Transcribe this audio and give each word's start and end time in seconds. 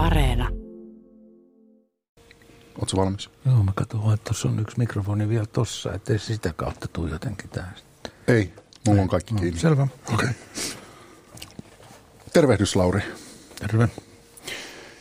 Areena. 0.00 0.48
Oletko 2.78 2.96
valmis? 2.96 3.30
Joo, 3.46 3.62
mä 3.62 3.72
katson, 3.74 4.14
että 4.14 4.24
tuossa 4.24 4.48
on 4.48 4.60
yksi 4.60 4.78
mikrofoni 4.78 5.28
vielä 5.28 5.46
tossa, 5.46 5.92
ettei 5.92 6.18
sitä 6.18 6.52
kautta 6.52 6.88
tuu 6.88 7.06
jotenkin 7.06 7.50
tähän. 7.50 7.74
Ei, 8.28 8.52
mulla 8.86 9.02
on 9.02 9.08
kaikki 9.08 9.34
kiinni. 9.34 9.50
No, 9.50 9.58
selvä. 9.58 9.82
Okei. 9.82 10.14
Okay. 10.14 10.28
Tervehdys 12.32 12.76
Lauri. 12.76 13.00
Terve. 13.60 13.88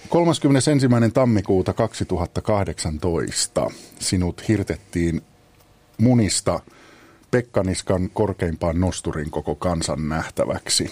31. 0.10 0.72
tammikuuta 1.14 1.74
2018 1.74 3.68
sinut 4.00 4.48
hirtettiin 4.48 5.22
munista 5.98 6.60
Pekkaniskan 7.32 8.10
korkeimpaan 8.10 8.80
nosturin 8.80 9.32
koko 9.32 9.56
kansan 9.56 10.10
nähtäväksi. 10.10 10.92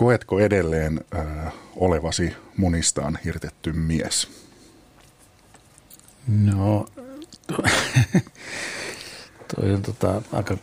Koetko 0.00 0.40
edelleen 0.40 1.00
äh, 1.14 1.52
olevasi 1.76 2.36
munistaan 2.56 3.18
hirtetty 3.24 3.72
mies? 3.72 4.28
No, 6.28 6.86
to, 7.46 7.56
toi 9.54 9.74
on 9.74 9.82
tota, 9.82 10.22
aika, 10.32 10.56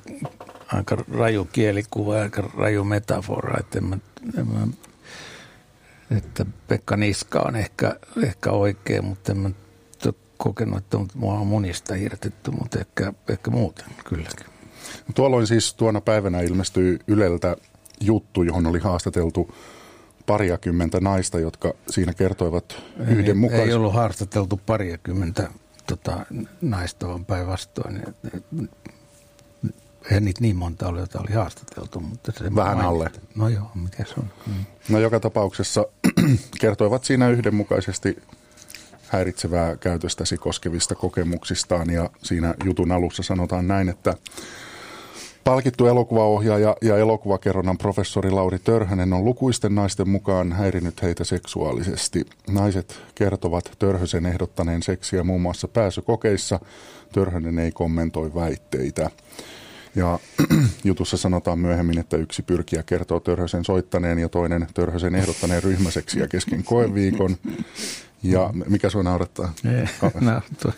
aika 0.73 0.97
raju 1.11 1.45
kielikuva 1.45 2.16
ja 2.16 2.21
aika 2.21 2.49
raju 2.58 2.84
metafora, 2.84 3.59
että, 3.59 3.77
en 3.77 3.85
mä, 3.85 3.97
en 4.38 4.47
mä, 4.47 4.67
että 6.17 6.45
Pekka 6.67 6.97
Niska 6.97 7.39
on 7.39 7.55
ehkä, 7.55 7.95
ehkä 8.23 8.52
oikein, 8.52 9.05
mutta 9.05 9.31
en 9.31 9.38
mä 9.38 9.49
kokenut, 10.38 10.77
että 10.77 10.97
mua 11.13 11.33
on 11.33 11.47
munista 11.47 11.94
hirtetty, 11.94 12.52
mutta 12.52 12.80
ehkä, 12.80 13.13
ehkä 13.30 13.52
muuten 13.52 13.85
kylläkin. 14.05 14.45
Tuolloin 15.16 15.47
siis 15.47 15.73
tuona 15.73 16.02
päivänä 16.02 16.41
ilmestyi 16.41 16.99
Yleltä 17.08 17.58
juttu, 18.01 18.43
johon 18.43 18.67
oli 18.67 18.79
haastateltu 18.79 19.55
pariakymmentä 20.25 20.99
naista, 20.99 21.39
jotka 21.39 21.73
siinä 21.89 22.13
kertoivat 22.13 22.83
yhdenmukaisesti. 23.07 23.69
Ei 23.69 23.75
ollut 23.75 23.93
haastateltu 23.93 24.59
pariakymmentä 24.65 25.49
tota, 25.88 26.25
naista, 26.61 27.07
vaan 27.07 27.25
päinvastoin. 27.25 28.03
Eihän 30.05 30.25
niitä 30.25 30.41
niin 30.41 30.55
monta 30.55 30.88
ole, 30.88 30.99
joita 30.99 31.19
oli 31.19 31.33
haastateltu. 31.33 31.99
Mutta 31.99 32.31
se 32.31 32.55
Vähän 32.55 32.81
alle. 32.81 33.11
No 33.35 33.49
joo, 33.49 33.72
mikä 33.75 34.03
se 34.03 34.13
on. 34.17 34.27
Mm. 34.47 34.53
No 34.89 35.00
joka 35.00 35.19
tapauksessa 35.19 35.85
kertoivat 36.61 37.03
siinä 37.03 37.29
yhdenmukaisesti 37.29 38.23
häiritsevää 39.07 39.77
käytöstäsi 39.77 40.38
koskevista 40.38 40.95
kokemuksistaan 40.95 41.89
ja 41.89 42.09
siinä 42.23 42.53
jutun 42.66 42.91
alussa 42.91 43.23
sanotaan 43.23 43.67
näin, 43.67 43.89
että 43.89 44.13
Palkittu 45.48 45.86
elokuvaohjaaja 45.86 46.76
ja 46.81 46.98
elokuvakerronnan 46.98 47.78
professori 47.78 48.31
Lauri 48.31 48.59
Törhönen 48.59 49.14
on 49.14 49.26
lukuisten 49.26 49.76
naisten 49.76 50.09
mukaan 50.09 50.53
häirinyt 50.53 51.02
heitä 51.02 51.23
seksuaalisesti. 51.23 52.26
Naiset 52.50 53.02
kertovat 53.16 53.72
Törhösen 53.80 54.25
ehdottaneen 54.25 54.84
seksiä 54.84 55.23
muun 55.23 55.42
muassa 55.42 55.68
pääsykokeissa. 55.68 56.59
Törhönen 57.14 57.59
ei 57.59 57.72
kommentoi 57.72 58.36
väitteitä. 58.36 59.09
Ja 59.95 60.20
jutussa 60.84 61.18
sanotaan 61.18 61.59
myöhemmin, 61.59 62.00
että 62.00 62.18
yksi 62.18 62.42
pyrkiä 62.42 62.84
kertoo 62.84 63.20
Törhösen 63.20 63.66
soittaneen 63.66 64.20
ja 64.20 64.30
toinen 64.30 64.68
Törhösen 64.73 65.16
ehdottaneen 65.16 65.64
ryhmäseksiä 65.64 66.28
kesken 66.28 66.64
koeviikon. 66.64 67.38
Ja 68.23 68.53
mikä 68.67 68.89
sinua 68.89 69.03
naurattaa? 69.03 69.53
no, 70.21 70.41
tuo, 70.61 70.71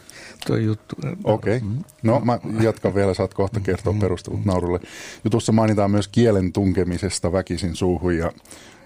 tuo 0.47 0.55
juttu. 0.55 0.95
Okei. 1.23 1.57
Okay. 1.57 1.69
No 2.03 2.19
mä 2.19 2.39
jatkan 2.61 2.95
vielä, 2.95 3.13
saat 3.13 3.33
kohta 3.33 3.59
kertoa 3.59 3.95
perustelut 3.99 4.45
naurulle. 4.45 4.79
Jutussa 5.23 5.51
mainitaan 5.51 5.91
myös 5.91 6.07
kielen 6.07 6.53
tunkemisesta 6.53 7.31
väkisin 7.31 7.75
suuhun 7.75 8.17
ja 8.17 8.31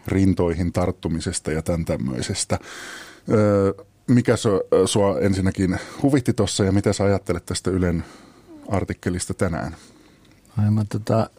rintoihin 0.08 0.74
tarttumisesta 0.74 1.52
ja 1.52 1.62
tämän 1.62 1.86
tämmöisestä. 1.86 2.60
Öö, 3.32 3.74
mikä 4.08 4.36
sua 4.86 5.20
ensinnäkin 5.20 5.80
huvitti 6.02 6.34
tuossa 6.34 6.64
ja 6.64 6.72
mitä 6.72 6.94
sä 6.94 7.04
ajattelet 7.04 7.46
tästä 7.46 7.72
Ylen 7.72 8.04
artikkelista 8.70 9.34
tänään? 9.34 9.76
Ai 10.58 10.72
mä 10.72 10.86
tota, 10.90 11.30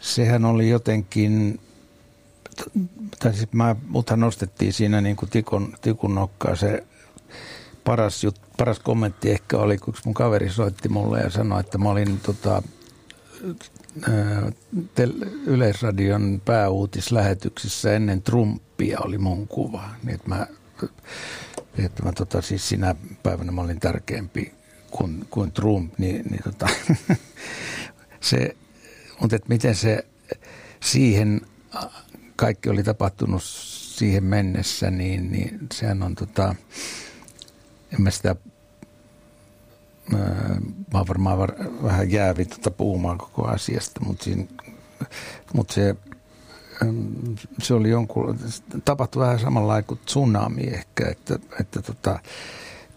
sehän 0.00 0.44
oli 0.44 0.68
jotenkin 0.68 1.60
tai 3.18 3.34
siis 3.34 3.52
mä, 3.52 3.76
muthan 3.88 4.20
nostettiin 4.20 4.72
siinä 4.72 5.00
niin 5.00 5.16
kuin 5.16 5.30
tikun, 5.30 5.74
tikun 5.82 6.14
nokkaa 6.14 6.56
se 6.56 6.86
paras, 7.84 8.24
jut, 8.24 8.40
paras 8.56 8.78
kommentti 8.78 9.30
ehkä 9.30 9.58
oli, 9.58 9.78
kun 9.78 9.94
mun 10.04 10.14
kaveri 10.14 10.50
soitti 10.50 10.88
mulle 10.88 11.20
ja 11.20 11.30
sanoi, 11.30 11.60
että 11.60 11.78
mä 11.78 11.88
olin 11.88 12.20
tota, 12.20 12.62
tel, 14.94 15.12
Yleisradion 15.46 16.42
pääuutislähetyksissä 16.44 17.92
ennen 17.92 18.22
Trumpia 18.22 19.00
oli 19.00 19.18
mun 19.18 19.48
kuva. 19.48 19.90
Niin 20.02 20.14
että 20.14 20.28
mä, 20.28 20.46
että 21.78 22.02
mä 22.02 22.12
tota, 22.12 22.42
siis 22.42 22.68
sinä 22.68 22.94
päivänä 23.22 23.52
mä 23.52 23.60
olin 23.60 23.80
tärkeämpi 23.80 24.54
kuin, 24.90 25.26
kuin 25.30 25.52
Trump, 25.52 25.98
niin, 25.98 26.24
niin 26.30 26.42
tota, 26.44 26.66
se, 28.20 28.56
mutta 29.20 29.36
että 29.36 29.48
miten 29.48 29.74
se 29.74 30.06
siihen 30.82 31.40
kaikki 32.36 32.70
oli 32.70 32.82
tapahtunut 32.82 33.42
siihen 33.42 34.24
mennessä, 34.24 34.90
niin, 34.90 35.32
niin 35.32 35.58
sehän 35.74 36.02
on 36.02 36.14
tota, 36.14 36.54
en 37.92 38.02
mä 38.02 38.10
sitä, 38.10 38.36
mä 40.92 40.98
oon 40.98 41.08
varmaan 41.08 41.38
var, 41.38 41.52
vähän 41.82 42.10
jäävi 42.10 42.44
tota 42.44 42.70
puhumaan 42.70 43.18
koko 43.18 43.46
asiasta, 43.46 44.00
mutta, 44.04 44.24
siinä, 44.24 44.44
mutta 45.54 45.74
se, 45.74 45.96
se 47.62 47.74
oli 47.74 47.90
jonkun, 47.90 48.38
tapahtui 48.84 49.22
vähän 49.22 49.40
samalla 49.40 49.82
kuin 49.82 50.00
tsunami 50.04 50.62
ehkä, 50.62 51.08
että, 51.08 51.38
että 51.60 51.82
tota, 51.82 52.18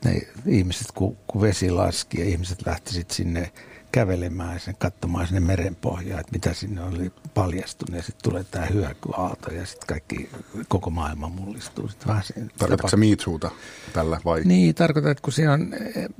ne 0.06 0.22
ihmiset, 0.46 0.92
kun, 0.92 1.18
kun 1.28 1.42
vesi 1.42 1.72
laski 1.72 2.20
ja 2.20 2.26
ihmiset 2.26 2.66
lähti 2.66 2.94
sitten 2.94 3.16
sinne 3.16 3.52
kävelemään 3.92 4.60
sen 4.60 4.76
katsomaan 4.80 5.28
sinne 5.28 5.40
merenpohjaan, 5.40 6.20
että 6.20 6.32
mitä 6.32 6.54
sinne 6.54 6.84
oli 6.84 7.12
paljastunut. 7.34 7.96
Ja 7.96 8.04
sitten 8.04 8.32
tulee 8.32 8.46
tämä 8.52 8.66
hyökyaalto 8.66 9.52
ja 9.52 9.66
sitten 9.66 9.88
kaikki, 9.88 10.30
koko 10.68 10.90
maailma 10.90 11.30
mullistuu. 11.30 11.88
Sitten 11.88 12.08
vähän 12.08 12.24
Tarkoitatko 12.58 12.98
tapa... 13.40 13.56
tällä 13.94 14.22
vai? 14.26 14.42
Niin, 14.46 14.76
tarkoitan, 14.76 15.12
että 15.12 15.22
kun 15.22 15.34
siinä 15.34 15.54
on, 15.54 15.74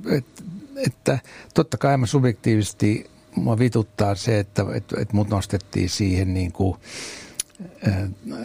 että, 0.06 0.42
että 0.86 1.18
totta 1.54 1.78
kai 1.78 1.96
mä 1.96 2.06
subjektiivisesti 2.06 3.10
mua 3.34 3.58
vituttaa 3.58 4.14
se, 4.14 4.38
että, 4.38 4.66
että, 4.74 5.00
että 5.00 5.16
mut 5.16 5.28
nostettiin 5.28 5.88
siihen 5.88 6.34
niin 6.34 6.52
kuin, 6.52 6.76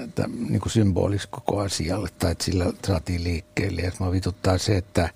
että, 0.04 0.28
niin 0.50 0.62
kuin 0.62 0.72
symbolis 0.72 1.28
koko 1.28 1.60
asialle 1.60 2.10
tai 2.20 2.32
että 2.32 2.44
sillä 2.44 2.74
saatiin 2.88 3.24
liikkeelle. 3.24 3.82
Ja 3.82 3.92
mua 4.00 4.12
vituttaa 4.12 4.58
se, 4.58 4.78
että, 4.78 5.10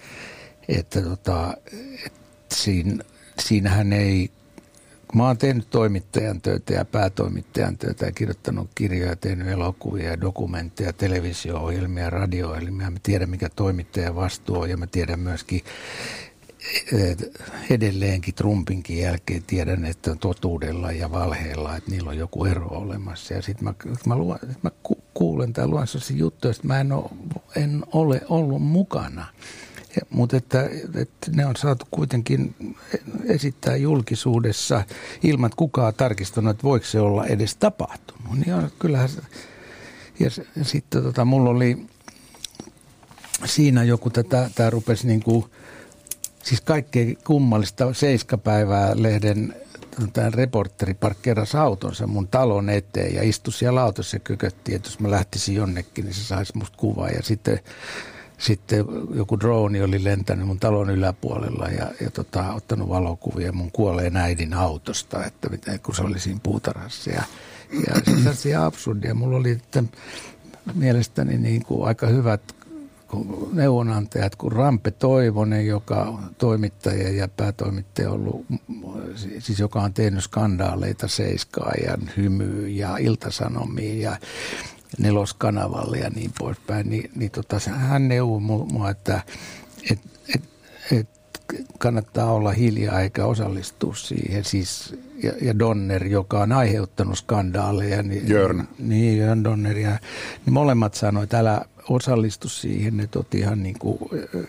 että, 0.67 1.01
tota, 1.01 1.57
että 2.05 2.55
siinä 2.55 3.03
siinähän 3.39 3.93
ei, 3.93 4.31
mä 5.13 5.27
oon 5.27 5.37
tehnyt 5.37 5.69
toimittajan 5.69 6.41
töitä 6.41 6.73
ja 6.73 6.85
päätoimittajan 6.85 7.77
töitä 7.77 8.05
ja 8.05 8.11
kirjoittanut 8.11 8.69
kirjoja, 8.75 9.15
tehnyt 9.15 9.47
elokuvia, 9.47 10.21
dokumentteja, 10.21 10.93
televisio-ohjelmia, 10.93 12.09
radio-ohjelmia. 12.09 12.91
Mä 12.91 12.97
tiedän, 13.03 13.29
mikä 13.29 13.49
toimittajan 13.49 14.15
vastuu 14.15 14.59
on 14.59 14.69
ja 14.69 14.77
mä 14.77 14.87
tiedän 14.87 15.19
myöskin 15.19 15.61
edelleenkin 17.69 18.33
Trumpinkin 18.33 18.97
jälkeen 18.97 19.43
tiedän, 19.43 19.85
että 19.85 20.15
totuudella 20.15 20.91
ja 20.91 21.11
valheella, 21.11 21.75
että 21.75 21.91
niillä 21.91 22.09
on 22.09 22.17
joku 22.17 22.45
ero 22.45 22.67
olemassa. 22.67 23.33
Ja 23.33 23.41
sitten 23.41 23.63
mä, 23.63 23.73
mä, 24.05 24.15
luen, 24.15 24.39
mä 24.61 24.71
kuulen 25.13 25.53
tai 25.53 25.67
luen 25.67 25.87
sellaisia 25.87 26.17
juttuja, 26.17 26.51
että 26.51 26.67
mä 26.67 26.79
en 26.79 26.91
ole, 26.91 27.09
en 27.55 27.83
ole 27.93 28.21
ollut 28.29 28.61
mukana– 28.61 29.25
mutta 30.09 30.37
että, 30.37 30.69
että 30.95 31.31
ne 31.31 31.45
on 31.45 31.55
saatu 31.55 31.85
kuitenkin 31.91 32.55
esittää 33.25 33.75
julkisuudessa 33.75 34.83
ilman, 35.23 35.47
että 35.47 35.57
kukaan 35.57 35.93
tarkistanut, 35.93 36.51
että 36.51 36.63
voiko 36.63 36.85
se 36.85 36.99
olla 36.99 37.25
edes 37.25 37.55
tapahtunut. 37.55 38.37
Niin 38.37 38.53
on, 38.53 38.71
kyllähän 38.79 39.09
se, 39.09 39.21
ja, 40.19 40.29
sitten 40.61 41.03
tota, 41.03 41.25
mulla 41.25 41.49
oli 41.49 41.85
siinä 43.45 43.83
joku, 43.83 44.09
tätä, 44.09 44.49
tämä 44.55 44.69
rupesi 44.69 45.07
niin 45.07 45.23
kuin, 45.23 45.45
siis 46.43 46.61
kaikkein 46.61 47.17
kummallista 47.25 47.93
seiskapäivää 47.93 48.91
lehden 48.95 49.55
tämä 50.13 50.29
reporteri 50.29 50.93
parkkeerasi 50.93 51.57
autonsa 51.57 52.07
mun 52.07 52.27
talon 52.27 52.69
eteen 52.69 53.15
ja 53.15 53.23
istui 53.23 53.53
siellä 53.53 53.81
autossa 53.81 54.15
ja 54.15 54.19
kökötti, 54.19 54.75
että 54.75 54.89
jos 54.89 54.99
mä 54.99 55.11
lähtisin 55.11 55.55
jonnekin, 55.55 56.05
niin 56.05 56.13
se 56.13 56.23
saisi 56.23 56.57
musta 56.57 56.77
kuvaa. 56.77 57.09
Ja 57.09 57.23
sitten 57.23 57.59
sitten 58.39 58.85
joku 59.13 59.39
drone 59.39 59.83
oli 59.83 60.03
lentänyt 60.03 60.47
mun 60.47 60.59
talon 60.59 60.89
yläpuolella 60.89 61.67
ja, 61.67 61.91
ja 62.01 62.11
tota, 62.11 62.53
ottanut 62.53 62.89
valokuvia 62.89 63.51
mun 63.51 63.71
kuolleen 63.71 64.17
äidin 64.17 64.53
autosta, 64.53 65.25
että 65.25 65.49
miten, 65.49 65.79
kun 65.79 65.95
se 65.95 66.01
oli 66.03 66.19
siinä 66.19 66.39
puutarhassa. 66.43 67.09
Ja, 67.09 67.23
ja 67.87 68.21
se 68.23 68.29
asia 68.29 68.65
absurdia. 68.65 69.13
Mulla 69.13 69.37
oli 69.37 69.51
että 69.51 69.83
mielestäni 70.73 71.37
niin 71.37 71.65
kuin 71.65 71.87
aika 71.87 72.07
hyvät 72.07 72.41
neuvonantajat 73.53 74.35
kuin 74.35 74.51
Rampe 74.51 74.91
Toivonen, 74.91 75.67
joka 75.67 75.95
on 75.95 76.35
toimittaja 76.37 77.09
ja 77.09 77.27
päätoimittaja 77.27 78.11
ollut, 78.11 78.45
siis 79.39 79.59
joka 79.59 79.81
on 79.81 79.93
tehnyt 79.93 80.23
skandaaleita 80.23 81.07
Seiskaajan 81.07 82.11
hymyyn 82.17 82.77
ja 82.77 82.97
Iltasanomiin 82.97 84.01
ja 84.01 84.17
neloskanavalle 84.97 85.97
ja 85.97 86.09
niin 86.09 86.31
poispäin, 86.39 86.89
niin, 86.89 87.11
niin 87.15 87.31
tota, 87.31 87.59
hän 87.69 88.07
neuvoi 88.07 88.39
mua, 88.71 88.89
että 88.89 89.21
et, 89.91 89.99
et, 90.35 90.43
et 90.91 91.09
kannattaa 91.79 92.31
olla 92.31 92.51
hiljaa 92.51 93.01
eikä 93.01 93.25
osallistua 93.25 93.95
siihen. 93.95 94.43
Siis, 94.43 94.95
ja, 95.23 95.33
ja 95.41 95.59
Donner, 95.59 96.07
joka 96.07 96.39
on 96.39 96.51
aiheuttanut 96.51 97.17
skandaaleja. 97.17 98.03
Niin, 98.03 98.29
Jörn. 98.29 98.67
Niin, 98.79 99.17
Jörn 99.17 99.43
Donner. 99.43 99.77
Ja, 99.77 99.99
niin 100.45 100.53
molemmat 100.53 100.93
sanoivat, 100.93 101.23
että 101.23 101.39
älä 101.39 101.65
osallistu 101.89 102.49
siihen, 102.49 102.99
että 102.99 103.19
oot 103.19 103.35
ihan 103.35 103.63
niin 103.63 103.79
kuin, 103.79 103.99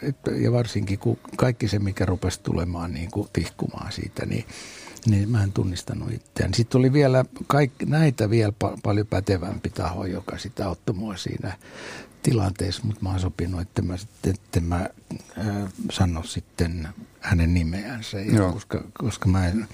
että, 0.03 0.31
ja 0.31 0.53
varsinkin 0.53 0.99
kun 0.99 1.19
kaikki 1.37 1.69
se, 1.69 1.79
mikä 1.79 2.07
rupesi 2.07 2.41
tulemaan 2.43 2.93
niin 2.93 3.11
kuin 3.11 3.29
tihkumaan 3.33 3.93
siitä, 3.93 4.27
niin 4.27 4.45
niin 5.07 5.31
mä 5.31 5.43
en 5.43 5.53
tunnistanut 5.53 6.13
itseään. 6.13 6.55
Sitten 6.55 6.79
oli 6.79 6.93
vielä 6.93 7.25
kaikki, 7.47 7.87
näitä 7.87 8.31
vielä 8.31 8.53
pa- 8.65 8.79
paljon 8.83 9.07
pätevämpi 9.07 9.71
taho, 9.71 10.07
joka 10.07 10.39
sitä 10.39 10.69
otti 10.69 10.93
mua 10.93 11.17
siinä 11.17 11.53
tilanteessa, 12.23 12.83
mutta 12.85 13.03
mä 13.03 13.11
oon 13.11 13.21
sopinut, 13.21 13.61
että 13.61 13.83
mä, 13.83 13.95
että 14.25 14.61
mä 14.61 14.89
äh, 15.39 15.73
sano 15.91 16.23
sitten 16.23 16.89
hänen 17.21 17.55
nimeänsä, 17.55 18.21
ja 18.21 18.53
koska, 18.53 18.85
koska 18.99 19.29
mä 19.29 19.47
en, 19.47 19.69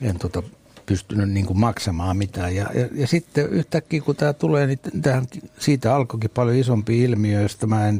en 0.00 0.18
tota, 0.18 0.42
pystynyt 0.86 1.30
niin 1.30 1.46
kuin 1.46 1.58
maksamaan 1.60 2.16
mitään. 2.16 2.54
Ja, 2.54 2.70
ja, 2.74 2.88
ja 2.92 3.06
sitten 3.06 3.48
yhtäkkiä 3.48 4.00
kun 4.00 4.16
tämä 4.16 4.32
tulee, 4.32 4.66
niin 4.66 4.78
tähän, 5.02 5.26
siitä 5.58 5.94
alkoikin 5.94 6.30
paljon 6.30 6.56
isompi 6.56 7.02
ilmiö, 7.02 7.42
josta 7.42 7.66
mä 7.66 7.88
en, 7.88 7.98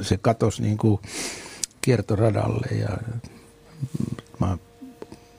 se 0.00 0.16
katosi 0.16 0.62
niin 0.62 0.78
kuin 0.78 1.00
kiertoradalle 1.80 2.66
ja 2.66 2.98
mä 4.40 4.58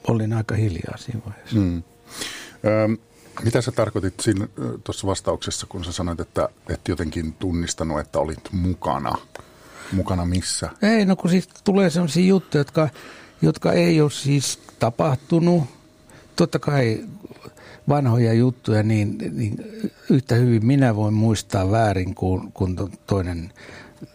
olin 0.07 0.33
aika 0.33 0.56
hiljaa 0.56 0.98
siinä 0.98 1.21
vaiheessa. 1.25 1.56
Mm. 1.56 1.83
Öö, 2.65 2.88
mitä 3.44 3.62
sä 3.62 3.71
tarkoitit 3.71 4.19
siinä 4.19 4.48
tuossa 4.83 5.07
vastauksessa, 5.07 5.68
kun 5.69 5.86
sä 5.86 5.92
sanoit, 5.92 6.19
että 6.19 6.50
et 6.69 6.88
jotenkin 6.88 7.33
tunnistanut, 7.33 8.00
että 8.00 8.19
olit 8.19 8.51
mukana? 8.51 9.15
Mukana 9.92 10.25
missä? 10.25 10.69
Ei, 10.81 11.06
no 11.06 11.15
kun 11.15 11.30
siis 11.30 11.50
tulee 11.63 11.89
sellaisia 11.89 12.25
juttuja, 12.25 12.59
jotka, 12.59 12.89
jotka 13.42 13.74
ei 13.74 14.01
ole 14.01 14.12
siis 14.12 14.59
tapahtunut. 14.80 15.63
Totta 16.36 16.59
kai 16.59 17.06
vanhoja 17.89 18.33
juttuja, 18.33 18.83
niin, 18.83 19.18
niin 19.31 19.56
yhtä 20.09 20.36
hyvin 20.36 20.65
minä 20.65 20.95
voin 20.95 21.13
muistaa 21.13 21.71
väärin 21.71 22.15
kuin, 22.15 22.51
kuin 22.51 22.77
toinen 23.07 23.54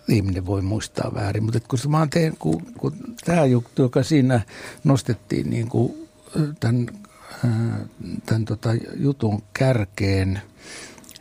ihminen 0.08 0.46
voi 0.46 0.62
muistaa 0.62 1.14
väärin. 1.14 1.44
Mutta 1.44 1.60
kun 1.60 1.78
mä 1.88 2.06
teen, 2.10 2.36
kun, 2.38 2.62
kun 2.78 2.92
tämä 3.24 3.44
juttu, 3.44 3.82
joka 3.82 4.02
siinä 4.02 4.40
nostettiin 4.84 5.50
niin 5.50 5.68
kuin 5.68 6.08
tämän, 6.60 6.88
tämän 8.26 8.44
tota 8.44 8.68
jutun 8.96 9.42
kärkeen, 9.52 10.42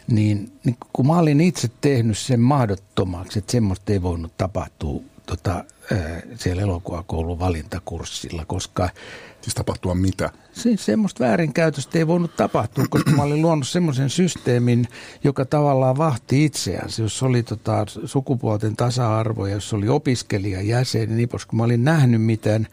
niin, 0.08 0.52
niin 0.64 0.78
kun 0.94 1.08
mä 1.08 1.18
olin 1.18 1.42
itse 1.42 1.72
tehnyt 1.82 2.18
sen 2.18 2.40
mahdottomaksi, 2.40 3.40
että 3.40 3.52
semmoista 3.52 3.94
ei 3.94 4.02
voinut 4.02 4.38
tapahtua 4.38 5.02
tota, 5.26 5.64
siellä 6.36 6.62
elokuvakoulun 6.62 7.40
valintakurssilla, 7.40 8.46
koska– 8.46 8.90
Siis 9.42 9.56
tapahtua 9.56 9.96
mitä? 9.96 10.30
Siis 10.52 10.86
semmoista 10.86 11.24
väärinkäytöstä 11.24 11.98
ei 11.98 12.08
voinut 12.08 12.36
tapahtua, 12.36 12.86
koska 12.90 13.12
mä 13.12 13.24
olin 13.24 13.42
luonut 13.42 13.68
semmoisen 13.68 14.10
systeemin, 14.10 14.88
joka 15.24 15.46
tavallaan 15.46 15.98
vahti 15.98 16.46
itseänsä. 16.46 17.02
Jos 17.02 17.24
oli 17.24 17.44
tota, 17.44 17.86
sukupuolten 18.06 18.76
tasa-arvo 18.76 19.46
ja 19.46 19.54
jos 19.54 19.74
oli 19.74 19.90
opiskelijajäsen, 19.90 21.18
niin 21.18 21.30
koska 21.30 21.56
mä 21.56 21.64
olin 21.64 21.84
nähnyt 21.84 22.22
miten 22.22 22.68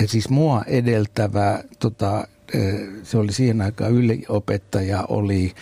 eh, 0.00 0.08
siis 0.08 0.28
mua 0.28 0.62
edeltävä, 0.66 1.62
tota, 1.78 2.28
eh, 2.54 2.80
se 3.02 3.18
oli 3.18 3.32
siihen 3.32 3.60
aikaan 3.60 3.92
yliopettaja, 3.92 5.04
oli 5.08 5.54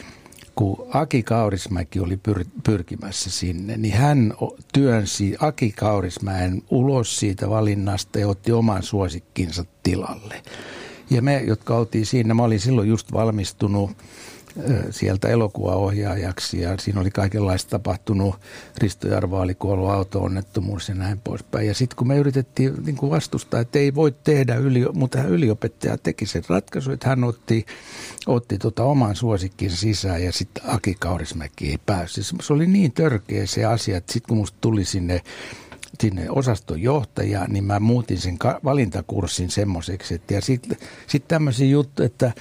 kun 0.55 0.87
Aki 0.95 1.23
Kaurismäki 1.23 2.01
oli 2.01 2.19
pyr- 2.29 2.61
pyrkimässä 2.65 3.31
sinne, 3.31 3.77
niin 3.77 3.95
hän 3.95 4.35
työnsi 4.73 5.37
Aki 5.41 5.73
Kaurismäen 5.73 6.62
ulos 6.71 7.21
siitä 7.21 7.51
valinnasta 7.51 8.19
ja 8.19 8.29
otti 8.29 8.53
oman 8.53 8.83
suosikkinsa 8.83 9.65
tilalle. 9.83 10.43
Ja 11.11 11.23
me, 11.23 11.43
jotka 11.47 11.77
oltiin 11.77 12.06
siinä, 12.06 12.35
mä 12.35 12.43
olin 12.43 12.61
silloin 12.61 12.89
just 12.89 13.12
valmistunut 13.12 13.91
sieltä 14.91 15.29
elokuvaohjaajaksi 15.29 16.61
ja 16.61 16.79
siinä 16.79 17.01
oli 17.01 17.11
kaikenlaista 17.11 17.71
tapahtunut. 17.71 18.41
Risto 18.79 19.09
Jarva 19.09 19.41
oli 19.41 19.55
kuollut 19.55 19.91
auto-onnettomuus 19.91 20.89
ja 20.89 20.95
näin 20.95 21.21
poispäin. 21.21 21.67
Ja 21.67 21.75
sitten 21.75 21.97
kun 21.97 22.09
me 22.09 22.17
yritettiin 22.17 22.75
niin 22.85 22.97
kuin 22.97 23.11
vastustaa, 23.11 23.61
että 23.61 23.79
ei 23.79 23.95
voi 23.95 24.15
tehdä, 24.25 24.55
yli, 24.55 24.87
mutta 24.93 25.19
hän 25.19 25.31
yliopettaja 25.31 25.99
teki 25.99 26.27
sen 26.27 26.43
ratkaisu, 26.49 26.93
että 26.93 27.09
hän 27.09 27.25
otti, 27.25 27.67
otti 28.27 28.59
tota 28.59 28.85
oman 28.85 29.17
suosikkinsa 29.17 29.77
sisään 29.77 30.25
ja 30.25 30.33
sitten 30.33 30.65
Aki 30.67 30.97
Kaurismäki 31.00 31.71
ei 31.71 31.79
päässyt. 31.87 32.25
Se 32.43 32.53
oli 32.53 32.67
niin 32.67 32.93
törkeä 32.93 33.47
se 33.47 33.65
asia, 33.65 33.97
että 33.97 34.12
sitten 34.12 34.29
kun 34.29 34.37
musta 34.37 34.59
tuli 34.61 34.85
sinne 34.85 35.23
sinne 36.00 36.31
osaston 36.31 36.83
johtaja, 36.83 37.45
niin 37.49 37.65
mä 37.65 37.81
muutin 37.81 38.19
sen 38.19 38.39
valintakurssin 38.65 39.50
semmoiseksi. 39.50 40.23
Ja 40.31 40.41
sitten 40.41 40.77
sit 41.07 41.29
tämmöisiä 41.29 41.67
juttuja, 41.67 42.07
että, 42.07 42.33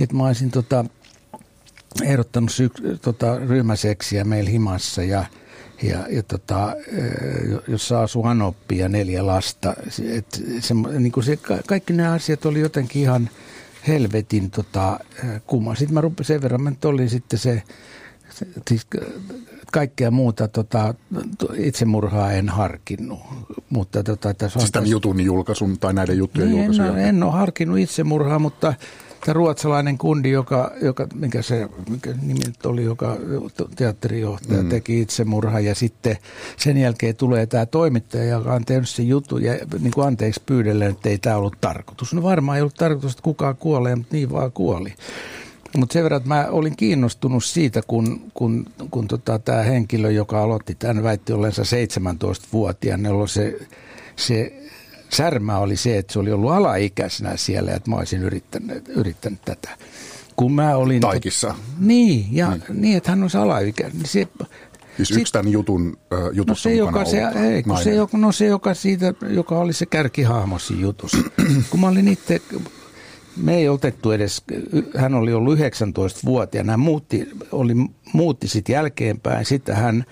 että 0.00 0.16
mä 0.16 0.26
olisin 0.26 0.50
tota, 0.50 0.84
ehdottanut 2.02 2.50
syk- 2.50 2.98
tota, 3.02 3.38
ryhmäseksiä 3.38 4.24
meillä 4.24 4.50
himassa 4.50 5.02
ja, 5.02 5.24
ja, 5.82 6.06
ja 6.10 6.22
tota, 6.22 6.76
jossa 7.68 8.02
asui 8.02 8.22
Anoppi 8.30 8.78
ja 8.78 8.88
neljä 8.88 9.26
lasta. 9.26 9.74
Et 10.12 10.42
se, 10.60 10.74
niin 10.74 11.12
kuin 11.12 11.24
se, 11.24 11.38
kaikki 11.66 11.92
nämä 11.92 12.12
asiat 12.12 12.46
oli 12.46 12.60
jotenkin 12.60 13.02
ihan 13.02 13.30
helvetin 13.88 14.50
tota, 14.50 15.00
kumma. 15.46 15.74
Sitten 15.74 15.94
mä 15.94 16.00
rupesin 16.00 16.34
sen 16.34 16.42
verran, 16.42 16.68
että 16.68 16.88
olin 16.88 17.10
sitten 17.10 17.38
se, 17.38 17.62
se 18.30 18.46
siis 18.68 18.86
kaikkea 19.72 20.10
muuta 20.10 20.48
tota, 20.48 20.94
itsemurhaa 21.56 22.32
en 22.32 22.48
harkinnut. 22.48 23.20
Mutta, 23.70 24.02
tota, 24.02 24.30
että 24.30 24.48
siis 24.48 24.70
tämän 24.72 24.90
jutun 24.90 25.20
julkaisun 25.20 25.78
tai 25.78 25.94
näiden 25.94 26.18
juttujen 26.18 26.50
niin, 26.50 26.64
julkaisun? 26.64 26.98
En, 26.98 27.06
en 27.06 27.22
ole 27.22 27.32
harkinnut 27.32 27.78
itsemurhaa, 27.78 28.38
mutta 28.38 28.74
tämä 29.24 29.32
ruotsalainen 29.32 29.98
kundi, 29.98 30.30
joka, 30.30 30.72
joka 30.82 31.06
mikä 31.14 31.42
se 31.42 31.68
mikä 31.90 32.14
nimi 32.22 32.40
oli, 32.64 32.84
joka 32.84 33.16
teatterijohtaja 33.76 34.62
mm. 34.62 34.68
teki 34.68 35.00
itsemurha 35.00 35.60
ja 35.60 35.74
sitten 35.74 36.16
sen 36.56 36.76
jälkeen 36.76 37.16
tulee 37.16 37.46
tämä 37.46 37.66
toimittaja, 37.66 38.24
joka 38.24 38.54
on 38.54 38.64
tehnyt 38.64 38.88
sen 38.88 39.08
jutun 39.08 39.42
ja 39.42 39.52
niin 39.80 39.92
kuin 39.94 40.06
anteeksi 40.06 40.42
pyydellä, 40.46 40.86
että 40.86 41.08
ei 41.08 41.18
tämä 41.18 41.36
ollut 41.36 41.56
tarkoitus. 41.60 42.14
No 42.14 42.22
varmaan 42.22 42.56
ei 42.56 42.62
ollut 42.62 42.74
tarkoitus, 42.74 43.12
että 43.12 43.22
kukaan 43.22 43.56
kuolee, 43.56 43.96
mutta 43.96 44.16
niin 44.16 44.32
vaan 44.32 44.52
kuoli. 44.52 44.94
Mutta 45.76 45.92
sen 45.92 46.02
verran, 46.02 46.16
että 46.16 46.28
mä 46.28 46.46
olin 46.50 46.76
kiinnostunut 46.76 47.44
siitä, 47.44 47.80
kun, 47.86 48.20
kun, 48.34 48.66
kun 48.90 49.08
tota, 49.08 49.38
tämä 49.38 49.62
henkilö, 49.62 50.10
joka 50.10 50.42
aloitti 50.42 50.74
tämän, 50.74 51.02
väitti 51.02 51.32
ollensa 51.32 51.62
17-vuotiaan, 51.62 53.04
jolloin 53.04 53.28
se, 53.28 53.58
se 54.16 54.62
särmä 55.16 55.58
oli 55.58 55.76
se, 55.76 55.98
että 55.98 56.12
se 56.12 56.18
oli 56.18 56.32
ollut 56.32 56.52
alaikäisenä 56.52 57.36
siellä, 57.36 57.72
että 57.72 57.90
mä 57.90 57.96
olisin 57.96 58.22
yrittänyt, 58.22 58.88
yrittänyt 58.88 59.42
tätä. 59.44 59.68
Kun 60.36 60.52
mä 60.52 60.76
olin... 60.76 61.00
Taikissa. 61.00 61.46
Tot... 61.46 61.56
Niin, 61.78 62.26
ja 62.30 62.50
niin. 62.50 62.62
niin, 62.80 62.96
että 62.96 63.10
hän 63.10 63.22
olisi 63.22 63.36
alaikäinen. 63.36 63.96
Niin 63.96 64.08
se, 64.08 64.28
Siis 64.96 65.10
yksi 65.10 65.24
Sit, 65.24 65.32
tämän 65.32 65.52
jutun, 65.52 65.98
äh, 66.12 66.18
jutussa 66.32 66.68
no 66.68 66.72
se, 66.72 66.78
joka, 66.78 67.04
se, 67.04 67.22
ei, 67.54 67.62
kun 67.62 67.78
se, 67.78 67.94
joka, 67.94 68.18
no 68.18 68.32
se, 68.32 68.46
joka, 68.46 68.74
siitä, 68.74 69.14
joka 69.28 69.58
oli 69.58 69.72
se 69.72 69.86
kärkihahmo 69.86 70.58
siinä 70.58 70.82
jutussa. 70.82 71.18
kun 71.70 71.80
mä 71.80 71.88
olin 71.88 72.08
itse, 72.08 72.42
me 73.36 73.56
ei 73.56 73.68
otettu 73.68 74.10
edes, 74.10 74.42
hän 74.96 75.14
oli 75.14 75.32
ollut 75.32 75.58
19-vuotiaana, 75.58 76.72
hän 76.72 76.80
muutti, 76.80 77.28
oli, 77.52 77.74
muutti 78.12 78.48
sitten 78.48 78.72
jälkeenpäin, 78.72 79.44
sitten 79.44 79.76
hän 79.76 80.04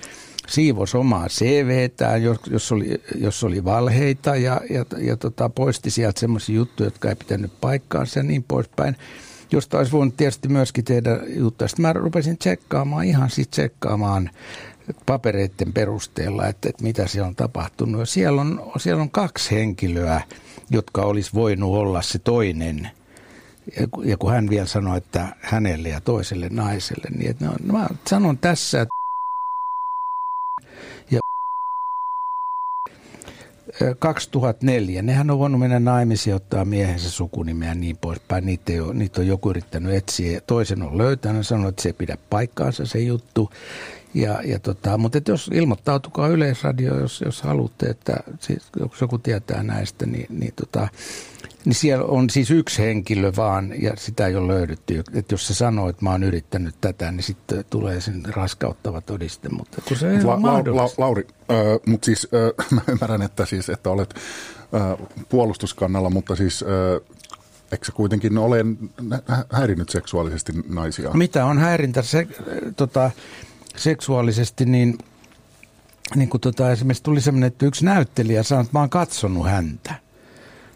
siivos 0.50 0.94
omaa 0.94 1.28
CVtään, 1.28 2.22
jos, 2.22 2.38
jos, 2.50 2.72
oli, 2.72 3.02
jos 3.14 3.44
oli 3.44 3.64
valheita 3.64 4.36
ja, 4.36 4.60
ja, 4.70 4.84
ja 4.98 5.16
tota, 5.16 5.48
poisti 5.48 5.90
sieltä 5.90 6.20
semmoisia 6.20 6.56
juttuja, 6.56 6.86
jotka 6.86 7.08
ei 7.08 7.14
pitänyt 7.14 7.52
paikkaansa 7.60 8.18
ja 8.18 8.22
niin 8.22 8.42
poispäin. 8.42 8.96
Josta 9.52 9.78
olisi 9.78 9.92
voinut 9.92 10.16
tietysti 10.16 10.48
myöskin 10.48 10.84
tehdä 10.84 11.20
juttuja. 11.28 11.68
Sitten 11.68 11.82
mä 11.82 11.92
rupesin 11.92 12.38
tsekkaamaan, 12.38 13.04
ihan 13.04 13.30
siis 13.30 13.48
tsekkaamaan 13.48 14.30
papereiden 15.06 15.72
perusteella, 15.72 16.46
että, 16.46 16.68
että 16.68 16.82
mitä 16.82 17.06
siellä 17.06 17.28
on 17.28 17.36
tapahtunut. 17.36 18.08
Siellä 18.08 18.40
on, 18.40 18.70
siellä 18.76 19.02
on 19.02 19.10
kaksi 19.10 19.50
henkilöä, 19.50 20.22
jotka 20.70 21.02
olisi 21.02 21.30
voinut 21.34 21.76
olla 21.76 22.02
se 22.02 22.18
toinen– 22.18 22.90
ja 24.04 24.16
kun 24.16 24.30
hän 24.30 24.50
vielä 24.50 24.66
sanoi, 24.66 24.98
että 24.98 25.28
hänelle 25.40 25.88
ja 25.88 26.00
toiselle 26.00 26.48
naiselle, 26.50 27.08
niin 27.18 27.30
että 27.30 27.44
no, 27.44 27.52
mä 27.72 27.88
sanon 28.08 28.38
tässä, 28.38 28.80
että 28.80 28.99
2004. 33.98 35.02
Nehän 35.02 35.30
on 35.30 35.38
voinut 35.38 35.60
mennä 35.60 35.80
naimisiin, 35.80 36.36
ottaa 36.36 36.64
miehensä 36.64 37.10
sukunimeä 37.10 37.68
ja 37.68 37.74
niin 37.74 37.96
poispäin. 37.96 38.46
Niitä, 38.46 38.72
ei 38.72 38.80
ole, 38.80 38.94
niitä 38.94 39.20
on 39.20 39.26
joku 39.26 39.50
yrittänyt 39.50 39.94
etsiä. 39.94 40.40
Toisen 40.40 40.82
on 40.82 40.98
löytänyt, 40.98 41.46
sanonut, 41.46 41.68
että 41.68 41.82
se 41.82 41.88
ei 41.88 41.92
pidä 41.92 42.18
paikkaansa 42.30 42.86
se 42.86 42.98
juttu. 42.98 43.50
Ja, 44.14 44.42
ja 44.44 44.58
tota, 44.58 44.98
mutta 44.98 45.18
että 45.18 45.32
jos 45.32 45.50
ilmoittautukaa 45.54 46.28
Yleisradio, 46.28 47.00
jos, 47.00 47.20
jos 47.24 47.42
haluatte, 47.42 47.86
että 47.86 48.16
siis, 48.40 48.62
jos 48.80 49.00
joku 49.00 49.18
tietää 49.18 49.62
näistä, 49.62 50.06
niin, 50.06 50.26
niin 50.30 50.52
tota, 50.56 50.88
niin 51.64 51.74
siellä 51.74 52.04
on 52.04 52.30
siis 52.30 52.50
yksi 52.50 52.82
henkilö 52.82 53.32
vaan 53.36 53.82
ja 53.82 53.92
sitä 53.96 54.26
ei 54.26 54.36
ole 54.36 54.54
löydetty. 54.54 55.02
Että 55.14 55.34
jos 55.34 55.46
se 55.46 55.54
sanoo, 55.54 55.88
että 55.88 56.04
mä 56.04 56.10
oon 56.10 56.22
yrittänyt 56.22 56.74
tätä, 56.80 57.12
niin 57.12 57.22
sitten 57.22 57.64
tulee 57.70 58.00
sen 58.00 58.22
raskauttava 58.34 59.00
todiste. 59.00 59.48
Mutta 59.48 59.82
kun 59.88 59.96
se 59.96 60.10
ei 60.10 60.22
la, 60.22 60.42
la, 60.42 60.76
la, 60.76 60.90
Lauri, 60.98 61.26
äh, 61.50 61.56
mutta 61.86 62.06
siis 62.06 62.28
äh, 62.34 62.66
mä 62.76 62.80
ymmärrän, 62.88 63.22
että, 63.22 63.46
siis, 63.46 63.68
että 63.68 63.90
olet 63.90 64.14
äh, 64.74 65.08
puolustuskannalla, 65.28 66.10
mutta 66.10 66.36
siis 66.36 66.62
äh, 66.62 67.18
eikö 67.72 67.84
se 67.84 67.92
kuitenkin 67.92 68.38
ole 68.38 68.64
häirinnyt 69.52 69.88
seksuaalisesti 69.88 70.52
naisia? 70.68 71.10
Mitä 71.10 71.44
on 71.44 71.58
häirintä 71.58 72.02
se, 72.02 72.26
tota, 72.76 73.10
seksuaalisesti, 73.76 74.64
niin, 74.64 74.98
niin 76.14 76.28
kuin 76.28 76.40
tota, 76.40 76.72
esimerkiksi 76.72 77.02
tuli 77.02 77.20
sellainen, 77.20 77.46
että 77.46 77.66
yksi 77.66 77.84
näyttelijä 77.84 78.42
sanoi, 78.42 78.62
että 78.62 78.78
mä 78.78 78.80
oon 78.80 78.90
katsonut 78.90 79.46
häntä. 79.46 80.09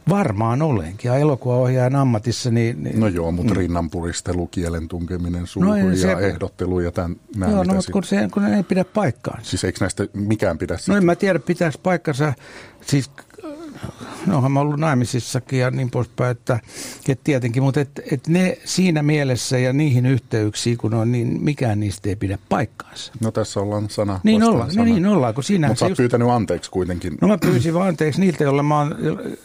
Varmaan 0.09 0.63
olenkin. 0.63 1.09
Ja 1.09 1.17
elokuvaohjaajan 1.17 1.97
ammatissa 1.97 2.51
niin... 2.51 2.85
niin 2.85 3.01
no 3.01 3.09
joo, 3.09 3.33
mutta 3.33 3.55
mm. 3.55 3.59
rinnanpuristelu, 3.59 4.47
kielen 4.47 4.89
tunkeminen 4.89 5.47
suuhun 5.47 5.71
no, 5.71 5.77
ja 5.77 5.97
se, 5.97 6.13
ehdottelu 6.13 6.81
ja 6.81 6.93
tämän, 6.93 7.17
nämä 7.37 7.53
Joo, 7.53 7.65
no, 7.65 7.75
mutta 7.75 7.93
kun, 7.93 8.05
se, 8.05 8.29
kun 8.33 8.43
ne 8.43 8.57
ei 8.57 8.63
pidä 8.63 8.85
paikkaansa. 8.85 9.51
Siis 9.51 9.65
eikö 9.65 9.79
näistä 9.81 10.07
mikään 10.13 10.59
pidä? 10.59 10.77
No 10.89 10.97
en 10.97 11.05
mä 11.05 11.17
tiedä, 11.17 11.39
pitääkö 11.39 11.79
paikkansa. 11.83 12.33
Siis 12.81 13.11
onhan 14.33 14.53
mä 14.53 14.61
ollut 14.61 14.81
naimisissakin 14.81 15.59
ja 15.59 15.71
niin 15.71 15.91
poispäin, 15.91 16.31
että, 16.31 16.61
että 17.09 17.25
tietenkin, 17.25 17.63
mutta 17.63 17.81
et, 17.81 18.01
et 18.13 18.29
ne 18.29 18.59
siinä 18.65 19.03
mielessä 19.03 19.59
ja 19.59 19.73
niihin 19.73 20.07
yhteyksiin, 20.07 20.79
kun 20.79 20.95
on, 20.95 21.13
niin 21.13 21.43
mikään 21.43 21.81
niistä 21.81 22.09
ei 22.09 22.17
pidä 22.17 22.39
paikkaansa. 22.49 23.13
No 23.21 23.31
tässä 23.31 23.61
ollaan 23.61 23.91
sana 23.91 24.21
Niin 24.23 24.43
ollaan, 24.43 24.71
sana. 24.71 24.85
No 24.85 24.95
niin 24.95 25.07
ollaan, 25.07 25.35
kun 25.35 25.45
siinä... 25.45 25.69
Mutta 25.69 25.89
just... 25.89 25.97
pyytänyt 25.97 26.29
anteeksi 26.29 26.71
kuitenkin. 26.71 27.19
No 27.21 27.29
mä 27.29 27.39
pyysin 27.39 27.75
vaan 27.75 27.89
anteeksi 27.89 28.21
niiltä, 28.21 28.45
joilla 28.45 28.63
mä 28.63 28.79
oon, 28.79 28.97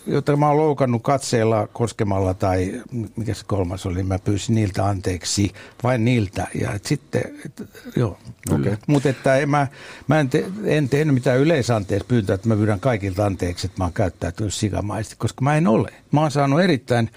joita 0.07 0.37
mä 0.37 0.47
oon 0.47 0.57
loukannut 0.57 1.03
katseella, 1.03 1.67
koskemalla 1.73 2.33
tai 2.33 2.81
mikä 3.15 3.33
se 3.33 3.43
kolmas 3.47 3.85
oli, 3.85 4.03
mä 4.03 4.19
pyysin 4.19 4.55
niiltä 4.55 4.85
anteeksi, 4.85 5.51
vain 5.83 6.05
niiltä. 6.05 6.47
Ja 6.61 6.73
et 6.73 6.85
sitten, 6.85 7.21
et, 7.45 7.69
joo, 7.95 8.17
okay. 8.51 8.77
Mutta 8.87 9.09
että 9.09 9.35
en 9.35 9.49
mä, 9.49 9.67
mä 10.07 10.19
en, 10.19 10.29
te, 10.29 10.45
en 10.65 10.89
tehnyt 10.89 11.13
mitään 11.13 11.39
yleisanteeksi 11.39 12.07
pyyntöä, 12.07 12.35
että 12.35 12.47
mä 12.47 12.55
pyydän 12.55 12.79
kaikilta 12.79 13.25
anteeksi, 13.25 13.67
että 13.67 13.77
mä 13.77 13.83
oon 13.83 13.93
käyttäytynyt 14.31 14.53
sikamaisesti, 14.53 15.15
koska 15.17 15.41
mä 15.43 15.57
en 15.57 15.67
ole. 15.67 15.93
Mä 16.11 16.21
oon 16.21 16.31
saanut 16.31 16.61
erittäin, 16.61 17.09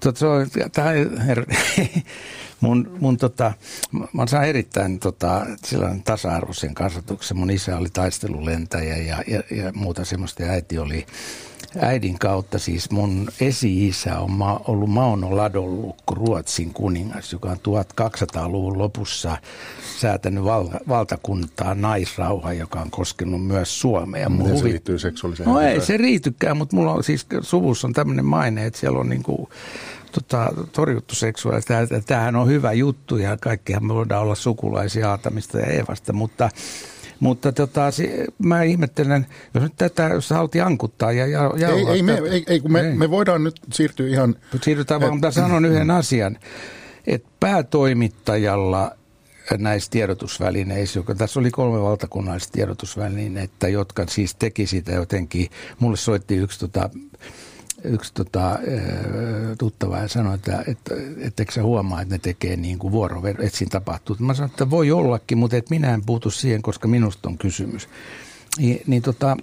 tota, 0.00 0.26
tämä, 0.72 0.90
her, 1.26 1.46
mun, 2.60 2.96
mun 3.00 3.16
tota, 3.16 3.52
mä 4.12 4.26
saanut 4.26 4.48
erittäin 4.48 4.98
tota, 4.98 5.46
tasa-arvoisen 6.04 6.74
kasvatuksen. 6.74 7.36
Mun 7.36 7.50
isä 7.50 7.76
oli 7.76 7.88
taistelulentäjä 7.92 8.96
ja, 8.96 9.22
ja, 9.26 9.42
ja 9.50 9.72
muuta 9.74 10.04
semmoista 10.04 10.42
ja 10.42 10.50
äiti 10.50 10.78
oli 10.78 11.06
äidin 11.80 12.18
kautta 12.18 12.58
siis 12.58 12.90
mun 12.90 13.28
esi-isä 13.40 14.18
on 14.18 14.32
ma- 14.32 14.60
ollut 14.68 14.90
Mauno 14.90 15.36
Ladonlukko, 15.36 16.14
Ruotsin 16.14 16.72
kuningas, 16.72 17.32
joka 17.32 17.50
on 17.50 17.56
1200-luvun 17.56 18.78
lopussa 18.78 19.36
säätänyt 19.98 20.44
val- 20.44 20.68
valtakuntaa 20.88 21.74
naisrauha, 21.74 22.52
joka 22.52 22.80
on 22.80 22.90
koskenut 22.90 23.46
myös 23.46 23.80
Suomea. 23.80 24.28
Miten 24.28 24.46
huvi... 24.46 24.58
se 24.58 24.64
liittyy 24.64 24.98
seksuaaliseen? 24.98 25.48
No 25.48 25.60
ei 25.60 25.80
se 25.80 25.96
riitykään, 25.96 26.56
mutta 26.56 26.76
mulla 26.76 26.92
on 26.92 27.04
siis 27.04 27.26
suvussa 27.40 27.86
on 27.86 27.92
tämmöinen 27.92 28.24
maine, 28.24 28.66
että 28.66 28.80
siellä 28.80 28.98
on 28.98 29.08
niinku 29.08 29.48
tota, 30.12 30.52
torjuttu 30.72 31.14
seksuaalista. 31.14 31.74
Tämähän 32.06 32.36
on 32.36 32.48
hyvä 32.48 32.72
juttu 32.72 33.16
ja 33.16 33.36
kaikkihan 33.36 33.86
me 33.86 33.94
voidaan 33.94 34.22
olla 34.22 34.34
sukulaisia 34.34 35.10
Aatamista 35.10 35.58
ja 35.58 35.66
Eevasta, 35.66 36.12
mutta 36.12 36.50
mutta 37.20 37.52
tota, 37.52 37.90
se, 37.90 38.24
mä 38.38 38.62
ihmettelen, 38.62 39.26
jos 39.54 39.62
nyt 39.62 39.72
tätä, 39.76 40.10
jos 40.14 40.30
haluttiin 40.30 40.64
ankuttaa 40.64 41.12
ja, 41.12 41.26
ja 41.26 41.68
ei, 41.68 41.86
ei, 41.88 42.02
me, 42.02 42.22
ei, 42.30 42.44
ei, 42.46 42.60
kun 42.60 42.72
me, 42.72 42.80
ei. 42.80 42.94
me 42.94 43.10
voidaan 43.10 43.44
nyt 43.44 43.60
siirtyä 43.72 44.08
ihan... 44.08 44.34
Siirrytään 44.62 45.00
vaan, 45.00 45.12
mutta 45.12 45.30
sanon 45.30 45.64
yhden 45.64 45.90
asian, 45.90 46.38
että 47.06 47.28
päätoimittajalla 47.40 48.90
näissä 49.58 49.90
tiedotusvälineissä, 49.90 50.98
joka 50.98 51.14
tässä 51.14 51.40
oli 51.40 51.50
kolme 51.50 51.82
valtakunnallista 51.82 52.52
tiedotusvälineitä, 52.52 53.68
jotka 53.68 54.04
siis 54.08 54.34
teki 54.34 54.66
sitä 54.66 54.92
jotenkin. 54.92 55.50
Mulle 55.78 55.96
soitti 55.96 56.36
yksi 56.36 56.58
tota, 56.60 56.90
yksi 57.84 58.14
tota, 58.14 58.58
tuttava 59.58 59.98
ja 59.98 60.08
sanoi, 60.08 60.34
että, 60.34 60.64
että, 60.66 60.94
eikö 61.38 61.52
sä 61.52 61.62
huomaa, 61.62 62.02
että 62.02 62.14
ne 62.14 62.18
tekee 62.18 62.56
niin 62.56 62.78
kuin 62.78 62.92
vuorover, 62.92 63.36
että 63.42 63.58
siinä 63.58 63.70
tapahtuu. 63.70 64.16
Mä 64.18 64.34
sanoin, 64.34 64.50
että 64.50 64.70
voi 64.70 64.90
ollakin, 64.90 65.38
mutta 65.38 65.56
et 65.56 65.70
minä 65.70 65.94
en 65.94 66.04
puutu 66.04 66.30
siihen, 66.30 66.62
koska 66.62 66.88
minusta 66.88 67.28
on 67.28 67.38
kysymys. 67.38 67.88
Niin, 68.58 68.80
niin 68.86 69.02
tota, 69.02 69.36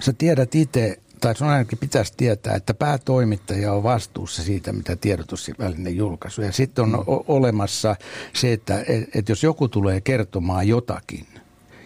sä 0.00 0.12
tiedät 0.12 0.54
itse, 0.54 0.98
tai 1.20 1.36
sun 1.36 1.48
ainakin 1.48 1.78
pitäisi 1.78 2.12
tietää, 2.16 2.54
että 2.54 2.74
päätoimittaja 2.74 3.72
on 3.72 3.82
vastuussa 3.82 4.42
siitä, 4.42 4.72
mitä 4.72 4.96
tiedotusväline 4.96 5.90
julkaisu. 5.90 6.42
Ja 6.42 6.52
sitten 6.52 6.84
on 6.84 6.94
o- 6.94 7.24
olemassa 7.28 7.96
se, 8.32 8.52
että 8.52 8.84
et, 8.88 9.08
et 9.14 9.28
jos 9.28 9.42
joku 9.42 9.68
tulee 9.68 10.00
kertomaan 10.00 10.68
jotakin, 10.68 11.26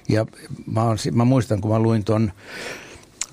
ja 0.09 0.26
mä, 0.66 0.83
on, 0.83 0.97
mä 1.12 1.25
muistan, 1.25 1.61
kun 1.61 1.71
mä 1.71 1.78
luin 1.78 2.04
ton 2.04 2.33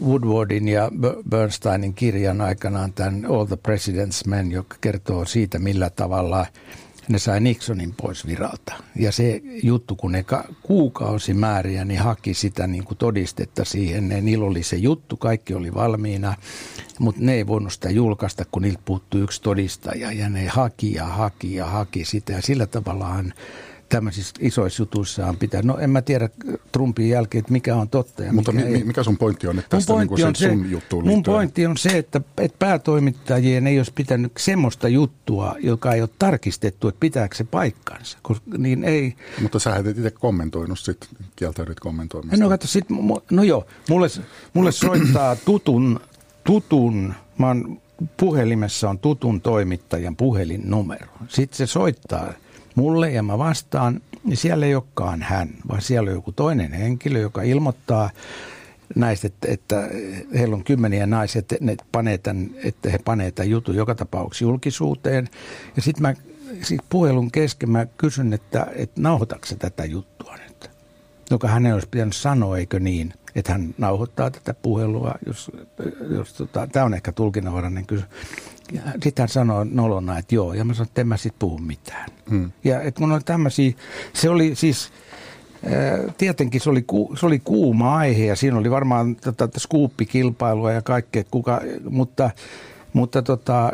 Woodwardin 0.06 0.68
ja 0.68 0.92
Bernsteinin 1.30 1.94
kirjan 1.94 2.42
aikanaan 2.42 2.94
tämän 2.94 3.26
All 3.26 3.46
the 3.46 3.58
President's 3.68 4.28
Men, 4.30 4.52
joka 4.52 4.76
kertoo 4.82 5.26
siitä, 5.26 5.60
millä 5.60 5.90
tavalla 5.90 6.46
ne 7.10 7.20
sai 7.20 7.40
Nixonin 7.40 7.94
pois 8.02 8.28
viralta. 8.28 8.74
Ja 8.96 9.12
se 9.12 9.42
juttu, 9.64 9.96
kun 9.96 10.12
ne 10.12 10.26
kuukausimääriä 10.64 11.86
niin 11.86 12.00
haki 12.00 12.34
sitä 12.34 12.68
niin 12.68 12.84
kuin 12.84 12.98
todistetta 12.98 13.66
siihen, 13.66 14.10
ne, 14.10 14.22
niillä 14.22 14.46
oli 14.46 14.64
se 14.64 14.76
juttu, 14.76 15.18
kaikki 15.18 15.54
oli 15.54 15.74
valmiina, 15.74 16.36
mutta 17.00 17.22
ne 17.24 17.34
ei 17.34 17.48
voinut 17.48 17.74
sitä 17.74 17.90
julkaista, 17.90 18.46
kun 18.52 18.62
niiltä 18.62 18.82
puuttui 18.86 19.22
yksi 19.22 19.42
todistaja. 19.42 20.12
Ja 20.12 20.30
ne 20.30 20.48
haki 20.48 20.94
ja 20.94 21.06
haki 21.06 21.56
ja 21.56 21.66
haki 21.66 22.06
sitä. 22.06 22.34
Ja 22.34 22.42
sillä 22.42 22.66
tavallaan 22.68 23.34
tämmöisissä 23.90 24.34
isoissa 24.40 24.82
jutuissaan 24.82 25.38
pitää. 25.38 25.62
No 25.62 25.78
en 25.78 25.90
mä 25.90 26.02
tiedä 26.02 26.30
Trumpin 26.72 27.10
jälkeen, 27.10 27.40
että 27.40 27.52
mikä 27.52 27.76
on 27.76 27.90
totta 27.90 28.24
ja 28.24 28.34
Mutta 28.34 28.52
mikä 28.52 28.68
mi, 28.68 28.76
ei. 28.76 28.84
mikä 28.84 29.04
sun 29.04 29.18
pointti 29.18 29.48
on, 29.48 29.60
että 29.60 29.70
tästä 29.70 29.94
niin 29.94 30.08
kuin 30.08 30.26
on 30.26 30.36
se, 30.36 30.50
sun 30.50 30.72
juttuun 30.72 31.08
Mun 31.08 31.24
pointti 31.24 31.66
on 31.66 31.78
se, 31.78 31.98
että, 31.98 32.22
että 32.38 32.58
päätoimittajien 32.60 33.68
ei 33.68 33.80
olisi 33.80 33.92
pitänyt 33.96 34.32
semmoista 34.38 34.88
juttua, 34.88 35.56
joka 35.60 35.94
ei 35.94 36.02
ole 36.02 36.10
tarkistettu, 36.20 36.88
että 36.88 37.00
pitääkö 37.00 37.36
se 37.36 37.44
paikkansa. 37.44 38.18
Koska, 38.22 38.46
niin 38.58 38.84
ei. 38.84 39.16
Mutta 39.42 39.60
sä 39.60 39.76
et 39.76 39.88
itse 39.88 40.12
kommentoinut 40.12 40.80
sitten, 40.80 41.10
kieltäydyt 41.36 41.80
kommentoimasta. 41.80 42.44
No, 42.44 42.50
katso, 42.50 42.68
sit, 42.68 42.86
no 43.32 43.44
joo, 43.44 43.66
mulle, 43.90 44.08
mulle 44.54 44.72
soittaa 44.72 45.36
tutun, 45.36 46.00
tutun, 46.44 47.14
mä 47.38 47.48
oon, 47.48 47.82
puhelimessa 48.18 48.90
on 48.90 49.00
tutun 49.00 49.42
toimittajan 49.42 50.16
puhelinnumero. 50.16 51.12
Sitten 51.28 51.58
se 51.58 51.66
soittaa– 51.66 52.34
mulle 52.78 53.12
ja 53.12 53.24
mä 53.24 53.38
vastaan, 53.38 54.02
niin 54.24 54.38
siellä 54.38 54.66
ei 54.66 54.76
olekaan 54.76 55.22
hän, 55.22 55.50
vaan 55.70 55.82
siellä 55.82 56.10
on 56.10 56.16
joku 56.16 56.32
toinen 56.32 56.74
henkilö, 56.74 57.20
joka 57.20 57.42
ilmoittaa 57.42 58.10
näistä, 58.96 59.30
että, 59.48 59.90
heillä 60.38 60.56
on 60.56 60.64
kymmeniä 60.64 61.08
naisia, 61.08 61.40
että, 61.40 61.56
ne 61.62 61.78
panee 61.92 62.18
tämän, 62.18 62.50
että 62.64 62.90
he 62.90 62.98
panee 62.98 63.32
tämän 63.32 63.50
jutun 63.50 63.76
joka 63.76 63.96
tapauksessa 63.96 64.46
julkisuuteen. 64.46 65.30
Ja 65.76 65.82
sitten 65.82 66.02
mä 66.02 66.14
sit 66.62 66.82
puhelun 66.90 67.32
kesken 67.32 67.70
mä 67.70 67.86
kysyn, 67.86 68.34
että, 68.34 68.68
että 68.76 69.02
nauhoitatko 69.02 69.48
tätä 69.60 69.86
juttua 69.86 70.36
nyt? 70.48 70.70
Joka 71.32 71.48
hänen 71.48 71.74
olisi 71.74 71.88
pitänyt 71.92 72.16
sanoa, 72.16 72.58
eikö 72.58 72.80
niin, 72.80 73.14
että 73.36 73.52
hän 73.52 73.76
nauhoittaa 73.78 74.32
tätä 74.32 74.54
puhelua, 74.54 75.16
jos, 75.26 75.52
jos 76.16 76.34
tota, 76.34 76.68
tämä 76.72 76.86
on 76.86 76.94
ehkä 76.94 77.12
tulkinnanvarainen 77.12 77.86
kysymys. 77.86 78.12
Sitten 79.04 79.24
hän 79.24 79.30
sanoi 79.30 79.66
nolona, 79.66 80.18
että 80.18 80.36
joo, 80.36 80.54
ja 80.54 80.66
mä 80.66 80.74
sanoin, 80.74 80.88
että 80.88 81.02
en 81.02 81.08
mä 81.08 81.18
sitten 81.18 81.40
puhu 81.40 81.58
mitään. 81.58 82.10
Hmm. 82.30 82.52
Ja 82.64 82.82
että 82.82 83.00
kun 83.00 83.12
on 83.12 83.24
tämmöisiä, 83.24 83.74
se 84.14 84.30
oli 84.30 84.56
siis, 84.56 84.92
tietenkin 86.18 86.62
se 86.62 86.70
oli, 86.70 86.86
se 87.20 87.26
oli 87.26 87.40
kuuma 87.40 87.98
aihe 87.98 88.26
ja 88.26 88.36
siinä 88.36 88.58
oli 88.58 88.72
varmaan 88.72 89.16
tota, 89.16 89.50
skuuppikilpailua 89.58 90.72
ja 90.72 90.82
kaikkea, 90.82 91.24
kuka, 91.32 91.62
mutta, 91.90 92.30
mutta 92.94 93.22
tota, 93.22 93.72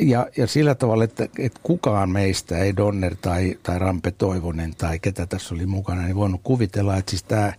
ja, 0.00 0.26
ja 0.36 0.46
sillä 0.46 0.74
tavalla, 0.74 1.04
että, 1.04 1.28
että 1.38 1.60
kukaan 1.62 2.10
meistä, 2.10 2.58
ei 2.58 2.76
Donner 2.76 3.16
tai, 3.20 3.58
tai 3.62 3.78
Rampe 3.78 4.10
Toivonen 4.10 4.74
tai 4.78 4.98
ketä 4.98 5.26
tässä 5.26 5.54
oli 5.54 5.66
mukana, 5.66 6.02
niin 6.02 6.16
voinut 6.16 6.40
kuvitella, 6.44 6.96
että 6.96 7.10
siis 7.10 7.22
tämä, 7.22 7.52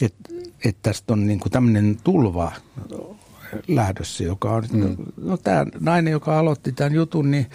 että, 0.00 0.34
että 0.64 0.78
tästä 0.82 1.12
on 1.12 1.26
niin 1.26 1.40
kuin 1.40 1.52
tämmöinen 1.52 1.96
tulva 2.04 2.52
lähdössä, 3.68 4.24
joka 4.24 4.50
on, 4.50 4.64
mm. 4.72 4.96
no 5.16 5.36
tämä 5.36 5.66
nainen, 5.80 6.10
joka 6.10 6.38
aloitti 6.38 6.72
tämän 6.72 6.94
jutun, 6.94 7.30
niin, 7.30 7.46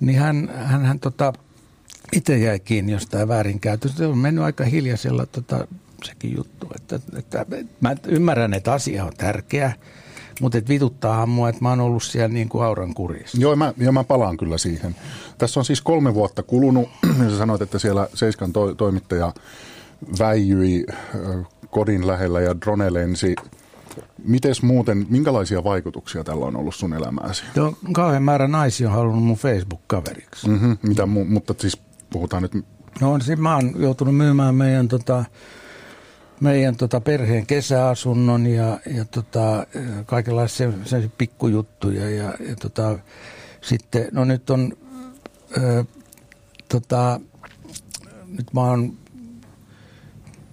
niin 0.00 0.18
hän, 0.18 0.50
hän, 0.54 0.84
hän 0.84 1.00
tota, 1.00 1.32
itse 2.12 2.38
jäi 2.38 2.60
kiinni 2.60 2.92
jostain 2.92 3.28
väärinkäytöstä. 3.28 3.98
Se 3.98 4.06
on 4.06 4.18
mennyt 4.18 4.44
aika 4.44 4.64
hiljaisella 4.64 5.26
tota, 5.26 5.68
sekin 6.04 6.36
juttu. 6.36 6.66
Että, 6.76 7.00
että, 7.16 7.46
mä 7.80 7.94
ymmärrän, 8.08 8.54
että 8.54 8.72
asia 8.72 9.04
on 9.04 9.12
tärkeä, 9.18 9.72
mutta 10.40 10.58
et 10.58 10.68
vituttaahan 10.68 11.28
mua, 11.28 11.48
että 11.48 11.62
mä 11.62 11.70
oon 11.70 11.80
ollut 11.80 12.02
siellä 12.02 12.28
niin 12.28 12.48
kuin 12.48 12.64
auran 12.64 12.94
kurissa. 12.94 13.38
Joo, 13.40 13.56
mä, 13.56 13.74
ja 13.78 13.92
mä 13.92 14.04
palaan 14.04 14.36
kyllä 14.36 14.58
siihen. 14.58 14.96
Tässä 15.38 15.60
on 15.60 15.64
siis 15.64 15.80
kolme 15.80 16.14
vuotta 16.14 16.42
kulunut. 16.42 16.88
Sä 17.30 17.38
sanoit, 17.38 17.62
että 17.62 17.78
siellä 17.78 18.08
Seiskan 18.14 18.52
to, 18.52 18.74
toimittaja 18.74 19.34
väijyi 20.18 20.86
kodin 21.70 22.06
lähellä 22.06 22.40
ja 22.40 22.60
drone 22.60 22.92
lensi 22.92 23.34
Mites 24.24 24.62
muuten, 24.62 25.06
minkälaisia 25.10 25.64
vaikutuksia 25.64 26.24
tällä 26.24 26.46
on 26.46 26.56
ollut 26.56 26.74
sun 26.74 26.94
elämääsi? 26.94 27.44
Joo, 27.56 27.74
kauhean 27.92 28.22
määrä 28.22 28.48
naisia 28.48 28.88
on 28.88 28.94
halunnut 28.94 29.24
mun 29.24 29.36
Facebook-kaveriksi. 29.36 30.48
Mm-hmm, 30.48 30.78
mitä 30.82 31.02
mu- 31.02 31.28
mutta 31.28 31.54
siis 31.58 31.82
puhutaan 32.10 32.42
nyt... 32.42 32.52
No 33.00 33.20
siis 33.20 33.38
mä 33.38 33.54
oon 33.54 33.72
joutunut 33.76 34.16
myymään 34.16 34.54
meidän, 34.54 34.88
tota, 34.88 35.24
meidän 36.40 36.76
tota 36.76 37.00
perheen 37.00 37.46
kesäasunnon 37.46 38.46
ja, 38.46 38.80
ja 38.94 39.04
tota, 39.04 39.66
kaikenlaisia 40.06 40.68
pikkujuttuja. 41.18 42.10
Ja, 42.10 42.34
ja 42.48 42.56
tota, 42.60 42.98
sitten, 43.60 44.08
no 44.12 44.24
nyt 44.24 44.50
on, 44.50 44.72
ö, 45.56 45.84
tota, 46.68 47.20
nyt 48.26 48.52
mä 48.54 48.60
oon 48.60 49.01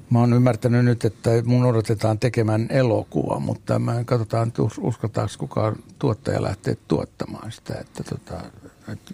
Mä 0.09 0.19
oon 0.19 0.33
ymmärtänyt 0.33 0.85
nyt, 0.85 1.05
että 1.05 1.29
mun 1.45 1.65
odotetaan 1.65 2.19
tekemään 2.19 2.67
elokuva, 2.69 3.39
mutta 3.39 3.79
mä 3.79 4.03
katsotaan, 4.03 4.53
uskotaanko 4.81 5.33
kukaan 5.37 5.75
tuottaja 5.99 6.41
lähtee 6.41 6.77
tuottamaan 6.87 7.51
sitä. 7.51 7.73
Että 7.79 8.03
tota, 8.03 8.41
että 8.87 9.11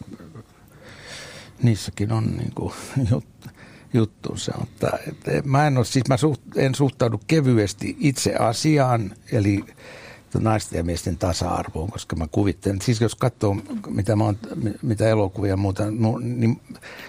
niissäkin 1.64 2.12
on 2.12 2.26
niin 2.38 2.52
kuin 2.56 2.74
juttu, 3.12 3.50
juttunsa. 3.94 4.54
Mutta 4.60 4.90
että 5.08 5.32
mä 5.44 5.68
en, 5.68 5.78
ole, 5.78 5.86
siis 5.86 6.08
mä 6.10 6.18
suht, 6.18 6.42
en 6.56 6.76
suhtaudu 6.76 7.22
kevyesti 7.28 7.98
itse 8.00 8.36
asiaan, 8.36 9.12
eli 9.32 9.66
naisten 10.40 10.78
ja 10.78 10.84
miesten 10.84 11.18
tasa-arvoon, 11.18 11.92
koska 11.92 12.16
mä 12.16 12.28
kuvittelen, 12.32 12.82
siis 12.82 13.02
jos 13.02 13.16
katsoo 13.16 13.58
mitä, 13.88 14.16
mä 14.16 14.24
oon, 14.24 14.38
mitä 14.82 15.10
elokuvia 15.10 15.50
ja 15.50 15.58
muuta, 15.58 15.84
niin 16.22 16.62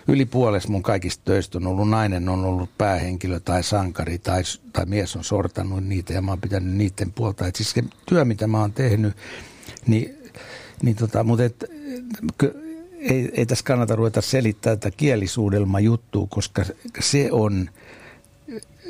yli 0.09 0.25
puolessa 0.25 0.69
mun 0.69 0.83
kaikista 0.83 1.23
töistä 1.25 1.59
on 1.59 1.67
ollut 1.67 1.91
nainen, 1.91 2.29
on 2.29 2.45
ollut 2.45 2.71
päähenkilö 2.79 3.41
tai 3.41 3.63
sankari 3.63 4.19
tai, 4.19 4.43
tai 4.73 4.87
mies 4.87 5.17
on 5.17 5.25
sortanut 5.25 5.85
niitä 5.85 6.13
ja 6.13 6.23
mä 6.23 6.33
oon 6.33 6.41
pitänyt 6.41 6.75
niiden 6.75 7.13
puolta. 7.13 7.47
Et 7.47 7.57
siis 7.57 7.71
se 7.71 7.85
työ, 8.07 8.25
mitä 8.25 8.47
mä 8.47 8.61
oon 8.61 8.73
tehnyt, 8.73 9.17
niin, 9.87 10.19
niin 10.83 10.97
tota, 10.97 11.25
mutta 11.25 11.45
et, 11.45 11.65
ei, 12.99 13.31
ei 13.33 13.47
tässä 13.47 13.65
kannata 13.65 13.97
ruveta 13.97 14.21
selittää 14.21 14.77
tätä 14.77 14.97
kielisuudelma 14.97 15.81
juttua, 15.81 16.27
koska 16.31 16.65
se 17.01 17.29
on, 17.33 17.71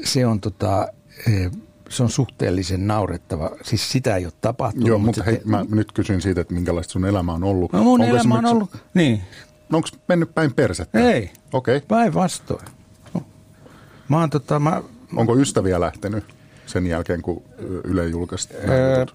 se 0.04 0.26
on 0.26 0.40
tota, 0.40 0.88
eh, 1.26 1.50
se 1.88 2.02
on 2.02 2.10
suhteellisen 2.10 2.86
naurettava. 2.86 3.50
Siis 3.62 3.92
sitä 3.92 4.16
ei 4.16 4.24
ole 4.24 4.32
tapahtunut. 4.40 4.88
Joo, 4.88 4.98
mutta, 4.98 5.20
mutta 5.20 5.30
hei, 5.30 5.40
mä 5.44 5.64
nyt 5.68 5.92
kysyn 5.92 6.22
siitä, 6.22 6.40
että 6.40 6.54
minkälaista 6.54 6.92
sun 6.92 7.04
elämä 7.04 7.32
on 7.32 7.44
ollut. 7.44 7.72
No 7.72 7.82
mun 7.82 8.00
onko 8.00 8.16
elämä 8.16 8.34
on 8.34 8.46
ollut, 8.46 8.70
niin. 8.94 9.22
No 9.68 9.76
onko 9.76 9.88
mennyt 10.08 10.34
päin 10.34 10.54
persettä? 10.54 10.98
Ei. 10.98 11.30
Okei. 11.52 11.76
Okay. 11.76 11.86
Päinvastoin. 11.88 12.66
No. 13.14 13.22
Mä 14.08 14.20
oon 14.20 14.30
tota, 14.30 14.58
mä... 14.58 14.82
Onko 15.16 15.36
ystäviä 15.36 15.80
lähtenyt 15.80 16.24
sen 16.66 16.86
jälkeen, 16.86 17.22
kun 17.22 17.42
Yle 17.84 18.08
julkaisi? 18.08 18.48
Öö, 18.68 19.06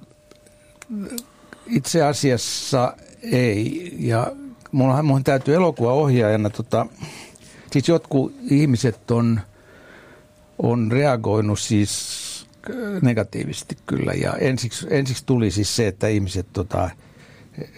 itse 1.67 2.03
asiassa 2.03 2.93
ei. 3.31 3.93
Ja 3.99 4.31
mun, 4.71 5.05
mun 5.05 5.23
täytyy 5.23 5.55
elokuvaohjaajana, 5.55 6.49
tota, 6.49 6.85
siis 7.71 7.87
jotkut 7.87 8.33
ihmiset 8.49 9.11
on, 9.11 9.41
on 10.59 10.91
reagoinut 10.91 11.59
siis 11.59 12.20
negatiivisesti 13.01 13.77
kyllä. 13.85 14.13
Ja 14.13 14.33
ensiksi, 14.33 14.87
ensiksi 14.89 15.25
tuli 15.25 15.51
siis 15.51 15.75
se, 15.75 15.87
että 15.87 16.07
ihmiset 16.07 16.47
tota, 16.53 16.89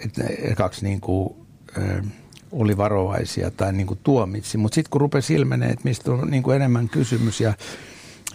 että 0.06 0.24
kaksi 0.58 0.86
niin 0.86 1.02
kuin, 1.02 1.36
ö, 1.78 2.04
oli 2.52 2.78
varovaisia 2.78 3.52
tai 3.52 3.74
niin 3.74 3.88
kuin 3.88 4.00
tuomitsi. 4.04 4.58
Mutta 4.58 4.76
sitten 4.76 4.90
kun 4.90 5.02
rupesi 5.02 5.34
ilmenee, 5.34 5.70
että 5.70 5.84
mistä 5.84 6.12
on 6.12 6.32
niin 6.32 6.44
kuin 6.44 6.56
enemmän 6.56 6.90
kysymys 6.90 7.42
ja, 7.42 7.54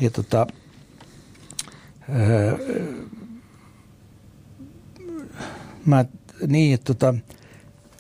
ja 0.01 0.11
tota, 0.11 0.47
ö, 2.17 2.59
mä, 5.87 6.05
niin, 6.47 6.75
että 6.75 6.95
tota, 6.95 7.15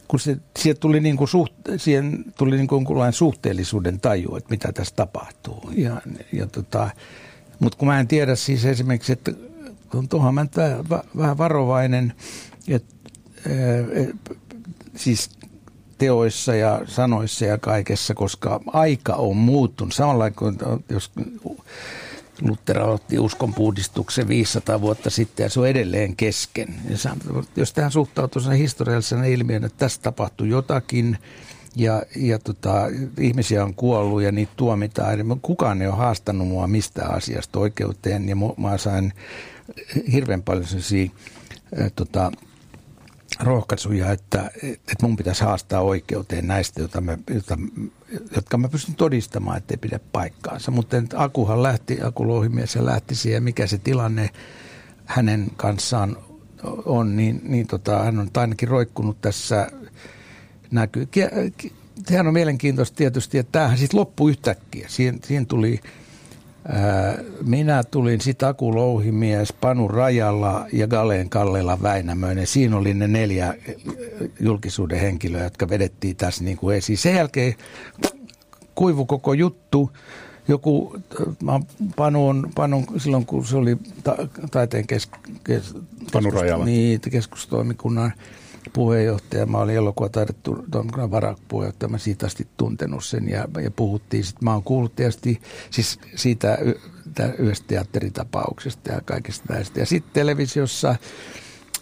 kun 0.08 0.20
se, 0.20 0.36
siihen 0.58 0.78
tuli, 0.80 1.00
niin 1.00 1.16
kuin 1.16 1.28
suht, 1.28 1.52
siihen 1.76 2.24
tuli 2.38 2.56
niin 2.56 2.66
kuin 2.66 3.12
suhteellisuuden 3.12 4.00
taju, 4.00 4.36
että 4.36 4.50
mitä 4.50 4.72
tässä 4.72 4.94
tapahtuu. 4.96 5.70
Ja, 5.76 6.02
ja 6.32 6.46
tota, 6.46 6.90
mutta 7.60 7.78
kun 7.78 7.88
mä 7.88 8.00
en 8.00 8.08
tiedä 8.08 8.36
siis 8.36 8.64
esimerkiksi, 8.64 9.12
että 9.12 9.32
kun 9.90 10.08
tuohon 10.08 10.34
mä 10.34 10.46
vähän 11.16 11.38
varovainen, 11.38 12.12
että 12.68 12.94
et, 13.92 14.16
siis 14.96 15.30
teoissa 15.98 16.54
ja 16.54 16.80
sanoissa 16.86 17.44
ja 17.44 17.58
kaikessa, 17.58 18.14
koska 18.14 18.60
aika 18.66 19.14
on 19.14 19.36
muuttunut. 19.36 19.94
Samalla 19.94 20.30
kuin 20.30 20.58
jos 20.88 21.10
Luther 22.40 22.78
aloitti 22.78 23.18
uskonpuhdistuksen 23.18 24.28
500 24.28 24.80
vuotta 24.80 25.10
sitten 25.10 25.44
ja 25.44 25.50
se 25.50 25.60
on 25.60 25.68
edelleen 25.68 26.16
kesken. 26.16 26.74
Ja 26.88 26.96
jos 27.56 27.72
tähän 27.72 27.92
suhtautuu 27.92 28.42
historiallisena 28.58 29.24
ilmiönä, 29.24 29.66
että 29.66 29.78
tässä 29.78 30.02
tapahtui 30.02 30.48
jotakin– 30.48 31.18
ja, 31.76 32.02
ja 32.16 32.38
tota, 32.38 32.86
ihmisiä 33.20 33.64
on 33.64 33.74
kuollut 33.74 34.22
ja 34.22 34.32
niitä 34.32 34.52
tuomitaan. 34.56 35.40
Kukaan 35.42 35.82
ei 35.82 35.88
ole 35.88 35.96
haastanut 35.96 36.48
mua 36.48 36.66
mistään 36.66 37.14
asiasta 37.14 37.58
oikeuteen 37.58 38.28
ja 38.28 38.36
mä 38.36 38.78
sain 38.78 39.12
hirveän 40.12 40.42
paljon 40.42 40.66
sellaisia 40.66 41.10
tota, 41.96 42.32
rohkaisuja, 43.40 44.12
että, 44.12 44.50
että 44.62 45.06
mun 45.06 45.16
pitäisi 45.16 45.44
haastaa 45.44 45.80
oikeuteen 45.80 46.46
näistä, 46.46 46.82
jota 46.82 47.00
mä, 47.00 47.18
jota, 47.34 47.58
jotka 48.36 48.58
mä 48.58 48.68
pystyn 48.68 48.94
todistamaan, 48.94 49.56
että 49.56 49.74
ei 49.74 49.78
pidä 49.78 50.00
paikkaansa. 50.12 50.70
Mutta 50.70 50.96
Akuhan 51.16 51.62
lähti, 51.62 51.98
Aku 52.02 52.28
Louhimies 52.28 52.76
lähti 52.76 53.14
siihen, 53.14 53.42
mikä 53.42 53.66
se 53.66 53.78
tilanne 53.78 54.30
hänen 55.04 55.50
kanssaan 55.56 56.16
on, 56.84 57.16
niin, 57.16 57.40
niin 57.44 57.66
tota, 57.66 58.04
hän 58.04 58.18
on 58.18 58.30
ainakin 58.36 58.68
roikkunut 58.68 59.20
tässä 59.20 59.70
näkyy. 60.70 61.08
Sehän 62.08 62.26
on 62.26 62.32
mielenkiintoista 62.32 62.96
tietysti, 62.96 63.38
että 63.38 63.52
tämähän 63.52 63.78
sitten 63.78 64.00
loppui 64.00 64.30
yhtäkkiä. 64.30 64.86
Siihen, 64.88 65.18
siihen 65.24 65.46
tuli, 65.46 65.80
ää, 66.68 67.18
minä 67.46 67.84
tulin 67.84 68.20
sitten 68.20 68.48
Aku 68.48 68.74
Louhimies, 68.74 69.52
Panu 69.52 69.88
Rajalla 69.88 70.66
ja 70.72 70.86
Galeen 70.86 71.30
Kallela 71.30 71.82
Väinämöinen. 71.82 72.46
Siinä 72.46 72.76
oli 72.76 72.94
ne 72.94 73.08
neljä 73.08 73.54
julkisuuden 74.40 75.00
henkilöä, 75.00 75.44
jotka 75.44 75.68
vedettiin 75.68 76.16
tässä 76.16 76.44
niin 76.44 76.56
kuin 76.56 76.76
esiin. 76.76 76.98
Sen 76.98 77.14
jälkeen 77.14 77.54
kuivu 78.74 79.06
koko 79.06 79.32
juttu. 79.32 79.90
Joku, 80.48 80.96
Panu 81.96 82.28
on, 82.28 82.50
Panu, 82.54 82.84
silloin 82.96 83.26
kun 83.26 83.46
se 83.46 83.56
oli 83.56 83.76
ta, 84.04 84.16
taiteen 84.50 84.86
kes, 84.86 85.08
kes, 85.44 85.74
Panu 86.12 86.30
Rajala. 86.30 86.64
Niin, 86.64 87.00
keskustoimikunnan 87.00 88.12
puheenjohtaja. 88.68 89.46
Mä 89.46 89.58
olin 89.58 89.76
elokuvataidettu 89.76 90.64
varapuheenjohtaja. 91.10 91.88
Mä 91.88 91.98
siitä 91.98 92.26
asti 92.26 92.48
tuntenut 92.56 93.04
sen 93.04 93.28
ja, 93.28 93.48
ja 93.62 93.70
puhuttiin. 93.70 94.24
Sitten 94.24 94.44
mä 94.44 94.52
oon 94.52 94.62
kuullut 94.62 94.96
tietysti 94.96 95.40
siis 95.70 95.98
siitä 96.16 96.58
yhdestä 97.38 97.66
teatteritapauksesta 97.68 98.92
ja 98.92 99.00
kaikesta 99.00 99.52
näistä. 99.52 99.80
Ja 99.80 99.86
sitten 99.86 100.12
televisiossa, 100.12 100.96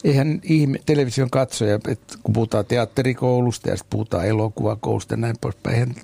eihän 0.04 0.40
ihme, 0.42 0.78
television 0.86 1.30
katsoja, 1.30 1.74
että 1.88 2.14
kun 2.22 2.32
puhutaan 2.32 2.66
teatterikoulusta 2.66 3.70
ja 3.70 3.76
sitten 3.76 3.90
puhutaan 3.90 4.26
elokuvakoulusta 4.26 5.14
ja 5.14 5.18
näin 5.18 5.36
poispäin, 5.40 5.74
eihän, 5.74 5.94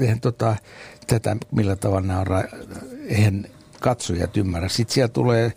eihän 0.00 0.20
tota, 0.20 0.56
tätä 1.06 1.36
millä 1.50 1.76
tavalla 1.76 2.06
nämä 2.06 2.20
on, 2.20 2.26
eihän 3.06 3.46
katsojat 3.80 4.36
ymmärrä. 4.36 4.68
Sitten 4.68 4.94
siellä 4.94 5.08
tulee 5.08 5.52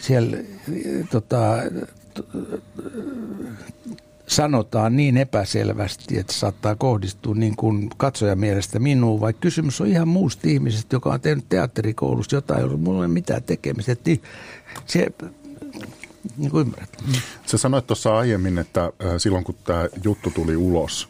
siellä 0.00 0.36
tota, 1.10 1.56
sanotaan 4.26 4.96
niin 4.96 5.16
epäselvästi, 5.16 6.18
että 6.18 6.32
saattaa 6.32 6.76
kohdistua 6.76 7.34
niin 7.34 7.56
kuin 7.56 7.90
katsojan 7.96 8.38
mielestä 8.38 8.78
minuun, 8.78 9.20
vaikka 9.20 9.40
kysymys 9.40 9.80
on 9.80 9.86
ihan 9.86 10.08
muusta 10.08 10.48
ihmisestä, 10.48 10.96
joka 10.96 11.10
on 11.10 11.20
tehnyt 11.20 11.48
teatterikoulussa 11.48 12.36
jotain, 12.36 12.60
jolla 12.60 12.76
mulla 12.76 12.98
ei 12.98 13.06
ole 13.06 13.08
mitään 13.08 13.42
tekemistä. 13.42 13.92
Että 13.92 14.10
se, 14.86 15.06
niin 16.36 16.50
kuin 16.50 16.66
ymmärrät. 16.66 17.02
Sä 17.46 17.58
sanoit 17.58 17.86
tuossa 17.86 18.18
aiemmin, 18.18 18.58
että 18.58 18.84
äh, 18.84 18.90
silloin 19.18 19.44
kun 19.44 19.54
tämä 19.64 19.88
juttu 20.04 20.30
tuli 20.30 20.56
ulos, 20.56 21.08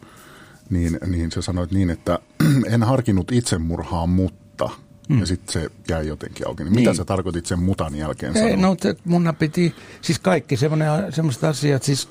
niin, 0.69 0.99
niin 1.07 1.31
sä 1.31 1.41
sanoit 1.41 1.71
niin, 1.71 1.89
että 1.89 2.19
en 2.73 2.83
harkinnut 2.83 3.31
itsemurhaa, 3.31 4.07
mutta– 4.07 4.69
Mm. 5.09 5.19
Ja 5.19 5.25
sitten 5.25 5.53
se 5.53 5.69
jäi 5.89 6.07
jotenkin 6.07 6.47
auki. 6.47 6.63
Niin, 6.63 6.73
niin. 6.73 6.81
Mitä 6.81 6.93
sä 6.93 7.05
tarkoitit 7.05 7.45
sen 7.45 7.59
mutan 7.59 7.95
jälkeen 7.95 8.37
Ei, 8.37 8.57
no 8.57 8.75
mun 9.05 9.33
piti, 9.39 9.75
siis 10.01 10.19
kaikki 10.19 10.57
semmoiset 10.57 11.43
asiat, 11.43 11.83
siis 11.83 12.09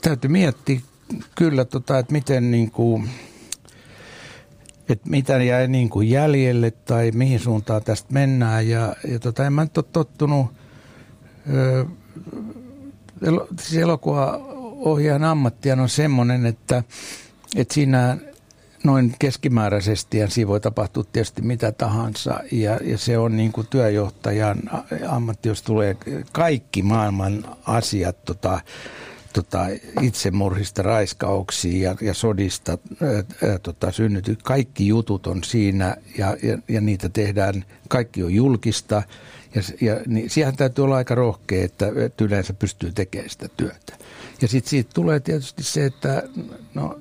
täytyy 0.00 0.30
miettiä 0.30 0.80
kyllä, 1.34 1.64
tota, 1.64 1.98
että 1.98 2.12
miten 2.12 2.50
niin 2.50 2.70
kuin, 2.70 3.10
että 4.88 5.10
mitä 5.10 5.42
jäi 5.42 5.68
niin 5.68 5.90
kuin 5.90 6.10
jäljelle 6.10 6.70
tai 6.70 7.10
mihin 7.10 7.40
suuntaan 7.40 7.82
tästä 7.82 8.12
mennään. 8.12 8.68
Ja, 8.68 8.96
ja 9.08 9.18
tota, 9.18 9.46
en 9.46 9.52
mä 9.52 9.62
nyt 9.62 9.78
ole 9.78 9.84
tottunut, 9.92 10.46
ö, 11.54 11.84
elo, 13.22 13.48
siis 13.60 13.82
elokuvaohjaajan 13.82 15.24
ammattia 15.24 15.74
on 15.74 15.88
semmoinen, 15.88 16.46
että, 16.46 16.82
että 17.56 17.74
siinä 17.74 18.16
noin 18.84 19.14
keskimääräisesti 19.18 20.18
ja 20.18 20.30
siinä 20.30 20.48
voi 20.48 20.60
tapahtua 20.60 21.04
tietysti 21.12 21.42
mitä 21.42 21.72
tahansa 21.72 22.40
ja, 22.52 22.78
ja 22.84 22.98
se 22.98 23.18
on 23.18 23.36
niin 23.36 23.52
kuin 23.52 23.66
työjohtajan 23.66 24.58
ammatti, 25.08 25.48
jos 25.48 25.62
tulee 25.62 25.96
kaikki 26.32 26.82
maailman 26.82 27.44
asiat 27.66 28.24
tota, 28.24 28.60
tota, 29.42 29.66
itsemurhista, 30.02 30.82
raiskauksia 30.82 31.90
ja, 31.90 31.96
ja 32.00 32.14
sodista 32.14 32.78
ää, 33.02 33.58
tota, 33.58 33.92
synnyty. 33.92 34.36
Kaikki 34.42 34.86
jutut 34.86 35.26
on 35.26 35.44
siinä 35.44 35.96
ja, 36.18 36.36
ja, 36.42 36.58
ja 36.68 36.80
niitä 36.80 37.08
tehdään, 37.08 37.64
kaikki 37.88 38.22
on 38.22 38.34
julkista 38.34 39.02
ja, 39.54 39.62
ja 39.80 40.00
niin, 40.06 40.30
siihen 40.30 40.56
täytyy 40.56 40.84
olla 40.84 40.96
aika 40.96 41.14
rohkea, 41.14 41.64
että, 41.64 41.92
että 41.96 42.24
yleensä 42.24 42.52
pystyy 42.52 42.92
tekemään 42.92 43.30
sitä 43.30 43.48
työtä. 43.56 43.96
Ja 44.42 44.48
sitten 44.48 44.70
siitä 44.70 44.90
tulee 44.94 45.20
tietysti 45.20 45.62
se, 45.62 45.84
että 45.84 46.22
no, 46.74 46.98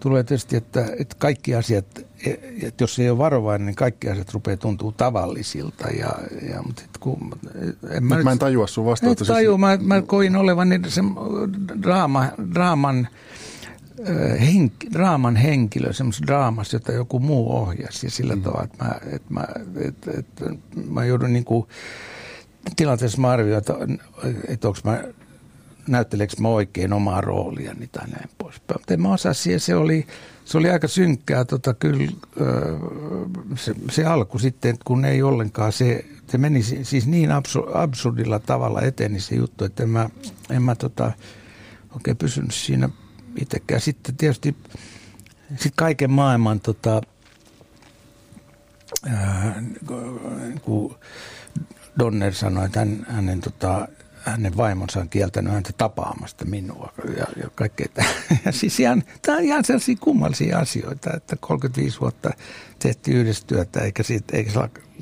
tulee 0.00 0.24
tietysti, 0.24 0.56
että, 0.56 0.86
että 0.98 1.16
kaikki 1.18 1.54
asiat, 1.54 1.86
e, 2.26 2.30
että 2.62 2.84
jos 2.84 2.98
ei 2.98 3.10
ole 3.10 3.18
varovainen, 3.18 3.66
niin 3.66 3.76
kaikki 3.76 4.08
asiat 4.08 4.32
rupeaa 4.32 4.56
tuntuu 4.56 4.92
tavallisilta. 4.92 5.88
Ja, 5.88 6.10
ja, 6.50 6.62
mutta 6.62 6.82
kun, 7.00 7.30
en 7.90 8.04
mä, 8.04 8.16
nyt, 8.16 8.24
mä 8.24 8.32
en 8.32 8.38
tajua 8.38 8.66
sun 8.66 8.84
vastausta. 8.84 9.24
Siis- 9.24 9.36
tajua, 9.36 9.58
mä, 9.58 9.78
mä 9.82 10.02
koin 10.02 10.36
olevan 10.36 10.68
se 10.88 11.00
draama, 11.82 12.28
draaman, 12.54 13.08
henk, 14.40 14.72
draaman 14.92 15.36
henkilö 15.36 15.92
semmoisessa 15.92 16.26
draamassa, 16.26 16.76
jota 16.76 16.92
joku 16.92 17.20
muu 17.20 17.56
ohjasi. 17.56 18.06
Ja 18.06 18.10
sillä 18.10 18.36
mm. 18.36 18.42
tavalla, 18.42 18.64
että 18.64 18.84
mä, 18.84 18.94
että 19.12 19.34
mä, 19.34 19.46
että, 19.76 20.10
että 20.18 20.44
mä 20.90 21.04
joudun 21.04 21.32
niin 21.32 21.44
kuin, 21.44 21.66
tilanteessa 22.76 23.20
mä 23.20 23.30
arvioin, 23.30 23.58
että, 23.58 23.74
että 24.48 24.68
onko 24.68 24.80
mä 24.84 25.04
näytteleekö 25.88 26.34
mä 26.40 26.48
oikein 26.48 26.92
omaa 26.92 27.20
rooliani 27.20 27.86
tai 27.86 28.08
näin 28.08 28.30
poispäin. 28.38 28.80
Mutta 28.80 28.94
en 28.94 29.02
mä 29.02 29.12
osaa 29.12 29.34
siihen, 29.34 29.60
se 29.60 29.74
oli, 29.74 30.06
se 30.44 30.58
oli 30.58 30.70
aika 30.70 30.88
synkkää 30.88 31.44
tota, 31.44 31.74
kyllä 31.74 32.12
se, 33.56 33.74
se 33.90 34.04
alku 34.04 34.38
sitten, 34.38 34.76
kun 34.84 35.04
ei 35.04 35.22
ollenkaan 35.22 35.72
se, 35.72 36.04
se 36.28 36.38
meni 36.38 36.62
siis 36.62 37.06
niin 37.06 37.30
absurdilla 37.74 38.38
tavalla 38.38 38.82
eteni 38.82 39.20
se 39.20 39.34
juttu, 39.34 39.64
että 39.64 39.82
en 39.82 39.88
mä, 39.88 40.10
en 40.50 40.62
mä 40.62 40.74
tota, 40.74 41.12
oikein 41.94 42.16
pysynyt 42.16 42.54
siinä 42.54 42.88
itsekään. 43.36 43.80
Sitten 43.80 44.16
tietysti 44.16 44.56
sit 45.56 45.72
kaiken 45.76 46.10
maailman 46.10 46.60
tota, 46.60 47.00
ää, 49.06 49.62
kun 50.62 50.98
Donner 51.98 52.34
sanoi, 52.34 52.66
että 52.66 52.78
hän, 52.78 53.06
hänen 53.08 53.40
tota, 53.40 53.88
hänen 54.20 54.56
vaimonsa 54.56 55.00
on 55.00 55.08
kieltänyt 55.08 55.52
häntä 55.52 55.70
tapaamasta 55.78 56.44
minua 56.44 56.92
ja, 57.16 57.26
ja 57.42 57.50
kaikkea. 57.54 57.86
Ja 58.44 58.52
siis 58.52 58.80
ihan, 58.80 59.02
tämä 59.22 59.38
on 59.38 59.44
ihan 59.44 59.64
sellaisia 59.64 59.96
kummallisia 60.00 60.58
asioita, 60.58 61.10
että 61.16 61.36
35 61.40 62.00
vuotta 62.00 62.30
tehtiin 62.78 63.16
yhdessä 63.16 63.46
työtä, 63.46 63.80
eikä, 63.80 64.02
siitä, 64.02 64.36
eikä 64.36 64.50
se 64.50 64.60